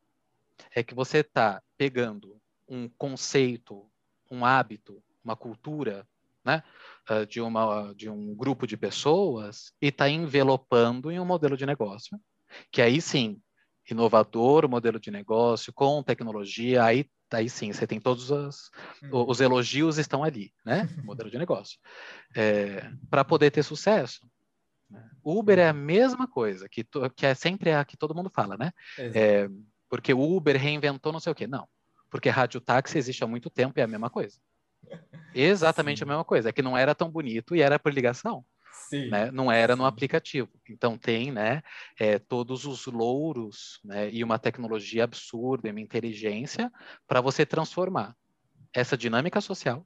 é 0.73 0.81
que 0.81 0.95
você 0.95 1.17
está 1.17 1.61
pegando 1.77 2.41
um 2.69 2.87
conceito, 2.87 3.85
um 4.31 4.45
hábito, 4.45 5.03
uma 5.21 5.35
cultura, 5.35 6.07
né, 6.43 6.63
ah, 7.09 7.25
de, 7.25 7.41
uma, 7.41 7.93
de 7.93 8.09
um 8.09 8.33
grupo 8.33 8.65
de 8.65 8.77
pessoas 8.77 9.73
e 9.81 9.87
está 9.87 10.09
envelopando 10.09 11.11
em 11.11 11.19
um 11.19 11.25
modelo 11.25 11.57
de 11.57 11.65
negócio, 11.65 12.17
que 12.71 12.81
aí 12.81 13.01
sim, 13.01 13.41
inovador 13.91 14.63
o 14.63 14.69
modelo 14.69 14.99
de 14.99 15.11
negócio, 15.11 15.73
com 15.73 16.01
tecnologia, 16.01 16.83
aí 16.83 17.09
aí 17.31 17.49
sim, 17.49 17.71
você 17.71 17.87
tem 17.87 17.99
todos 17.99 18.31
os, 18.31 18.71
uhum. 19.03 19.25
os 19.27 19.41
elogios 19.41 19.97
estão 19.97 20.23
ali, 20.23 20.53
né? 20.65 20.87
Modelo 21.03 21.29
de 21.29 21.37
negócio. 21.37 21.79
É, 22.35 22.91
para 23.09 23.23
poder 23.23 23.51
ter 23.51 23.63
sucesso. 23.63 24.27
Né? 24.89 25.03
Uber 25.23 25.59
é 25.59 25.69
a 25.69 25.73
mesma 25.73 26.27
coisa, 26.27 26.69
que, 26.69 26.83
to, 26.83 27.09
que 27.09 27.25
é 27.25 27.33
sempre 27.33 27.71
a 27.71 27.83
que 27.83 27.97
todo 27.97 28.15
mundo 28.15 28.29
fala, 28.29 28.55
né? 28.57 28.71
É, 28.97 29.49
porque 29.89 30.13
o 30.13 30.35
Uber 30.35 30.57
reinventou 30.57 31.11
não 31.11 31.19
sei 31.19 31.31
o 31.31 31.35
quê. 31.35 31.47
Não, 31.47 31.67
porque 32.09 32.29
rádio 32.29 32.61
táxi 32.61 32.97
existe 32.97 33.23
há 33.23 33.27
muito 33.27 33.49
tempo 33.49 33.77
e 33.77 33.81
é 33.81 33.83
a 33.83 33.87
mesma 33.87 34.09
coisa. 34.09 34.37
Exatamente 35.33 35.99
sim. 35.99 36.03
a 36.03 36.07
mesma 36.07 36.23
coisa, 36.23 36.49
é 36.49 36.51
que 36.51 36.61
não 36.61 36.77
era 36.77 36.93
tão 36.93 37.09
bonito 37.09 37.55
e 37.55 37.61
era 37.61 37.79
por 37.79 37.93
ligação. 37.93 38.45
Sim, 38.89 39.09
né? 39.09 39.31
Não 39.31 39.51
era 39.51 39.75
no 39.75 39.85
aplicativo. 39.85 40.49
Então 40.69 40.97
tem, 40.97 41.31
né, 41.31 41.61
é, 41.99 42.19
todos 42.19 42.65
os 42.65 42.85
louros, 42.85 43.79
né, 43.83 44.09
e 44.11 44.23
uma 44.23 44.37
tecnologia 44.37 45.03
absurda, 45.03 45.69
uma 45.69 45.79
inteligência 45.79 46.71
para 47.07 47.21
você 47.21 47.45
transformar 47.45 48.15
essa 48.73 48.97
dinâmica 48.97 49.41
social 49.41 49.85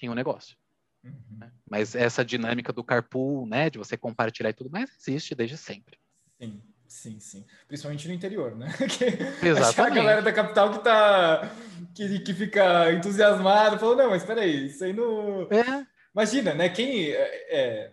em 0.00 0.08
um 0.08 0.14
negócio. 0.14 0.56
Uhum. 1.02 1.38
Né? 1.38 1.52
Mas 1.68 1.94
essa 1.94 2.24
dinâmica 2.24 2.72
do 2.72 2.84
carpool, 2.84 3.46
né, 3.46 3.68
de 3.68 3.78
você 3.78 3.96
compartilhar 3.96 4.50
e 4.50 4.54
tudo 4.54 4.70
mais, 4.70 4.90
existe 4.98 5.34
desde 5.34 5.56
sempre. 5.56 5.98
Sim. 6.40 6.62
Sim, 6.86 7.18
sim. 7.18 7.44
Principalmente 7.66 8.06
no 8.06 8.14
interior, 8.14 8.54
né? 8.54 8.68
Exatamente. 9.42 9.98
a 9.98 10.02
galera 10.02 10.22
da 10.22 10.32
capital 10.32 10.70
que 10.70 10.84
tá. 10.84 11.50
que, 11.92 12.20
que 12.20 12.32
fica 12.32 12.92
entusiasmada, 12.92 13.78
falou, 13.78 13.96
não, 13.96 14.10
mas 14.10 14.22
peraí, 14.22 14.66
isso 14.66 14.84
aí 14.84 14.92
não. 14.92 15.48
É. 15.50 15.84
Imagina, 16.14 16.54
né? 16.54 16.68
Quem. 16.68 17.10
É, 17.10 17.46
é 17.48 17.54
é, 17.56 17.92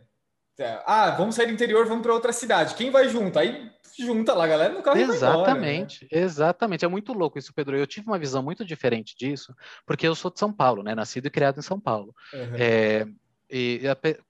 ah, 0.85 1.11
vamos 1.11 1.35
sair 1.35 1.47
do 1.47 1.53
interior, 1.53 1.85
vamos 1.85 2.03
para 2.03 2.13
outra 2.13 2.33
cidade. 2.33 2.75
Quem 2.75 2.91
vai 2.91 3.07
junto? 3.09 3.37
Aí 3.37 3.71
junta 3.97 4.33
lá, 4.33 4.47
galera, 4.47 4.73
no 4.73 4.81
carro 4.81 4.97
Exatamente, 4.97 6.05
embora, 6.05 6.21
né? 6.21 6.25
exatamente. 6.25 6.85
É 6.85 6.87
muito 6.87 7.13
louco 7.13 7.37
isso, 7.37 7.53
Pedro. 7.53 7.77
Eu 7.77 7.85
tive 7.85 8.07
uma 8.07 8.17
visão 8.17 8.41
muito 8.41 8.65
diferente 8.65 9.15
disso, 9.15 9.53
porque 9.85 10.07
eu 10.07 10.15
sou 10.15 10.31
de 10.31 10.39
São 10.39 10.51
Paulo, 10.51 10.81
né? 10.81 10.95
Nascido 10.95 11.27
e 11.27 11.29
criado 11.29 11.59
em 11.59 11.63
São 11.63 11.79
Paulo. 11.79 12.15
Uhum. 12.33 12.55
É, 12.55 13.07
e 13.53 13.81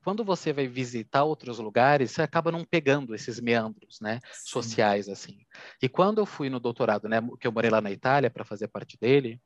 quando 0.04 0.24
você 0.24 0.52
vai 0.52 0.67
visitar 0.67 1.24
outros 1.24 1.60
lugares, 1.60 2.10
você 2.10 2.24
acaba 2.24 2.52
não 2.52 2.66
pegando 2.66 3.14
esses 3.14 3.39
meandros, 3.39 3.99
né, 4.01 4.20
Sim. 4.32 4.49
sociais 4.49 5.08
assim. 5.08 5.45
E 5.80 5.88
quando 5.88 6.18
eu 6.18 6.26
fui 6.26 6.49
no 6.49 6.60
doutorado, 6.60 7.08
né, 7.08 7.22
que 7.39 7.45
eu 7.45 7.51
morei 7.51 7.70
lá 7.70 7.80
na 7.80 7.91
Itália 7.91 8.32
para 8.32 8.43
fazer 8.43 8.68
parte 8.68 8.97
dele, 8.99 9.39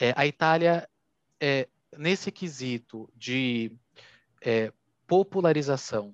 é, 0.00 0.12
a 0.16 0.26
Itália, 0.26 0.88
é, 1.40 1.68
nesse 1.96 2.32
quesito 2.32 3.08
de 3.14 3.72
é, 4.42 4.72
popularização 5.06 6.12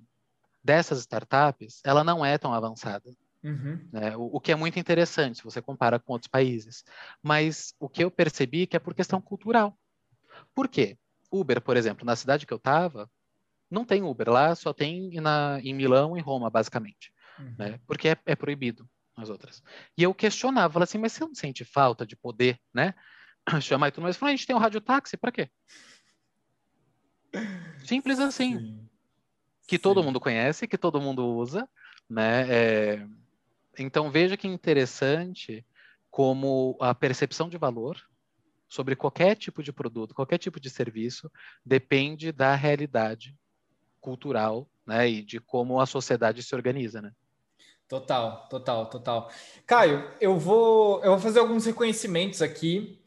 dessas 0.67 0.99
startups, 0.99 1.81
ela 1.85 2.03
não 2.03 2.25
é 2.25 2.37
tão 2.37 2.53
avançada. 2.53 3.17
Uhum. 3.43 3.89
Né? 3.93 4.17
O, 4.17 4.37
o, 4.37 4.41
que 4.41 4.51
é 4.51 4.57
muito 4.57 4.79
interessante 4.79 5.37
se 5.37 5.45
você 5.45 5.63
compara 5.63 6.01
com 6.01 6.13
outros 6.13 6.29
países. 6.29 6.85
Mas 7.23 7.73
o 7.79 7.89
que 7.89 8.03
eu 8.03 8.11
percebi 8.11 8.63
é 8.63 8.67
que 8.67 8.77
é 8.77 8.81
por 8.81 8.93
questão 8.93 9.21
cultural. 9.21 9.79
Por 10.53 10.69
quê? 10.69 10.99
Uber, 11.31 11.61
por 11.61 11.77
exemplo, 11.77 12.05
na 12.05 12.17
cidade 12.17 12.45
que 12.45 12.53
eu 12.53 12.57
estava, 12.59 13.09
não 13.71 13.85
tem 13.85 14.03
Uber 14.03 14.29
lá, 14.29 14.55
só 14.55 14.73
tem 14.73 15.21
na, 15.21 15.61
em 15.63 15.73
Milão 15.73 16.17
e 16.17 16.21
Roma, 16.21 16.51
basicamente. 16.51 17.13
Uhum. 17.39 17.55
Né? 17.57 17.81
Porque 17.87 18.09
é, 18.09 18.19
é, 18.27 18.35
proibido 18.35 18.89
nas 19.17 19.31
outras. 19.31 19.63
E 19.97 20.03
eu 20.03 20.13
questionava, 20.13 20.73
falava 20.73 20.85
assim, 20.85 20.99
mas 20.99 21.13
você 21.13 21.25
não 21.25 21.35
sente 21.35 21.65
falta 21.65 22.05
de 22.05 22.17
poder, 22.17 22.61
né? 22.75 22.93
Chamar 23.63 23.89
e 23.89 23.91
tudo 23.93 24.03
mais. 24.03 24.17
Falei, 24.17 24.35
a 24.35 24.37
gente 24.37 24.47
tem 24.47 24.57
um 24.57 24.59
radiotáxi, 24.59 25.17
para 25.17 25.31
quê? 25.31 25.49
Simples 27.85 28.19
assim. 28.19 28.59
Sim. 28.59 28.89
Que 29.67 29.77
Sim. 29.77 29.83
todo 29.83 30.03
mundo 30.03 30.21
conhece, 30.21 30.69
que 30.69 30.79
todo 30.79 31.01
mundo 31.01 31.27
usa, 31.27 31.69
né? 32.09 32.47
É... 32.49 33.07
Então 33.79 34.11
veja 34.11 34.37
que 34.37 34.47
interessante 34.47 35.65
como 36.11 36.77
a 36.81 36.95
percepção 36.95 37.49
de 37.49 37.59
valor 37.59 38.01
sobre 38.69 38.97
qualquer 38.97 39.37
tipo 39.37 39.63
de 39.63 39.73
produto, 39.73 40.15
qualquer 40.15 40.39
tipo 40.39 40.59
de 40.59 40.71
serviço, 40.71 41.31
depende 41.65 42.33
da 42.33 42.55
realidade 42.55 43.35
cultural, 44.01 44.69
né, 44.87 45.09
e 45.09 45.23
de 45.23 45.41
como 45.41 45.81
a 45.81 45.87
sociedade 45.87 46.43
se 46.43 46.55
organiza, 46.55 47.03
né? 47.03 47.13
Total, 47.89 48.49
total, 48.49 48.87
total. 48.87 49.31
Caio, 49.65 50.11
eu 50.21 50.39
vou, 50.39 51.03
eu 51.05 51.13
vou 51.13 51.21
fazer 51.21 51.39
alguns 51.39 51.65
reconhecimentos 51.67 52.43
aqui. 52.43 53.01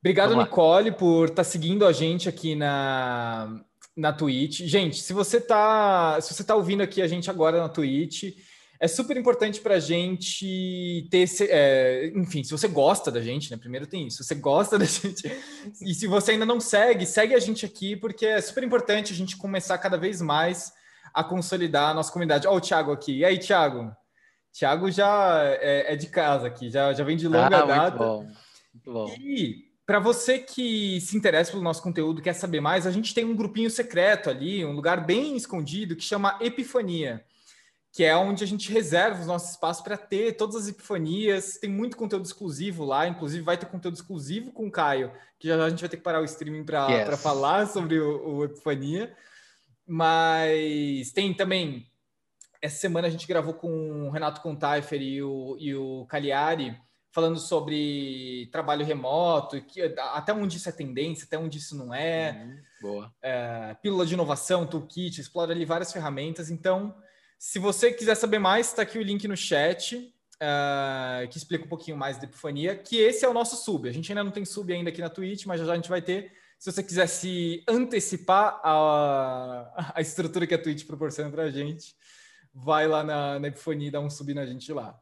Obrigado, 0.00 0.36
Nicole, 0.36 0.92
por 0.92 1.24
estar 1.24 1.36
tá 1.36 1.44
seguindo 1.44 1.86
a 1.86 1.92
gente 1.92 2.28
aqui 2.28 2.54
na, 2.54 3.62
na 3.98 4.12
Twitch. 4.12 4.60
Gente, 4.60 5.02
se 5.02 5.12
você 5.12 5.40
tá, 5.40 6.20
se 6.20 6.32
você 6.32 6.44
tá 6.44 6.54
ouvindo 6.54 6.82
aqui 6.82 7.02
a 7.02 7.08
gente 7.08 7.28
agora 7.28 7.58
na 7.58 7.68
Twitch, 7.68 8.36
é 8.80 8.86
super 8.86 9.16
importante 9.16 9.60
para 9.60 9.74
a 9.74 9.80
gente 9.80 11.08
ter 11.10 11.18
esse. 11.18 11.48
É, 11.50 12.12
enfim, 12.14 12.44
se 12.44 12.52
você 12.52 12.68
gosta 12.68 13.10
da 13.10 13.20
gente, 13.20 13.50
né? 13.50 13.56
Primeiro 13.56 13.88
tem 13.88 14.06
isso. 14.06 14.18
Se 14.18 14.28
você 14.28 14.34
gosta 14.36 14.78
da 14.78 14.84
gente. 14.84 15.24
E 15.82 15.92
se 15.92 16.06
você 16.06 16.32
ainda 16.32 16.46
não 16.46 16.60
segue, 16.60 17.04
segue 17.04 17.34
a 17.34 17.40
gente 17.40 17.66
aqui, 17.66 17.96
porque 17.96 18.24
é 18.24 18.40
super 18.40 18.62
importante 18.62 19.12
a 19.12 19.16
gente 19.16 19.36
começar 19.36 19.76
cada 19.78 19.98
vez 19.98 20.22
mais 20.22 20.72
a 21.12 21.24
consolidar 21.24 21.90
a 21.90 21.94
nossa 21.94 22.12
comunidade. 22.12 22.46
Olha 22.46 22.56
o 22.56 22.60
Thiago 22.60 22.92
aqui. 22.92 23.18
E 23.18 23.24
aí, 23.24 23.36
Thiago? 23.38 23.90
Thiago 24.52 24.90
já 24.92 25.40
é, 25.60 25.92
é 25.92 25.96
de 25.96 26.06
casa 26.06 26.46
aqui, 26.46 26.70
já, 26.70 26.92
já 26.92 27.02
vem 27.02 27.16
de 27.16 27.26
longa 27.26 27.46
ah, 27.46 27.66
data. 27.66 27.90
Muito 27.90 27.98
bom. 27.98 28.26
Muito 28.74 28.92
bom. 28.92 29.14
E 29.20 29.67
para 29.88 29.98
você 29.98 30.38
que 30.38 31.00
se 31.00 31.16
interessa 31.16 31.50
pelo 31.50 31.62
nosso 31.62 31.82
conteúdo, 31.82 32.20
quer 32.20 32.34
saber 32.34 32.60
mais, 32.60 32.86
a 32.86 32.90
gente 32.90 33.14
tem 33.14 33.24
um 33.24 33.34
grupinho 33.34 33.70
secreto 33.70 34.28
ali, 34.28 34.62
um 34.62 34.72
lugar 34.72 35.06
bem 35.06 35.34
escondido 35.34 35.96
que 35.96 36.04
chama 36.04 36.38
Epifania 36.42 37.24
que 37.98 38.04
é 38.04 38.14
onde 38.16 38.44
a 38.44 38.46
gente 38.46 38.70
reserva 38.70 39.20
os 39.20 39.26
nossos 39.26 39.50
espaços 39.50 39.82
para 39.82 39.96
ter 39.96 40.36
todas 40.36 40.54
as 40.54 40.68
epifanias. 40.68 41.58
Tem 41.58 41.68
muito 41.68 41.96
conteúdo 41.96 42.24
exclusivo 42.24 42.84
lá, 42.84 43.08
inclusive 43.08 43.42
vai 43.42 43.56
ter 43.56 43.66
conteúdo 43.66 43.96
exclusivo 43.96 44.52
com 44.52 44.68
o 44.68 44.70
Caio, 44.70 45.10
que 45.36 45.48
já 45.48 45.56
a 45.56 45.68
gente 45.68 45.80
vai 45.80 45.88
ter 45.88 45.96
que 45.96 46.02
parar 46.02 46.20
o 46.20 46.24
streaming 46.24 46.64
para 46.64 46.86
yes. 46.88 47.20
falar 47.20 47.66
sobre 47.66 47.98
o, 47.98 48.36
o 48.36 48.44
Epifania. 48.44 49.12
Mas 49.86 51.10
tem 51.12 51.34
também. 51.34 51.86
Essa 52.60 52.76
semana 52.76 53.08
a 53.08 53.10
gente 53.10 53.26
gravou 53.26 53.54
com 53.54 54.06
o 54.06 54.10
Renato 54.10 54.42
Contaifer 54.42 55.00
e 55.00 55.22
o, 55.22 55.56
e 55.58 55.74
o 55.74 56.06
Cagliari, 56.06 56.78
falando 57.18 57.40
sobre 57.40 58.48
trabalho 58.52 58.86
remoto, 58.86 59.60
que, 59.60 59.82
até 60.12 60.32
onde 60.32 60.56
isso 60.56 60.68
é 60.68 60.72
tendência, 60.72 61.24
até 61.24 61.36
onde 61.36 61.58
isso 61.58 61.76
não 61.76 61.92
é. 61.92 62.46
Uhum, 62.46 62.58
boa. 62.80 63.12
É, 63.20 63.74
pílula 63.82 64.06
de 64.06 64.14
inovação, 64.14 64.64
toolkit, 64.64 65.20
explora 65.20 65.50
ali 65.50 65.64
várias 65.64 65.92
ferramentas. 65.92 66.48
Então, 66.48 66.94
se 67.36 67.58
você 67.58 67.92
quiser 67.92 68.14
saber 68.14 68.38
mais, 68.38 68.68
está 68.68 68.82
aqui 68.82 69.00
o 69.00 69.02
link 69.02 69.26
no 69.26 69.36
chat, 69.36 69.96
uh, 69.96 71.26
que 71.28 71.36
explica 71.36 71.64
um 71.64 71.68
pouquinho 71.68 71.96
mais 71.96 72.18
da 72.18 72.22
Epifania, 72.22 72.76
que 72.76 72.96
esse 72.96 73.24
é 73.24 73.28
o 73.28 73.34
nosso 73.34 73.56
sub. 73.56 73.88
A 73.88 73.92
gente 73.92 74.12
ainda 74.12 74.22
não 74.22 74.30
tem 74.30 74.44
sub 74.44 74.72
ainda 74.72 74.90
aqui 74.90 75.00
na 75.00 75.10
Twitch, 75.10 75.44
mas 75.44 75.58
já, 75.58 75.66
já 75.66 75.72
a 75.72 75.76
gente 75.76 75.88
vai 75.88 76.00
ter. 76.00 76.30
Se 76.56 76.70
você 76.70 76.84
quiser 76.84 77.08
se 77.08 77.64
antecipar 77.66 78.60
a, 78.62 79.92
a 79.96 80.00
estrutura 80.00 80.46
que 80.46 80.54
a 80.54 80.62
Twitch 80.62 80.86
proporciona 80.86 81.32
para 81.32 81.42
a 81.42 81.50
gente, 81.50 81.96
vai 82.54 82.86
lá 82.86 83.02
na, 83.02 83.40
na 83.40 83.48
Epifania 83.48 83.88
e 83.88 83.90
dá 83.90 83.98
um 83.98 84.08
sub 84.08 84.32
na 84.32 84.46
gente 84.46 84.72
lá. 84.72 84.96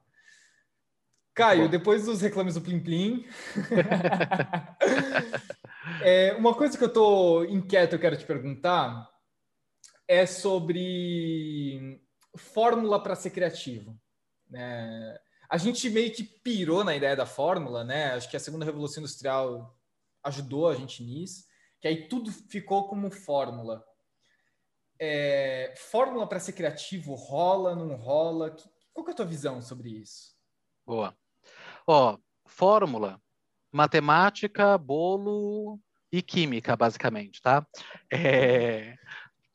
Caio, 1.36 1.68
depois 1.68 2.06
dos 2.06 2.22
reclames 2.22 2.54
do 2.54 2.62
Plim 2.62 2.80
Plim, 2.80 3.26
é, 6.02 6.32
uma 6.32 6.54
coisa 6.54 6.78
que 6.78 6.82
eu 6.82 6.88
estou 6.88 7.44
inquieto, 7.44 7.92
eu 7.92 7.98
quero 7.98 8.16
te 8.16 8.24
perguntar, 8.24 9.06
é 10.08 10.24
sobre 10.24 12.00
fórmula 12.34 13.02
para 13.02 13.14
ser 13.14 13.28
criativo. 13.28 14.00
Né? 14.48 15.18
A 15.50 15.58
gente 15.58 15.90
meio 15.90 16.10
que 16.10 16.24
pirou 16.24 16.82
na 16.82 16.96
ideia 16.96 17.14
da 17.14 17.26
fórmula, 17.26 17.84
né? 17.84 18.14
Acho 18.14 18.30
que 18.30 18.36
a 18.38 18.40
segunda 18.40 18.64
revolução 18.64 19.02
industrial 19.02 19.78
ajudou 20.24 20.70
a 20.70 20.74
gente 20.74 21.02
nisso, 21.02 21.44
que 21.82 21.86
aí 21.86 22.08
tudo 22.08 22.32
ficou 22.32 22.88
como 22.88 23.10
fórmula. 23.10 23.84
É, 24.98 25.74
fórmula 25.76 26.26
para 26.26 26.40
ser 26.40 26.54
criativo 26.54 27.14
rola, 27.14 27.76
não 27.76 27.94
rola? 27.94 28.52
Que, 28.52 28.64
qual 28.94 29.06
é 29.06 29.10
a 29.10 29.14
tua 29.14 29.26
visão 29.26 29.60
sobre 29.60 29.90
isso? 29.90 30.34
Boa. 30.86 31.14
Ó, 31.86 32.18
fórmula, 32.46 33.20
matemática, 33.72 34.76
bolo 34.76 35.80
e 36.10 36.20
química, 36.20 36.76
basicamente, 36.76 37.40
tá? 37.40 37.66
É, 38.12 38.96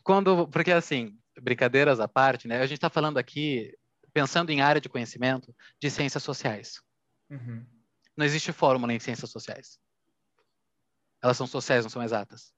quando, 0.03 0.47
porque 0.47 0.71
assim, 0.71 1.17
brincadeiras 1.39 1.99
à 1.99 2.07
parte, 2.07 2.47
né? 2.47 2.61
A 2.61 2.65
gente 2.65 2.77
está 2.77 2.89
falando 2.89 3.17
aqui, 3.17 3.75
pensando 4.13 4.49
em 4.49 4.61
área 4.61 4.81
de 4.81 4.89
conhecimento, 4.89 5.53
de 5.79 5.89
ciências 5.89 6.23
sociais. 6.23 6.81
Uhum. 7.29 7.65
Não 8.15 8.25
existe 8.25 8.51
fórmula 8.51 8.93
em 8.93 8.99
ciências 8.99 9.29
sociais. 9.29 9.79
Elas 11.21 11.37
são 11.37 11.47
sociais, 11.47 11.85
não 11.85 11.89
são 11.89 12.03
exatas. 12.03 12.53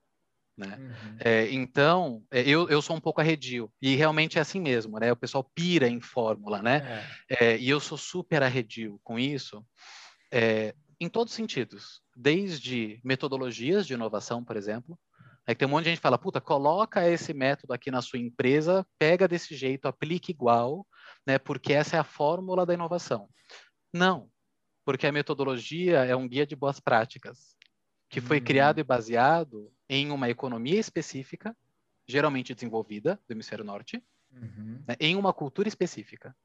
Né? 0.55 0.77
Uhum. 0.77 1.17
É, 1.19 1.51
então, 1.51 2.23
é, 2.31 2.41
eu, 2.41 2.69
eu 2.69 2.81
sou 2.81 2.95
um 2.95 2.99
pouco 3.01 3.19
arredio, 3.19 3.71
e 3.81 3.95
realmente 3.95 4.37
é 4.37 4.41
assim 4.41 4.59
mesmo, 4.59 4.99
né? 4.99 5.11
O 5.11 5.15
pessoal 5.15 5.43
pira 5.43 5.87
em 5.87 5.99
fórmula, 5.99 6.61
né? 6.61 7.05
É. 7.27 7.53
É, 7.53 7.57
e 7.57 7.69
eu 7.69 7.79
sou 7.79 7.97
super 7.97 8.43
arredio 8.43 8.99
com 9.03 9.17
isso, 9.17 9.65
é, 10.31 10.75
em 10.99 11.09
todos 11.09 11.33
os 11.33 11.35
sentidos. 11.35 12.01
Desde 12.15 12.99
metodologias 13.03 13.87
de 13.87 13.93
inovação, 13.95 14.43
por 14.43 14.55
exemplo, 14.55 14.97
é 15.45 15.53
que 15.53 15.59
tem 15.59 15.67
um 15.67 15.71
monte 15.71 15.85
de 15.85 15.89
gente 15.89 15.97
que 15.97 16.03
fala, 16.03 16.17
puta, 16.17 16.39
coloca 16.39 17.09
esse 17.09 17.33
método 17.33 17.73
aqui 17.73 17.91
na 17.91 18.01
sua 18.01 18.19
empresa, 18.19 18.85
pega 18.97 19.27
desse 19.27 19.55
jeito, 19.55 19.87
aplica 19.87 20.31
igual, 20.31 20.85
né? 21.25 21.37
Porque 21.39 21.73
essa 21.73 21.97
é 21.97 21.99
a 21.99 22.03
fórmula 22.03 22.65
da 22.65 22.73
inovação. 22.73 23.27
Não, 23.91 24.29
porque 24.85 25.07
a 25.07 25.11
metodologia 25.11 26.05
é 26.05 26.15
um 26.15 26.27
guia 26.27 26.45
de 26.45 26.55
boas 26.55 26.79
práticas, 26.79 27.52
que 28.13 28.21
foi 28.21 28.37
uhum. 28.37 28.43
criado 28.43 28.79
e 28.79 28.83
baseado 28.83 29.73
em 29.89 30.11
uma 30.11 30.29
economia 30.29 30.79
específica, 30.79 31.57
geralmente 32.07 32.53
desenvolvida 32.53 33.19
do 33.27 33.31
hemisfério 33.31 33.65
norte, 33.65 34.03
uhum. 34.31 34.83
né, 34.87 34.95
em 34.99 35.15
uma 35.15 35.33
cultura 35.33 35.67
específica. 35.67 36.35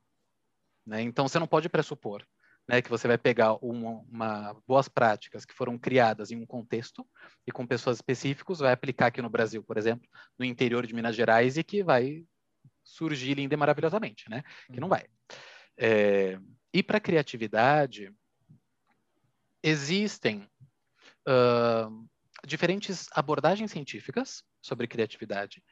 Né? 0.87 1.03
Então, 1.03 1.29
você 1.29 1.39
não 1.39 1.47
pode 1.47 1.69
pressupor 1.69 2.27
né, 2.67 2.81
que 2.81 2.89
você 2.89 3.07
vai 3.07 3.19
pegar 3.19 3.53
uma, 3.63 4.01
uma, 4.11 4.57
boas 4.67 4.89
práticas 4.89 5.45
que 5.45 5.53
foram 5.53 5.79
criadas 5.79 6.31
em 6.31 6.37
um 6.37 6.47
contexto 6.47 7.07
e 7.47 7.53
com 7.53 7.67
pessoas 7.67 7.99
específicas, 7.99 8.61
vai 8.61 8.73
aplicar 8.73 9.09
aqui 9.09 9.21
no 9.21 9.29
Brasil, 9.29 9.63
por 9.63 9.77
exemplo, 9.77 10.09
no 10.39 10.47
interior 10.47 10.87
de 10.87 10.95
Minas 10.95 11.15
Gerais 11.15 11.59
e 11.59 11.63
que 11.63 11.83
vai 11.83 12.25
surgir 12.83 13.35
linda 13.35 13.53
e 13.53 13.59
maravilhosamente, 13.59 14.25
né? 14.31 14.43
Que 14.73 14.81
não 14.81 14.87
uhum. 14.87 14.91
vai. 14.91 15.05
É, 15.77 16.39
e 16.73 16.83
para 16.83 16.99
criatividade, 16.99 18.11
existem 19.63 20.49
uh, 21.29 22.09
diferentes 22.47 23.07
abordagens 23.13 23.71
científicas 23.71 24.43
sobre 24.63 24.87
criatividade. 24.87 25.63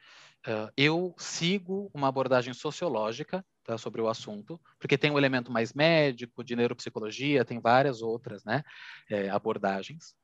Uh, 0.45 0.71
eu 0.77 1.15
sigo 1.17 1.89
uma 1.93 2.07
abordagem 2.07 2.53
sociológica 2.53 3.43
tá, 3.63 3.77
sobre 3.77 4.01
o 4.01 4.07
assunto, 4.07 4.61
porque 4.79 4.97
tem 4.97 5.11
um 5.11 5.17
elemento 5.17 5.51
mais 5.51 5.73
médico, 5.73 6.43
de 6.43 6.55
neuropsicologia, 6.55 7.43
tem 7.43 7.59
várias 7.59 8.01
outras 8.01 8.45
né, 8.45 8.63
é, 9.09 9.29
abordagens. 9.29 10.15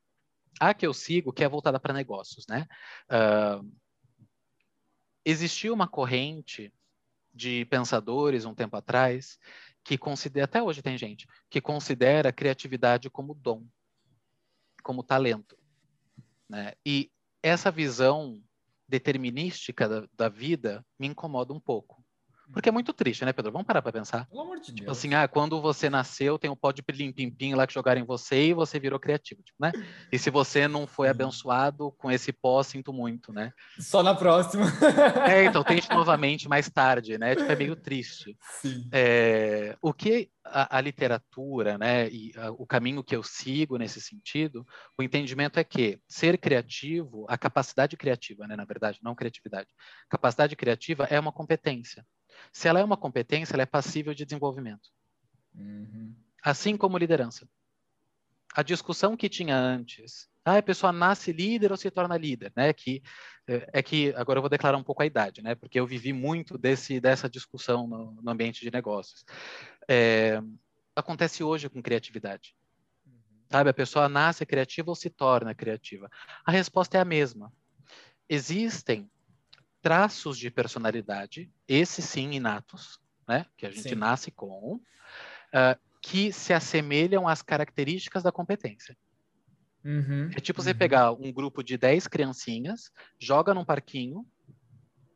A 0.59 0.73
que 0.73 0.85
eu 0.85 0.93
sigo, 0.93 1.33
que 1.33 1.43
é 1.43 1.49
voltada 1.49 1.79
para 1.79 1.93
negócios, 1.93 2.45
né? 2.47 2.67
Uh, 3.09 3.73
existiu 5.25 5.73
uma 5.73 5.87
corrente 5.87 6.71
de 7.33 7.65
pensadores 7.65 8.45
um 8.45 8.53
tempo 8.53 8.75
atrás 8.77 9.39
que 9.83 9.97
considera, 9.97 10.45
até 10.45 10.61
hoje 10.61 10.83
tem 10.83 10.95
gente, 10.95 11.27
que 11.49 11.59
considera 11.59 12.29
a 12.29 12.33
criatividade 12.33 13.09
como 13.09 13.33
dom, 13.33 13.65
como 14.83 15.01
talento. 15.03 15.57
Né? 16.47 16.73
E 16.85 17.09
essa 17.41 17.71
visão 17.71 18.39
determinística 18.87 19.87
da, 19.87 20.07
da 20.13 20.29
vida 20.29 20.85
me 20.99 21.07
incomoda 21.07 21.53
um 21.53 21.59
pouco. 21.59 22.02
Porque 22.51 22.69
é 22.69 22.71
muito 22.71 22.93
triste, 22.93 23.23
né, 23.23 23.31
Pedro? 23.31 23.51
Vamos 23.51 23.65
parar 23.65 23.81
para 23.81 23.91
pensar. 23.91 24.27
Pelo 24.27 24.41
amor 24.41 24.59
de 24.59 24.67
tipo 24.67 24.85
Deus. 24.85 24.97
assim, 24.97 25.13
ah, 25.13 25.27
quando 25.27 25.61
você 25.61 25.89
nasceu, 25.89 26.37
tem 26.37 26.49
o 26.49 26.55
pó 26.55 26.71
de 26.71 26.83
pilim-pim-pim 26.83 27.53
lá 27.53 27.65
que 27.65 27.73
jogaram 27.73 28.01
em 28.01 28.05
você 28.05 28.47
e 28.47 28.53
você 28.53 28.79
virou 28.79 28.99
criativo, 28.99 29.41
tipo, 29.41 29.57
né? 29.59 29.71
E 30.11 30.19
se 30.19 30.29
você 30.29 30.67
não 30.67 30.85
foi 30.85 31.09
abençoado 31.09 31.91
com 31.93 32.11
esse 32.11 32.33
pó, 32.33 32.61
sinto 32.63 32.91
muito, 32.91 33.31
né? 33.31 33.53
Só 33.79 34.03
na 34.03 34.15
próxima. 34.15 34.65
É, 35.29 35.45
então 35.45 35.63
tente 35.63 35.89
novamente 35.93 36.47
mais 36.47 36.69
tarde, 36.69 37.17
né? 37.17 37.35
Tipo, 37.35 37.51
é 37.51 37.55
meio 37.55 37.75
triste. 37.75 38.37
Sim. 38.61 38.87
É, 38.91 39.75
o 39.81 39.93
que 39.93 40.29
a, 40.43 40.77
a, 40.77 40.81
literatura, 40.81 41.77
né, 41.77 42.09
e 42.09 42.31
a, 42.35 42.51
o 42.51 42.65
caminho 42.65 43.03
que 43.03 43.15
eu 43.15 43.23
sigo 43.23 43.77
nesse 43.77 44.01
sentido, 44.01 44.65
o 44.97 45.03
entendimento 45.03 45.59
é 45.59 45.63
que 45.63 45.99
ser 46.07 46.37
criativo, 46.37 47.25
a 47.29 47.37
capacidade 47.37 47.95
criativa, 47.95 48.47
né, 48.47 48.55
na 48.55 48.65
verdade, 48.65 48.99
não 49.01 49.15
criatividade, 49.15 49.69
capacidade 50.09 50.55
criativa 50.55 51.05
é 51.05 51.19
uma 51.19 51.31
competência. 51.31 52.05
Se 52.51 52.67
ela 52.67 52.79
é 52.79 52.83
uma 52.83 52.97
competência, 52.97 53.55
ela 53.55 53.63
é 53.63 53.67
passível 53.67 54.13
de 54.13 54.25
desenvolvimento. 54.25 54.89
Uhum. 55.55 56.15
Assim 56.43 56.75
como 56.75 56.97
liderança. 56.97 57.47
A 58.53 58.61
discussão 58.61 59.17
que 59.17 59.29
tinha 59.29 59.57
antes 59.57 60.29
Ah, 60.45 60.57
a 60.57 60.63
pessoa 60.63 60.91
nasce 60.91 61.31
líder 61.31 61.71
ou 61.71 61.77
se 61.77 61.89
torna 61.89 62.17
líder, 62.17 62.51
né? 62.55 62.73
Que 62.73 63.01
é, 63.47 63.79
é 63.79 63.83
que 63.83 64.13
agora 64.15 64.37
eu 64.37 64.41
vou 64.41 64.49
declarar 64.49 64.77
um 64.77 64.83
pouco 64.83 65.01
a 65.01 65.05
idade, 65.05 65.41
né? 65.41 65.55
Porque 65.55 65.79
eu 65.79 65.87
vivi 65.87 66.13
muito 66.13 66.57
desse 66.57 66.99
dessa 66.99 67.29
discussão 67.29 67.87
no, 67.87 68.11
no 68.21 68.31
ambiente 68.31 68.61
de 68.61 68.71
negócios. 68.71 69.25
É, 69.87 70.41
acontece 70.95 71.43
hoje 71.43 71.69
com 71.69 71.81
criatividade. 71.81 72.55
Sabe, 73.49 73.69
a 73.69 73.73
pessoa 73.73 74.09
nasce 74.09 74.45
criativa 74.45 74.89
ou 74.89 74.95
se 74.95 75.09
torna 75.09 75.53
criativa? 75.53 76.09
A 76.45 76.51
resposta 76.51 76.97
é 76.97 77.01
a 77.01 77.05
mesma. 77.05 77.53
Existem 78.27 79.09
traços 79.83 80.37
de 80.37 80.49
personalidade, 80.49 81.51
esses 81.67 82.05
sim 82.05 82.31
inatos, 82.31 83.01
né? 83.27 83.45
Que 83.57 83.65
a 83.65 83.69
gente 83.69 83.89
sim. 83.89 83.95
nasce 83.95 84.31
com, 84.31 84.75
uh, 84.75 85.79
que 86.01 86.31
se 86.31 86.53
assemelham 86.53 87.27
às 87.27 87.41
características 87.41 88.23
da 88.23 88.31
competência. 88.31 88.97
Uhum, 89.83 90.31
é 90.33 90.39
tipo 90.39 90.61
uhum. 90.61 90.63
você 90.63 90.73
pegar 90.73 91.11
um 91.11 91.33
grupo 91.33 91.61
de 91.61 91.77
10 91.77 92.07
criancinhas, 92.07 92.89
joga 93.19 93.53
num 93.53 93.65
parquinho, 93.65 94.25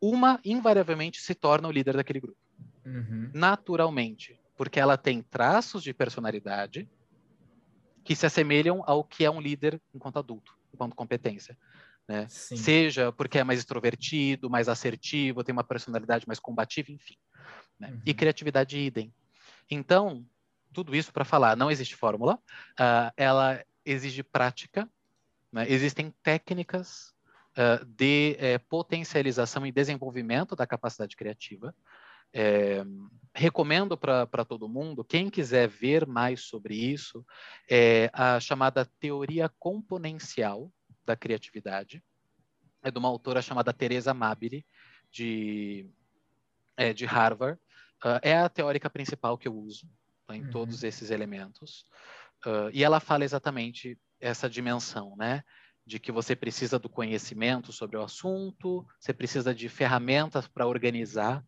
uma 0.01 0.37
invariavelmente 0.43 1.21
se 1.21 1.33
torna 1.33 1.69
o 1.69 1.71
líder 1.71 1.95
daquele 1.95 2.19
grupo. 2.19 2.37
Uhum. 2.85 3.31
Naturalmente. 3.33 4.37
Porque 4.57 4.79
ela 4.81 4.97
tem 4.97 5.21
traços 5.21 5.81
de 5.81 5.93
personalidade 5.93 6.89
que 8.03 8.15
se 8.15 8.25
assemelham 8.25 8.83
ao 8.85 9.03
que 9.03 9.23
é 9.23 9.31
um 9.31 9.39
líder 9.39 9.81
enquanto 9.93 10.19
adulto, 10.19 10.57
enquanto 10.73 10.95
competência. 10.95 11.57
Né? 12.07 12.25
Seja 12.29 13.11
porque 13.11 13.37
é 13.39 13.43
mais 13.43 13.59
extrovertido, 13.59 14.49
mais 14.49 14.69
assertivo, 14.69 15.43
tem 15.43 15.51
uma 15.51 15.63
personalidade 15.63 16.25
mais 16.25 16.39
combativa, 16.39 16.91
enfim. 16.91 17.17
Né? 17.79 17.89
Uhum. 17.91 18.01
E 18.05 18.13
criatividade 18.13 18.77
idem. 18.79 19.13
Então, 19.69 20.25
tudo 20.73 20.95
isso 20.95 21.11
para 21.11 21.25
falar, 21.25 21.57
não 21.57 21.69
existe 21.69 21.95
fórmula, 21.95 22.35
uh, 22.35 23.11
ela 23.17 23.63
exige 23.85 24.23
prática, 24.23 24.89
né? 25.51 25.65
existem 25.69 26.13
técnicas 26.23 27.13
uh, 27.57 27.83
de 27.85 28.35
eh, 28.39 28.57
potencialização 28.57 29.65
e 29.65 29.71
desenvolvimento 29.71 30.55
da 30.55 30.67
capacidade 30.67 31.15
criativa. 31.15 31.75
É, 32.33 32.83
recomendo 33.33 33.97
para 33.97 34.45
todo 34.45 34.67
mundo, 34.67 35.03
quem 35.03 35.29
quiser 35.29 35.67
ver 35.67 36.05
mais 36.05 36.41
sobre 36.41 36.75
isso, 36.75 37.25
é 37.69 38.09
a 38.11 38.37
chamada 38.39 38.85
teoria 38.99 39.49
componencial 39.57 40.69
da 41.07 41.15
criatividade. 41.15 42.03
É 42.83 42.91
de 42.91 42.99
uma 42.99 43.07
autora 43.07 43.41
chamada 43.41 43.73
Teresa 43.73 44.13
Mabili, 44.13 44.65
de, 45.09 45.89
é, 46.75 46.93
de 46.93 47.05
Harvard. 47.05 47.59
Uh, 48.03 48.19
é 48.21 48.37
a 48.37 48.49
teórica 48.49 48.89
principal 48.89 49.37
que 49.37 49.47
eu 49.47 49.55
uso 49.55 49.89
tá, 50.27 50.35
em 50.35 50.43
uhum. 50.43 50.51
todos 50.51 50.83
esses 50.83 51.09
elementos. 51.09 51.85
Uh, 52.45 52.69
e 52.71 52.83
ela 52.83 52.99
fala 52.99 53.23
exatamente 53.23 53.97
essa 54.19 54.49
dimensão, 54.49 55.15
né? 55.17 55.43
De 55.85 55.99
que 55.99 56.11
você 56.11 56.35
precisa 56.35 56.77
do 56.77 56.89
conhecimento 56.89 57.71
sobre 57.71 57.97
o 57.97 58.03
assunto, 58.03 58.85
você 58.99 59.13
precisa 59.13 59.55
de 59.55 59.69
ferramentas 59.69 60.47
para 60.47 60.67
organizar 60.67 61.43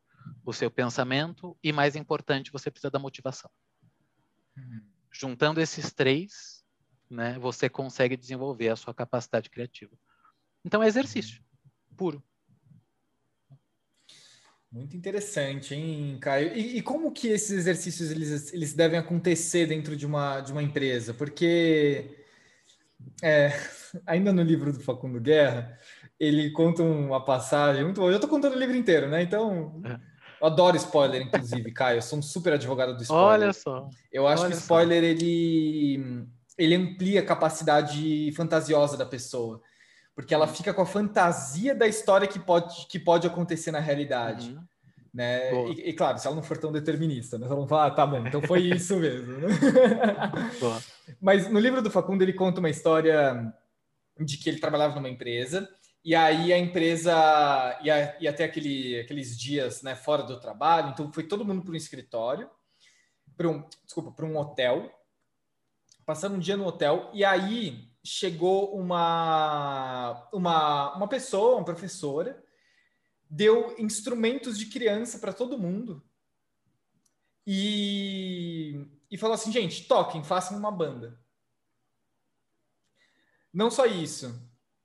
o 0.46 0.54
seu 0.54 0.72
pensamento 0.72 1.58
e, 1.62 1.72
mais 1.74 1.96
importante, 1.96 2.52
você 2.52 2.72
precisa 2.72 2.90
da 2.90 3.00
motivação. 3.00 3.52
Uhum. 4.58 4.82
Juntando 5.12 5.60
esses 5.60 5.92
três, 5.92 6.59
né, 7.10 7.38
você 7.40 7.70
consegue 7.70 8.16
desenvolver 8.16 8.70
a 8.70 8.76
sua 8.76 8.94
capacidade 8.94 9.50
criativa. 9.50 9.96
Então, 10.64 10.84
é 10.84 10.88
exercício 10.88 11.42
puro. 12.00 12.24
Muito 14.72 14.96
interessante, 14.96 15.76
hein, 15.76 16.18
Caio? 16.22 16.56
E, 16.56 16.78
e, 16.78 16.82
como 16.82 17.12
que 17.12 17.28
esses 17.28 17.52
exercícios 17.52 18.10
eles, 18.10 18.54
eles 18.54 18.74
devem 18.74 18.98
acontecer 18.98 19.66
dentro 19.66 19.98
de 19.98 20.06
uma, 20.06 20.40
de 20.40 20.54
uma 20.54 20.64
empresa? 20.64 21.14
Porque 21.14 22.24
é, 23.22 23.52
ainda 24.08 24.32
no 24.32 24.42
livro 24.42 24.72
do 24.72 24.80
Facundo 24.80 25.20
Guerra, 25.20 25.78
ele 26.18 26.52
conta 26.52 26.84
uma 26.84 27.26
passagem 27.26 27.84
muito 27.84 28.00
boa. 28.00 28.12
Eu 28.12 28.16
estou 28.16 28.30
contando 28.30 28.56
o 28.56 28.60
livro 28.60 28.78
inteiro, 28.78 29.10
né? 29.10 29.24
Então, 29.24 29.82
é. 29.84 30.00
eu 30.40 30.48
adoro 30.48 30.78
spoiler, 30.78 31.22
inclusive, 31.24 31.72
Caio. 31.74 31.98
Eu 31.98 32.02
sou 32.02 32.20
um 32.20 32.22
super 32.22 32.54
advogado 32.54 32.96
do 32.96 33.02
spoiler. 33.02 33.28
Olha 33.28 33.54
só. 33.54 33.90
Eu 34.10 34.26
acho 34.28 34.46
que 34.46 34.54
o 34.54 34.58
spoiler 34.58 35.04
ele, 35.04 36.28
ele 36.60 36.76
amplia 36.76 37.22
a 37.22 37.26
capacidade 37.26 38.32
fantasiosa 38.34 38.96
da 38.96 39.06
pessoa 39.06 39.62
porque 40.20 40.34
ela 40.34 40.48
fica 40.48 40.74
com 40.74 40.82
a 40.82 40.86
fantasia 40.86 41.74
da 41.74 41.88
história 41.88 42.28
que 42.28 42.38
pode, 42.38 42.88
que 42.88 43.00
pode 43.00 43.26
acontecer 43.26 43.72
na 43.72 43.80
realidade. 43.80 44.50
Uhum. 44.50 44.64
Né? 45.14 45.54
E, 45.70 45.92
e, 45.92 45.94
claro, 45.94 46.18
se 46.18 46.28
ela 46.28 46.36
não 46.36 46.44
for 46.44 46.58
tão 46.58 46.74
determinista, 46.74 47.38
né? 47.38 47.46
ela 47.46 47.56
não 47.56 47.66
fala, 47.66 47.86
ah, 47.86 47.92
tá 47.92 48.06
bom, 48.06 48.28
então 48.28 48.42
foi 48.42 48.64
isso 48.68 48.98
mesmo. 48.98 49.38
Né? 49.38 49.48
Mas 51.22 51.50
no 51.50 51.58
livro 51.58 51.82
do 51.82 51.90
Facundo 51.90 52.22
ele 52.22 52.34
conta 52.34 52.60
uma 52.60 52.70
história 52.70 53.50
de 54.20 54.38
que 54.38 54.50
ele 54.50 54.60
trabalhava 54.60 54.96
numa 54.96 55.08
empresa 55.08 55.70
e 56.04 56.14
aí 56.14 56.52
a 56.52 56.58
empresa 56.58 57.80
ia, 57.82 58.18
ia 58.20 58.34
ter 58.34 58.44
aquele, 58.44 59.00
aqueles 59.00 59.40
dias 59.40 59.82
né, 59.82 59.96
fora 59.96 60.24
do 60.24 60.38
trabalho, 60.38 60.90
então 60.90 61.10
foi 61.14 61.24
todo 61.24 61.46
mundo 61.46 61.62
para 61.62 61.72
um 61.72 61.78
escritório, 61.78 62.50
para 63.38 63.48
um, 63.48 63.64
desculpa, 63.86 64.12
para 64.12 64.26
um 64.26 64.36
hotel, 64.36 64.92
passando 66.10 66.38
um 66.38 66.40
dia 66.40 66.58
no 66.58 66.66
hotel, 66.66 67.12
e 67.14 67.24
aí 67.24 67.88
chegou 68.04 68.76
uma, 68.76 70.28
uma, 70.34 70.96
uma 70.96 71.08
pessoa, 71.08 71.58
uma 71.58 71.64
professora, 71.64 72.44
deu 73.30 73.76
instrumentos 73.78 74.58
de 74.58 74.66
criança 74.66 75.20
para 75.20 75.32
todo 75.32 75.60
mundo 75.60 76.04
e, 77.46 78.88
e 79.12 79.20
falou 79.20 79.36
assim, 79.36 79.52
gente, 79.52 79.88
toquem, 79.88 80.24
façam 80.24 80.58
uma 80.58 80.72
banda. 80.72 81.24
Não 83.54 83.70
só 83.70 83.86
isso. 83.86 84.36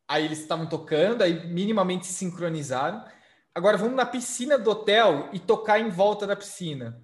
Aí 0.07 0.27
eles 0.27 0.41
estavam 0.41 0.68
tocando, 0.68 1.22
aí 1.22 1.47
minimamente 1.47 2.05
se 2.05 2.12
sincronizaram. 2.12 3.03
Agora 3.55 3.79
vamos 3.79 3.97
na 3.97 4.05
piscina 4.05 4.59
do 4.59 4.68
hotel 4.68 5.31
e 5.33 5.41
tocar 5.41 5.81
em 5.81 5.89
volta 5.89 6.27
da 6.27 6.37
piscina. 6.37 7.03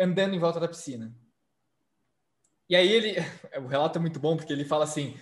Andando 0.00 0.34
em 0.34 0.38
volta 0.38 0.58
da 0.58 0.66
piscina. 0.66 1.14
E 2.72 2.76
aí 2.76 2.90
ele, 2.90 3.16
o 3.62 3.66
relato 3.66 3.98
é 3.98 4.00
muito 4.00 4.18
bom 4.18 4.34
porque 4.34 4.50
ele 4.50 4.64
fala 4.64 4.84
assim: 4.84 5.14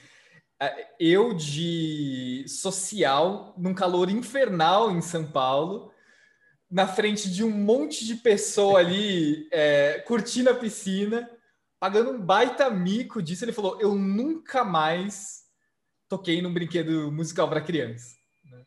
é, 0.62 0.94
eu 1.00 1.34
de 1.34 2.44
social, 2.46 3.52
num 3.58 3.74
calor 3.74 4.08
infernal 4.08 4.92
em 4.92 5.00
São 5.02 5.28
Paulo, 5.28 5.92
na 6.70 6.86
frente 6.86 7.28
de 7.28 7.42
um 7.42 7.50
monte 7.50 8.06
de 8.06 8.14
pessoa 8.14 8.78
ali 8.78 9.48
é, 9.50 9.98
curtindo 10.06 10.48
a 10.48 10.54
piscina, 10.54 11.28
pagando 11.80 12.12
um 12.12 12.22
baita 12.22 12.70
mico 12.70 13.20
disso. 13.20 13.44
Ele 13.44 13.52
falou: 13.52 13.80
eu 13.80 13.96
nunca 13.96 14.62
mais 14.62 15.42
toquei 16.08 16.40
num 16.40 16.54
brinquedo 16.54 17.10
musical 17.10 17.48
para 17.48 17.60
criança. 17.60 18.14
Né? 18.44 18.64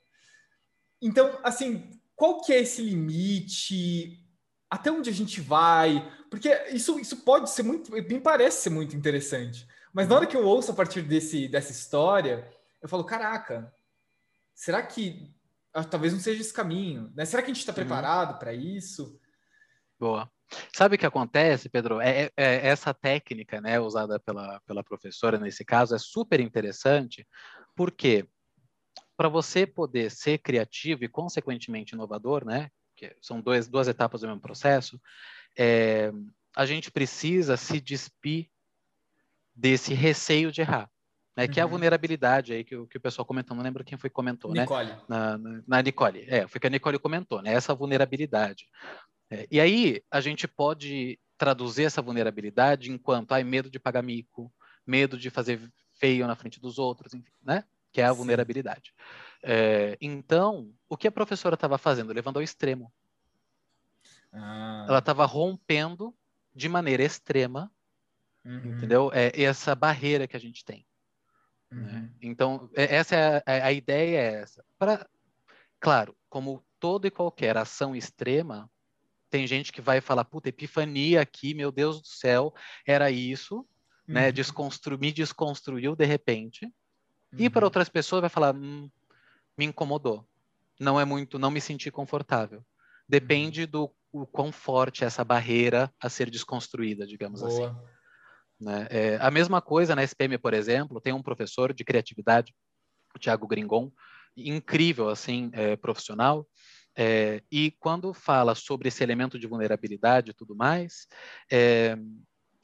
Então, 1.02 1.40
assim, 1.42 1.90
qual 2.18 2.42
que 2.42 2.52
é 2.52 2.60
esse 2.60 2.82
limite? 2.82 4.23
Até 4.74 4.92
onde 4.92 5.08
a 5.08 5.14
gente 5.14 5.40
vai? 5.40 6.12
Porque 6.32 6.50
isso, 6.72 7.00
isso 7.00 7.18
pode 7.18 7.52
ser 7.52 7.62
muito, 7.62 7.92
me 7.92 8.20
parece 8.20 8.64
ser 8.64 8.72
muito 8.72 8.96
interessante. 8.96 9.68
Mas 9.94 10.08
na 10.08 10.16
hora 10.16 10.26
que 10.26 10.36
eu 10.36 10.44
ouço 10.44 10.72
a 10.72 10.74
partir 10.74 11.04
desse, 11.04 11.48
dessa 11.48 11.72
história, 11.72 12.52
eu 12.82 12.90
falo, 12.90 13.04
caraca, 13.04 13.72
será 14.56 14.82
que 14.82 15.32
ah, 15.76 15.84
talvez 15.84 16.12
não 16.12 16.20
seja 16.20 16.42
esse 16.42 16.52
caminho? 16.52 17.14
Né? 17.16 17.24
Será 17.24 17.44
que 17.44 17.52
a 17.52 17.54
gente 17.54 17.60
está 17.60 17.72
uhum. 17.72 17.76
preparado 17.76 18.40
para 18.40 18.52
isso? 18.52 19.22
Boa. 20.00 20.28
Sabe 20.76 20.96
o 20.96 20.98
que 20.98 21.06
acontece, 21.06 21.70
Pedro? 21.70 22.02
É, 22.02 22.24
é, 22.24 22.32
é, 22.36 22.68
essa 22.68 22.96
técnica, 22.96 23.62
né, 23.62 23.80
usada 23.80 24.20
pela, 24.20 24.60
pela 24.62 24.84
professora 24.84 25.38
nesse 25.38 25.64
caso, 25.64 25.94
é 25.94 26.00
super 26.00 26.40
interessante, 26.40 27.28
porque 27.76 28.28
para 29.16 29.30
você 29.30 29.68
poder 29.68 30.10
ser 30.10 30.40
criativo 30.40 31.04
e 31.04 31.08
consequentemente 31.08 31.94
inovador, 31.94 32.44
né, 32.44 32.72
que 32.96 33.16
são 33.22 33.41
dois, 33.41 33.68
duas 33.68 33.88
etapas 33.88 34.22
do 34.22 34.28
mesmo 34.28 34.41
processo, 34.41 35.00
é, 35.58 36.12
a 36.56 36.66
gente 36.66 36.91
precisa 36.91 37.58
se 37.58 37.80
despir 37.80 38.50
desse 39.56 39.94
receio 39.94 40.52
de 40.52 40.62
errar. 40.62 40.89
Né, 41.36 41.48
que 41.48 41.60
é 41.60 41.64
a 41.64 41.66
uhum. 41.66 41.72
vulnerabilidade 41.72 42.54
aí 42.54 42.64
que, 42.64 42.86
que 42.86 42.98
o 42.98 43.02
pessoal 43.02 43.26
comentou, 43.26 43.58
não 43.58 43.64
lembro 43.64 43.84
quem 43.84 43.98
foi 43.98 44.08
que 44.08 44.14
comentou, 44.14 44.54
Nicole. 44.54 44.89
né? 44.89 45.02
Na, 45.08 45.36
na, 45.36 45.64
na 45.68 45.82
Nicole, 45.82 46.26
é, 46.28 46.48
foi 46.48 46.62
que 46.62 46.68
a 46.68 46.70
Nicole 46.70 47.00
comentou, 47.00 47.41
né? 47.41 47.52
Essa 47.52 47.74
vulnerabilidade. 47.74 48.68
É, 49.32 49.48
e 49.50 49.60
aí 49.60 50.04
a 50.12 50.22
gente 50.22 50.48
pode 50.48 51.20
traduzir 51.36 51.86
essa 51.86 52.04
vulnerabilidade 52.04 52.91
enquanto 52.91 53.32
ai, 53.32 53.44
medo 53.44 53.68
de 53.68 53.80
pagar 53.80 54.04
mico, 54.04 54.54
medo 54.86 55.18
de 55.18 55.32
fazer 55.32 55.60
feio 55.96 56.28
na 56.28 56.36
frente 56.36 56.60
dos 56.60 56.78
outros, 56.78 57.16
enfim, 57.16 57.32
né? 57.41 57.64
Que 57.94 58.02
é 58.02 58.06
a 58.06 58.12
Sim. 58.12 58.18
vulnerabilidade. 58.18 58.94
É, 59.41 59.98
então, 60.02 60.74
o 60.89 60.98
que 60.98 61.08
a 61.08 61.12
professora 61.12 61.56
estava 61.56 61.78
fazendo? 61.78 62.12
Levando 62.12 62.38
ao 62.38 62.44
extremo. 62.44 62.91
Ah. 64.32 64.86
Ela 64.89 65.00
estava 65.00 65.26
rompendo 65.26 66.14
de 66.56 66.68
maneira 66.68 67.04
extrema, 67.04 67.72
uhum. 68.44 68.78
entendeu? 68.78 69.12
É 69.14 69.41
essa 69.41 69.76
barreira 69.76 70.28
que 70.28 70.36
a 70.36 70.39
gente 70.39 70.66
tem. 70.66 70.86
Né? 71.70 71.78
Uhum. 71.78 72.02
Né? 72.02 72.10
Então, 72.22 72.70
é, 72.76 72.96
essa 72.96 73.16
é 73.16 73.44
a, 73.46 73.68
a, 73.68 73.72
ideia 73.72 74.18
é 74.18 74.34
essa. 74.41 74.66
Pra, 74.78 75.08
claro, 75.80 76.16
como 76.30 76.64
toda 76.80 77.08
e 77.08 77.12
qualquer 77.12 77.58
ação 77.58 77.96
extrema, 77.96 78.70
tem 79.30 79.48
gente 79.48 79.72
que 79.72 79.82
vai 79.82 80.00
falar, 80.00 80.26
puta, 80.26 80.50
epifania 80.50 81.22
aqui, 81.22 81.54
meu 81.54 81.72
Deus 81.72 82.02
do 82.02 82.08
céu, 82.08 82.54
era 82.86 83.10
isso, 83.12 83.68
né? 84.08 84.22
uhum. 84.22 84.26
né? 84.26 84.32
Desconstru, 84.32 84.98
me 84.98 85.12
desconstruiu 85.12 85.96
de 85.96 86.06
repente, 86.06 86.72
E 87.38 87.50
para 87.50 87.62
uhum. 87.62 87.66
outras 87.66 87.90
pessoas 87.90 88.22
vai 88.22 88.30
falar, 88.30 88.56
hum, 88.56 88.90
me 89.58 89.66
incomodou. 89.66 90.26
Não 90.80 91.00
é 91.00 91.06
muito, 91.06 91.38
não 91.40 91.52
me 91.52 91.62
senti 91.62 91.92
confortável. 91.92 92.64
Depende 93.08 93.62
uhum. 93.64 93.68
do 93.68 93.96
o 94.12 94.28
quão 94.28 94.52
forte 94.52 95.04
é 95.04 95.08
essa 95.08 95.24
barreira 95.24 95.92
a 96.00 96.08
ser 96.08 96.30
desconstruída, 96.30 97.06
digamos 97.08 97.42
Boa. 97.42 97.52
assim. 97.52 97.78
Né? 98.60 98.88
É, 98.92 99.18
a 99.20 99.32
mesma 99.32 99.60
coisa 99.60 99.96
na 99.96 100.04
SPM, 100.04 100.38
por 100.38 100.54
exemplo, 100.54 101.02
tem 101.02 101.12
um 101.12 101.24
professor 101.24 101.74
de 101.74 101.84
criatividade, 101.84 102.54
o 103.16 103.20
Thiago 103.20 103.48
Gringon, 103.48 103.92
incrível, 104.38 105.10
assim, 105.10 105.50
é, 105.54 105.76
profissional, 105.76 106.48
é, 106.96 107.42
e 107.52 107.72
quando 107.80 108.14
fala 108.14 108.54
sobre 108.54 108.88
esse 108.88 109.04
elemento 109.04 109.40
de 109.40 109.48
vulnerabilidade 109.48 110.32
e 110.32 110.34
tudo 110.34 110.56
mais, 110.56 111.08
é, 111.52 111.98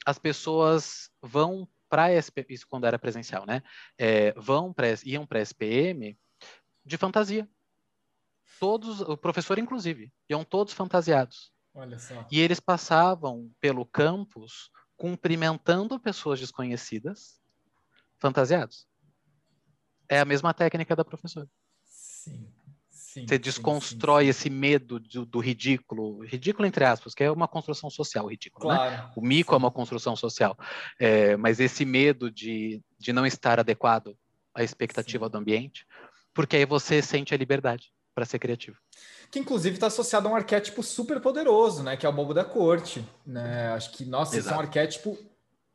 as 0.06 0.20
pessoas 0.20 1.10
vão 1.22 1.68
para 1.90 2.10
isso 2.14 2.68
quando 2.68 2.86
era 2.86 3.00
presencial, 3.00 3.46
né? 3.46 3.64
É, 3.98 4.32
vão 4.34 4.74
pra, 4.74 4.88
iam 5.04 5.26
para 5.26 5.42
SPM 5.42 6.18
de 6.86 6.98
fantasia. 6.98 7.50
Todos, 8.60 9.02
o 9.02 9.18
professor 9.18 9.58
inclusive, 9.58 10.12
iam 10.30 10.44
todos 10.44 10.74
fantasiados. 10.74 11.52
Olha 11.74 11.98
só. 11.98 12.28
E 12.32 12.40
eles 12.40 12.60
passavam 12.60 13.52
pelo 13.60 13.86
campus 13.86 14.70
cumprimentando 14.98 16.00
pessoas 16.00 16.40
desconhecidas, 16.40 17.42
fantasiados. 18.18 18.86
É 20.10 20.20
a 20.20 20.26
mesma 20.26 20.54
técnica 20.54 20.96
da 20.96 21.06
professora. 21.06 21.50
Sim. 21.86 22.54
Sim, 23.12 23.26
Você 23.28 23.40
desconstrói 23.40 24.26
sim, 24.26 24.26
sim, 24.26 24.30
esse 24.30 24.50
medo 24.52 25.00
do, 25.00 25.26
do, 25.26 25.40
ridículo, 25.40 26.24
ridículo 26.24 26.68
entre 26.68 26.86
aspas, 26.86 27.16
que 27.16 27.24
é 27.24 27.32
uma 27.32 27.48
construção 27.48 27.90
social, 27.90 28.26
o 28.26 28.30
ridículo, 28.30 28.70
né? 28.70 28.76
claro, 28.76 28.92
né? 28.92 29.12
O 29.16 29.22
mico 29.22 29.56
é 29.56 29.58
uma 29.58 29.72
construção 29.72 30.16
social, 30.16 30.56
é, 31.00 31.36
mas 31.36 31.60
esse 31.60 31.86
medo 31.86 32.30
de, 32.30 32.80
de 33.00 33.12
não 33.12 33.26
estar 33.26 33.60
adequado 33.60 34.16
à 34.54 34.64
expectativa 34.64 35.28
do 35.28 35.40
ambiente, 35.40 35.88
porque 36.36 36.56
aí 36.56 36.66
você 36.66 37.02
sente 37.02 37.34
a 37.34 37.38
liberdade 37.38 37.92
para 38.14 38.26
ser 38.26 38.38
criativo. 38.38 38.78
Que 39.32 39.40
inclusive 39.40 39.74
está 39.74 39.88
associado 39.88 40.28
a 40.28 40.32
um 40.32 40.36
arquétipo 40.36 40.84
super 40.84 41.20
poderoso, 41.20 41.82
né? 41.82 41.98
Que 41.98 42.06
é 42.06 42.10
o 42.10 42.14
bobo 42.14 42.32
da 42.32 42.46
corte, 42.46 43.04
né? 43.26 43.70
Acho 43.70 43.92
que 43.92 44.06
nossa, 44.06 44.38
esse 44.38 44.50
é 44.50 44.56
um 44.56 44.60
arquétipo 44.60 45.18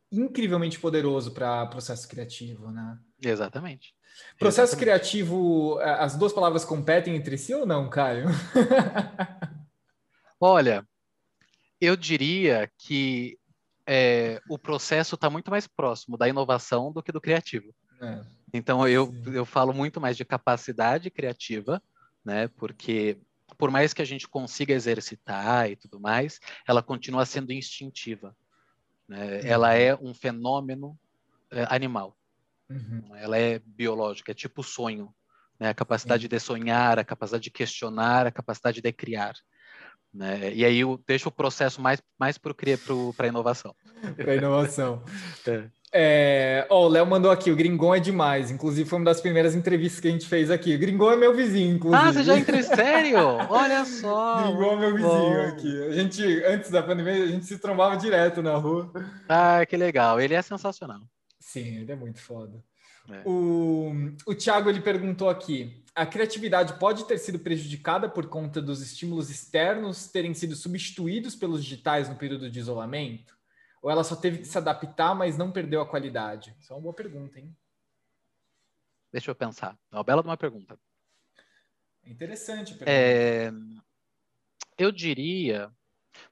incrivelmente 0.09 0.79
poderoso 0.79 1.31
para 1.31 1.65
processo 1.65 2.07
criativo, 2.07 2.71
né? 2.71 2.97
Exatamente. 3.29 3.93
Processo 4.39 4.73
Exatamente. 4.73 4.79
criativo, 4.79 5.77
as 5.79 6.15
duas 6.15 6.31
palavras 6.31 6.63
competem 6.63 7.15
entre 7.15 7.37
si 7.37 7.53
ou 7.53 7.65
não, 7.65 7.89
Caio? 7.89 8.27
Olha, 10.39 10.87
eu 11.79 11.95
diria 11.95 12.69
que 12.77 13.37
é, 13.87 14.41
o 14.49 14.57
processo 14.57 15.15
está 15.15 15.29
muito 15.29 15.51
mais 15.51 15.67
próximo 15.67 16.17
da 16.17 16.27
inovação 16.27 16.91
do 16.91 17.03
que 17.03 17.11
do 17.11 17.21
criativo. 17.21 17.73
É, 18.01 18.21
então 18.53 18.87
eu, 18.87 19.13
eu 19.33 19.45
falo 19.45 19.73
muito 19.73 19.99
mais 19.99 20.15
de 20.15 20.23
capacidade 20.23 21.09
criativa, 21.09 21.81
né? 22.23 22.47
Porque 22.47 23.17
por 23.57 23.69
mais 23.69 23.93
que 23.93 24.01
a 24.01 24.05
gente 24.05 24.27
consiga 24.27 24.73
exercitar 24.73 25.69
e 25.69 25.75
tudo 25.75 25.99
mais, 25.99 26.39
ela 26.67 26.81
continua 26.81 27.25
sendo 27.25 27.51
instintiva. 27.51 28.35
Né? 29.07 29.41
Ela 29.43 29.69
uhum. 29.69 29.75
é 29.75 29.95
um 30.01 30.13
fenômeno 30.13 30.97
é, 31.51 31.65
animal. 31.69 32.17
Uhum. 32.69 33.15
Ela 33.15 33.37
é 33.37 33.59
biológica, 33.59 34.31
é 34.31 34.35
tipo 34.35 34.63
sonho. 34.63 35.13
Né? 35.59 35.69
A 35.69 35.73
capacidade 35.73 36.27
de 36.27 36.39
sonhar, 36.39 36.99
a 36.99 37.03
capacidade 37.03 37.43
de 37.43 37.51
questionar, 37.51 38.27
a 38.27 38.31
capacidade 38.31 38.81
de 38.81 38.91
criar. 38.91 39.33
Né? 40.13 40.53
E 40.53 40.63
aí 40.63 40.79
eu 40.79 41.01
deixo 41.05 41.29
o 41.29 41.31
processo 41.31 41.81
mais, 41.81 42.01
mais 42.17 42.37
para 42.37 42.53
a 42.53 43.27
inovação. 43.27 43.75
para 44.15 44.31
a 44.31 44.35
inovação. 44.35 45.03
é. 45.47 45.65
É, 45.97 46.67
oh, 46.69 46.87
o 46.87 46.87
Léo 46.89 47.05
mandou 47.05 47.31
aqui, 47.31 47.49
o 47.49 47.55
Gringon 47.55 47.95
é 47.95 48.01
demais. 48.01 48.51
Inclusive, 48.51 48.89
foi 48.89 48.99
uma 48.99 49.05
das 49.05 49.21
primeiras 49.21 49.55
entrevistas 49.55 50.01
que 50.01 50.09
a 50.09 50.11
gente 50.11 50.27
fez 50.27 50.51
aqui. 50.51 50.75
O 50.75 50.79
Gringon 50.79 51.11
é 51.11 51.15
meu 51.15 51.33
vizinho, 51.33 51.73
inclusive. 51.73 52.03
Ah, 52.03 52.11
você 52.11 52.21
já 52.21 52.37
entrou 52.37 52.61
sério? 52.63 53.17
Olha 53.49 53.85
só! 53.85 54.43
Gringon 54.51 54.73
é 54.73 54.75
meu 54.75 54.95
vizinho 54.95 55.09
bom. 55.09 55.47
aqui. 55.47 55.83
A 55.87 55.91
gente, 55.91 56.43
antes 56.43 56.69
da 56.69 56.83
pandemia, 56.83 57.13
a 57.13 57.27
gente 57.27 57.45
se 57.45 57.57
trombava 57.59 57.95
direto 57.95 58.41
na 58.41 58.57
rua. 58.57 58.91
Ah, 59.29 59.65
que 59.65 59.77
legal. 59.77 60.19
Ele 60.19 60.33
é 60.33 60.41
sensacional. 60.41 60.99
Sim, 61.55 61.77
ele 61.77 61.91
é 61.93 61.95
muito 61.95 62.19
foda. 62.19 62.61
É. 63.09 63.23
O, 63.25 63.93
o 64.25 64.35
Thiago 64.35 64.69
ele 64.69 64.81
perguntou 64.81 65.29
aqui: 65.29 65.85
a 65.95 66.05
criatividade 66.05 66.77
pode 66.77 67.05
ter 67.05 67.17
sido 67.17 67.39
prejudicada 67.39 68.09
por 68.09 68.27
conta 68.27 68.61
dos 68.61 68.81
estímulos 68.81 69.29
externos 69.29 70.09
terem 70.09 70.33
sido 70.33 70.53
substituídos 70.53 71.33
pelos 71.33 71.63
digitais 71.63 72.09
no 72.09 72.17
período 72.17 72.51
de 72.51 72.59
isolamento? 72.59 73.37
Ou 73.81 73.89
ela 73.89 74.03
só 74.03 74.17
teve 74.17 74.39
que 74.39 74.45
se 74.45 74.57
adaptar, 74.57 75.15
mas 75.15 75.37
não 75.37 75.49
perdeu 75.49 75.79
a 75.79 75.87
qualidade? 75.87 76.53
Isso 76.59 76.73
é 76.73 76.75
uma 76.75 76.81
boa 76.81 76.93
pergunta, 76.93 77.39
hein? 77.39 77.55
Deixa 79.09 79.31
eu 79.31 79.35
pensar. 79.35 79.79
É 79.93 79.95
uma 79.95 80.03
bela 80.03 80.21
de 80.21 80.27
uma 80.27 80.35
pergunta. 80.35 80.77
É 82.03 82.09
interessante. 82.09 82.73
A 82.73 82.77
pergunta. 82.77 82.91
É... 82.91 83.49
Eu 84.77 84.91
diria, 84.91 85.71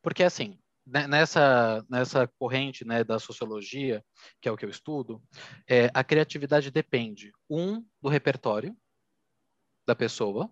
porque 0.01 0.21
assim, 0.21 0.59
nessa, 0.85 1.85
nessa 1.89 2.27
corrente 2.39 2.85
né, 2.85 3.03
da 3.03 3.19
sociologia, 3.19 4.03
que 4.41 4.49
é 4.49 4.51
o 4.51 4.57
que 4.57 4.65
eu 4.65 4.69
estudo, 4.69 5.21
é, 5.67 5.89
a 5.93 6.03
criatividade 6.03 6.71
depende, 6.71 7.31
um, 7.49 7.83
do 8.01 8.09
repertório 8.09 8.75
da 9.87 9.95
pessoa, 9.95 10.49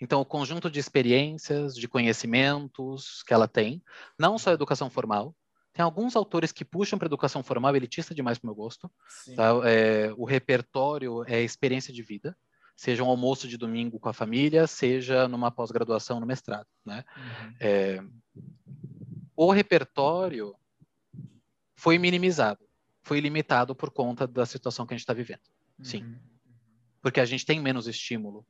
então 0.00 0.20
o 0.20 0.26
conjunto 0.26 0.70
de 0.70 0.78
experiências, 0.78 1.74
de 1.74 1.88
conhecimentos 1.88 3.22
que 3.26 3.32
ela 3.32 3.48
tem, 3.48 3.82
não 4.18 4.38
só 4.38 4.50
a 4.50 4.54
educação 4.54 4.90
formal, 4.90 5.34
tem 5.72 5.84
alguns 5.84 6.16
autores 6.16 6.52
que 6.52 6.64
puxam 6.64 6.98
para 6.98 7.06
educação 7.06 7.42
formal, 7.42 7.76
elitista 7.76 8.14
demais 8.14 8.38
para 8.38 8.46
o 8.46 8.48
meu 8.48 8.54
gosto. 8.54 8.90
Tá? 9.34 9.50
É, 9.68 10.10
o 10.16 10.24
repertório 10.24 11.22
é 11.26 11.42
experiência 11.42 11.92
de 11.92 12.02
vida, 12.02 12.34
seja 12.74 13.02
um 13.02 13.08
almoço 13.08 13.46
de 13.46 13.58
domingo 13.58 14.00
com 14.00 14.08
a 14.08 14.12
família, 14.14 14.66
seja 14.66 15.28
numa 15.28 15.50
pós-graduação 15.50 16.18
no 16.18 16.26
mestrado. 16.26 16.66
Né? 16.84 17.04
Uhum. 17.16 17.54
É, 17.60 18.02
o 19.36 19.50
repertório 19.52 20.54
foi 21.74 21.98
minimizado, 21.98 22.66
foi 23.02 23.20
limitado 23.20 23.74
por 23.74 23.90
conta 23.90 24.26
da 24.26 24.46
situação 24.46 24.86
que 24.86 24.94
a 24.94 24.96
gente 24.96 25.02
está 25.02 25.12
vivendo. 25.12 25.42
Sim. 25.82 26.04
Uhum. 26.04 26.18
Porque 27.02 27.20
a 27.20 27.24
gente 27.24 27.44
tem 27.44 27.60
menos 27.60 27.86
estímulo 27.86 28.46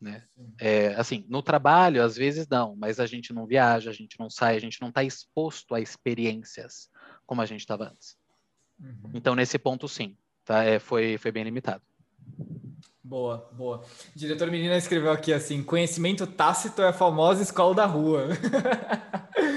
né? 0.00 0.22
É, 0.60 0.94
assim, 0.94 1.24
no 1.28 1.42
trabalho, 1.42 2.02
às 2.02 2.16
vezes 2.16 2.46
não, 2.48 2.76
mas 2.76 3.00
a 3.00 3.06
gente 3.06 3.32
não 3.32 3.46
viaja, 3.46 3.90
a 3.90 3.92
gente 3.92 4.18
não 4.18 4.30
sai, 4.30 4.56
a 4.56 4.60
gente 4.60 4.80
não 4.80 4.88
está 4.88 5.02
exposto 5.02 5.74
a 5.74 5.80
experiências 5.80 6.88
como 7.26 7.42
a 7.42 7.46
gente 7.46 7.60
estava 7.60 7.88
antes. 7.88 8.16
Uhum. 8.80 9.10
Então, 9.14 9.34
nesse 9.34 9.58
ponto, 9.58 9.88
sim, 9.88 10.16
tá? 10.44 10.62
É, 10.62 10.78
foi, 10.78 11.18
foi 11.18 11.32
bem 11.32 11.42
limitado. 11.42 11.82
Boa, 13.02 13.50
boa. 13.52 13.78
O 14.14 14.18
diretor 14.18 14.50
Menina 14.50 14.76
escreveu 14.76 15.10
aqui 15.10 15.32
assim: 15.32 15.62
conhecimento 15.62 16.26
tácito 16.26 16.82
é 16.82 16.88
a 16.88 16.92
famosa 16.92 17.42
escola 17.42 17.74
da 17.74 17.86
rua. 17.86 18.28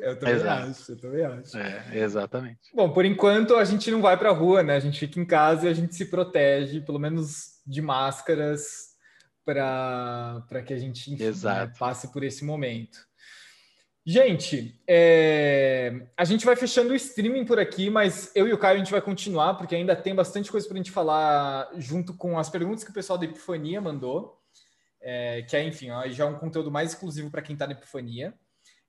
eu 0.00 0.18
também 0.18 0.34
Exato. 0.34 0.70
acho, 0.70 0.92
eu 0.92 0.96
também 0.96 1.24
acho. 1.24 1.56
É, 1.56 1.98
exatamente. 1.98 2.60
Bom, 2.74 2.92
por 2.92 3.04
enquanto 3.04 3.56
a 3.56 3.64
gente 3.64 3.90
não 3.90 4.00
vai 4.00 4.16
para 4.16 4.30
a 4.30 4.32
rua, 4.32 4.62
né? 4.62 4.76
A 4.76 4.80
gente 4.80 4.98
fica 4.98 5.20
em 5.20 5.24
casa 5.24 5.66
e 5.66 5.68
a 5.70 5.74
gente 5.74 5.94
se 5.94 6.06
protege, 6.06 6.80
pelo 6.80 6.98
menos 6.98 7.60
de 7.66 7.82
máscaras, 7.82 8.96
para 9.44 10.62
que 10.66 10.74
a 10.74 10.78
gente 10.78 11.12
enfim, 11.12 11.24
né, 11.44 11.72
passe 11.78 12.12
por 12.12 12.24
esse 12.24 12.44
momento. 12.44 12.98
Gente, 14.08 14.80
é... 14.86 16.06
a 16.16 16.24
gente 16.24 16.46
vai 16.46 16.54
fechando 16.54 16.92
o 16.92 16.96
streaming 16.96 17.44
por 17.44 17.58
aqui, 17.58 17.90
mas 17.90 18.30
eu 18.36 18.46
e 18.46 18.52
o 18.52 18.58
Caio 18.58 18.76
a 18.76 18.78
gente 18.78 18.90
vai 18.90 19.00
continuar, 19.00 19.54
porque 19.54 19.74
ainda 19.74 19.96
tem 19.96 20.14
bastante 20.14 20.50
coisa 20.50 20.66
para 20.66 20.76
a 20.76 20.78
gente 20.78 20.92
falar 20.92 21.68
junto 21.76 22.14
com 22.14 22.38
as 22.38 22.48
perguntas 22.48 22.84
que 22.84 22.90
o 22.90 22.94
pessoal 22.94 23.18
da 23.18 23.24
Epifania 23.24 23.80
mandou, 23.80 24.40
é... 25.00 25.42
que 25.42 25.56
é, 25.56 25.64
enfim, 25.64 25.90
ó, 25.90 26.06
já 26.08 26.24
é 26.24 26.26
um 26.28 26.38
conteúdo 26.38 26.70
mais 26.70 26.90
exclusivo 26.90 27.30
para 27.30 27.42
quem 27.42 27.54
está 27.54 27.66
na 27.66 27.72
Epifania. 27.72 28.32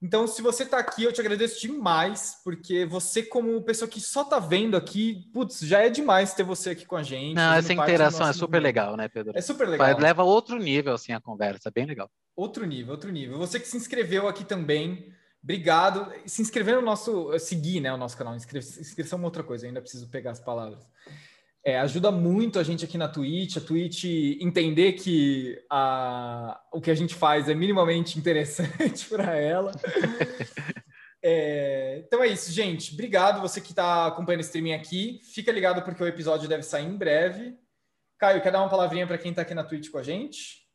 Então, 0.01 0.27
se 0.27 0.43
você 0.43 0.61
está 0.61 0.77
aqui, 0.77 1.03
eu 1.03 1.11
te 1.11 1.19
agradeço 1.19 1.59
demais, 1.59 2.39
porque 2.43 2.85
você, 2.85 3.23
como 3.23 3.61
pessoa 3.63 3.89
que 3.89 3.99
só 3.99 4.21
está 4.21 4.37
vendo 4.37 4.77
aqui, 4.77 5.27
putz, 5.33 5.59
já 5.61 5.81
é 5.81 5.89
demais 5.89 6.35
ter 6.35 6.43
você 6.43 6.69
aqui 6.69 6.85
com 6.85 6.95
a 6.95 7.01
gente. 7.01 7.35
Não, 7.35 7.53
essa 7.53 7.73
interação 7.73 8.27
é 8.27 8.33
super 8.33 8.61
legal, 8.61 8.95
né, 8.95 9.07
Pedro? 9.07 9.33
É 9.35 9.41
super 9.41 9.67
legal. 9.67 9.97
Leva 9.99 10.23
outro 10.23 10.59
nível, 10.59 10.93
assim, 10.93 11.13
a 11.13 11.19
conversa, 11.19 11.71
bem 11.71 11.85
legal. 11.85 12.09
Outro 12.35 12.63
nível, 12.65 12.91
outro 12.91 13.11
nível. 13.11 13.39
Você 13.39 13.59
que 13.59 13.67
se 13.67 13.75
inscreveu 13.75 14.27
aqui 14.27 14.45
também, 14.45 15.11
obrigado. 15.43 16.13
Se 16.27 16.43
inscrever 16.43 16.75
no 16.75 16.83
nosso, 16.83 17.37
seguir, 17.39 17.79
né, 17.79 17.91
o 17.91 17.97
nosso 17.97 18.15
canal. 18.15 18.35
Inscrição 18.35 19.19
é 19.19 19.23
outra 19.23 19.41
coisa, 19.41 19.65
ainda 19.65 19.81
preciso 19.81 20.07
pegar 20.09 20.29
as 20.29 20.39
palavras. 20.39 20.85
É, 21.65 21.79
ajuda 21.79 22.11
muito 22.11 22.59
a 22.59 22.63
gente 22.63 22.85
aqui 22.85 22.97
na 22.97 23.09
Twitch, 23.09 23.57
a 23.57 23.61
Twitch 23.61 24.05
entender 24.39 24.93
que 24.93 25.61
a, 25.69 26.61
o 26.71 26.79
que 26.79 26.89
a 26.89 26.95
gente 26.95 27.13
faz 27.13 27.49
é 27.49 27.53
minimamente 27.53 28.17
interessante 28.17 29.05
para 29.09 29.35
ela. 29.35 29.71
É, 31.21 32.03
então 32.05 32.23
é 32.23 32.27
isso, 32.27 32.51
gente. 32.51 32.93
Obrigado 32.93 33.41
você 33.41 33.59
que 33.59 33.71
está 33.71 34.07
acompanhando 34.07 34.41
o 34.41 34.45
streaming 34.45 34.73
aqui. 34.73 35.19
Fica 35.33 35.51
ligado 35.51 35.81
porque 35.81 36.01
o 36.01 36.07
episódio 36.07 36.47
deve 36.47 36.63
sair 36.63 36.85
em 36.85 36.95
breve. 36.95 37.57
Caio, 38.17 38.41
quer 38.41 38.51
dar 38.51 38.61
uma 38.61 38.69
palavrinha 38.69 39.05
para 39.05 39.17
quem 39.17 39.31
está 39.31 39.41
aqui 39.41 39.53
na 39.53 39.63
Twitch 39.63 39.89
com 39.89 39.97
a 39.97 40.03
gente? 40.03 40.66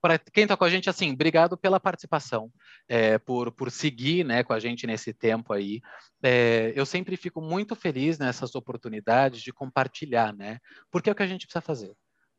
Para 0.00 0.18
quem 0.18 0.44
está 0.44 0.56
com 0.56 0.64
a 0.64 0.70
gente, 0.70 0.88
assim, 0.88 1.12
obrigado 1.12 1.56
pela 1.56 1.80
participação, 1.80 2.52
é, 2.88 3.18
por, 3.18 3.52
por 3.52 3.70
seguir 3.70 4.24
né, 4.24 4.42
com 4.44 4.52
a 4.52 4.60
gente 4.60 4.86
nesse 4.86 5.12
tempo 5.12 5.52
aí. 5.52 5.80
É, 6.22 6.72
eu 6.74 6.86
sempre 6.86 7.16
fico 7.16 7.40
muito 7.40 7.74
feliz 7.74 8.18
nessas 8.18 8.54
oportunidades 8.54 9.42
de 9.42 9.52
compartilhar, 9.52 10.32
né? 10.32 10.58
Porque 10.90 11.08
é 11.08 11.12
o 11.12 11.14
que 11.14 11.22
a 11.22 11.26
gente 11.26 11.46
precisa 11.46 11.60
fazer. 11.60 11.94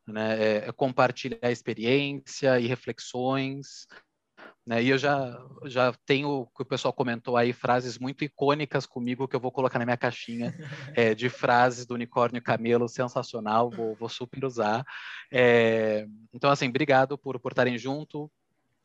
né? 0.06 0.42
É, 0.42 0.68
é 0.68 0.72
compartilhar 0.72 1.50
experiência 1.50 2.58
e 2.58 2.66
reflexões. 2.66 3.86
Né? 4.66 4.82
E 4.82 4.90
eu 4.90 4.98
já, 4.98 5.38
já 5.64 5.92
tenho, 6.04 6.46
que 6.54 6.62
o 6.62 6.66
pessoal 6.66 6.92
comentou 6.92 7.36
aí, 7.36 7.52
frases 7.52 7.98
muito 7.98 8.24
icônicas 8.24 8.86
comigo 8.86 9.26
que 9.26 9.34
eu 9.34 9.40
vou 9.40 9.50
colocar 9.50 9.78
na 9.78 9.84
minha 9.84 9.96
caixinha 9.96 10.54
é, 10.94 11.14
de 11.14 11.28
frases 11.28 11.86
do 11.86 11.94
unicórnio 11.94 12.42
camelo, 12.42 12.88
sensacional, 12.88 13.70
vou, 13.70 13.94
vou 13.96 14.08
super 14.08 14.44
usar. 14.44 14.84
É, 15.32 16.06
então, 16.32 16.50
assim, 16.50 16.68
obrigado 16.68 17.16
por, 17.16 17.40
estarem 17.44 17.78
junto, 17.78 18.30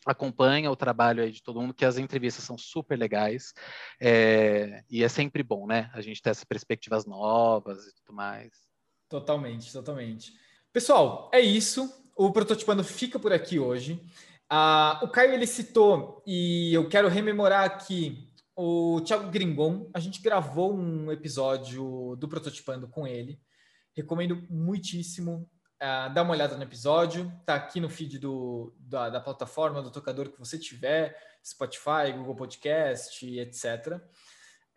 acompanha 0.06 0.72
o 0.72 0.76
trabalho 0.76 1.24
aí 1.24 1.32
de 1.32 1.43
todo 1.43 1.60
mundo, 1.60 1.74
que 1.74 1.86
as 1.86 1.97
entrevistas 1.97 2.45
são 2.45 2.58
super 2.58 2.97
legais, 2.97 3.53
é, 3.99 4.84
e 4.89 5.03
é 5.03 5.10
sempre 5.10 5.43
bom, 5.43 5.68
né? 5.68 5.89
A 5.93 6.01
gente 6.01 6.22
ter 6.22 6.30
essas 6.30 6.43
perspectivas 6.43 7.06
novas 7.06 7.86
e 7.86 7.95
tudo 7.95 8.16
mais. 8.16 8.51
Totalmente, 9.10 9.72
totalmente. 9.72 10.34
Pessoal, 10.72 11.30
é 11.34 11.39
isso. 11.39 11.93
O 12.16 12.32
Prototipando 12.32 12.84
fica 12.84 13.20
por 13.20 13.34
aqui 13.34 13.60
hoje. 13.60 14.01
Ah, 14.49 14.99
o 15.03 15.07
Caio 15.07 15.33
ele 15.33 15.47
citou, 15.47 16.23
e 16.25 16.73
eu 16.73 16.87
quero 16.87 17.07
rememorar 17.07 17.63
aqui, 17.63 18.31
o 18.55 19.01
Thiago 19.01 19.29
Gringon. 19.29 19.89
A 19.93 19.99
gente 19.99 20.21
gravou 20.21 20.73
um 20.73 21.11
episódio 21.11 22.15
do 22.15 22.27
Prototipando 22.27 22.87
com 22.87 23.05
ele. 23.05 23.39
Recomendo 23.93 24.45
muitíssimo 24.49 25.49
uh, 25.81 26.13
dar 26.13 26.23
uma 26.23 26.31
olhada 26.31 26.55
no 26.55 26.63
episódio. 26.63 27.31
Tá 27.45 27.55
aqui 27.55 27.79
no 27.79 27.89
feed 27.89 28.19
do, 28.19 28.73
da, 28.79 29.09
da, 29.09 29.19
plataforma, 29.19 29.81
do 29.81 29.91
tocador 29.91 30.29
que 30.29 30.39
você 30.39 30.57
tiver, 30.57 31.17
Spotify, 31.43 32.13
Google 32.15 32.35
Podcast, 32.35 33.25
etc. 33.39 33.65
Uh, 33.93 34.01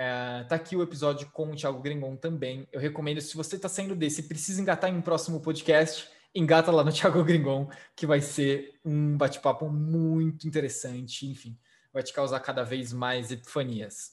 é, 0.00 0.44
tá 0.44 0.54
aqui 0.54 0.76
o 0.76 0.82
episódio 0.82 1.28
com 1.32 1.50
o 1.50 1.56
Thiago 1.56 1.80
Gringon 1.80 2.16
também. 2.16 2.66
Eu 2.72 2.80
recomendo, 2.80 3.20
se 3.20 3.36
você 3.36 3.56
está 3.56 3.68
saindo 3.68 3.94
desse 3.94 4.20
e 4.20 4.28
precisa 4.28 4.60
engatar 4.60 4.90
em 4.90 4.96
um 4.96 5.02
próximo 5.02 5.40
podcast, 5.40 6.08
engata 6.34 6.70
lá 6.70 6.84
no 6.84 6.92
Thiago 6.92 7.24
Gringon, 7.24 7.68
que 7.96 8.06
vai 8.06 8.20
ser 8.20 8.78
um 8.84 9.16
bate-papo 9.16 9.68
muito 9.68 10.46
interessante, 10.46 11.26
enfim, 11.26 11.58
vai 11.92 12.02
te 12.02 12.12
causar 12.12 12.40
cada 12.40 12.62
vez 12.62 12.92
mais 12.92 13.30
epifanias. 13.30 14.12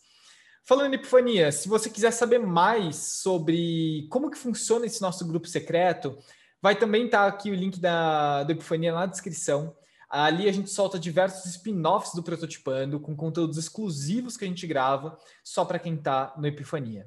Falando 0.63 0.93
em 0.93 0.95
epifania, 0.95 1.51
se 1.51 1.68
você 1.70 1.89
quiser 1.89 2.11
saber 2.11 2.39
mais 2.39 2.95
sobre 2.95 4.07
como 4.09 4.32
que 4.32 4.38
funciona 4.38 4.88
esse 4.88 4.99
nosso 4.99 5.28
grupo 5.28 5.47
secreto, 5.47 6.18
vai 6.59 6.76
também 6.76 7.05
estar 7.05 7.20
tá 7.20 7.28
aqui 7.28 7.51
o 7.51 7.55
link 7.55 7.80
da, 7.80 8.43
da 8.43 8.51
Epifania 8.51 8.91
na 8.91 9.05
descrição. 9.05 9.76
Ali 10.09 10.49
a 10.49 10.51
gente 10.51 10.72
solta 10.72 10.97
diversos 10.97 11.45
spin-offs 11.45 12.16
do 12.16 12.24
Prototipando, 12.24 12.99
com 12.99 13.16
conteúdos 13.16 13.57
exclusivos 13.57 14.38
que 14.38 14.45
a 14.45 14.47
gente 14.47 14.66
grava, 14.66 15.18
só 15.43 15.63
para 15.63 15.78
quem 15.78 15.95
está 15.95 16.34
no 16.38 16.47
Epifania. 16.47 17.05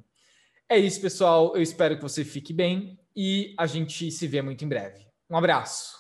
É 0.69 0.79
isso, 0.79 1.01
pessoal. 1.01 1.57
Eu 1.57 1.63
espero 1.63 1.97
que 1.97 2.03
você 2.03 2.25
fique 2.25 2.53
bem 2.53 2.98
e 3.21 3.53
a 3.59 3.67
gente 3.67 4.13
se 4.13 4.29
vê 4.29 4.41
muito 4.41 4.65
em 4.65 4.69
breve. 4.69 5.05
Um 5.29 5.37
abraço. 5.37 5.98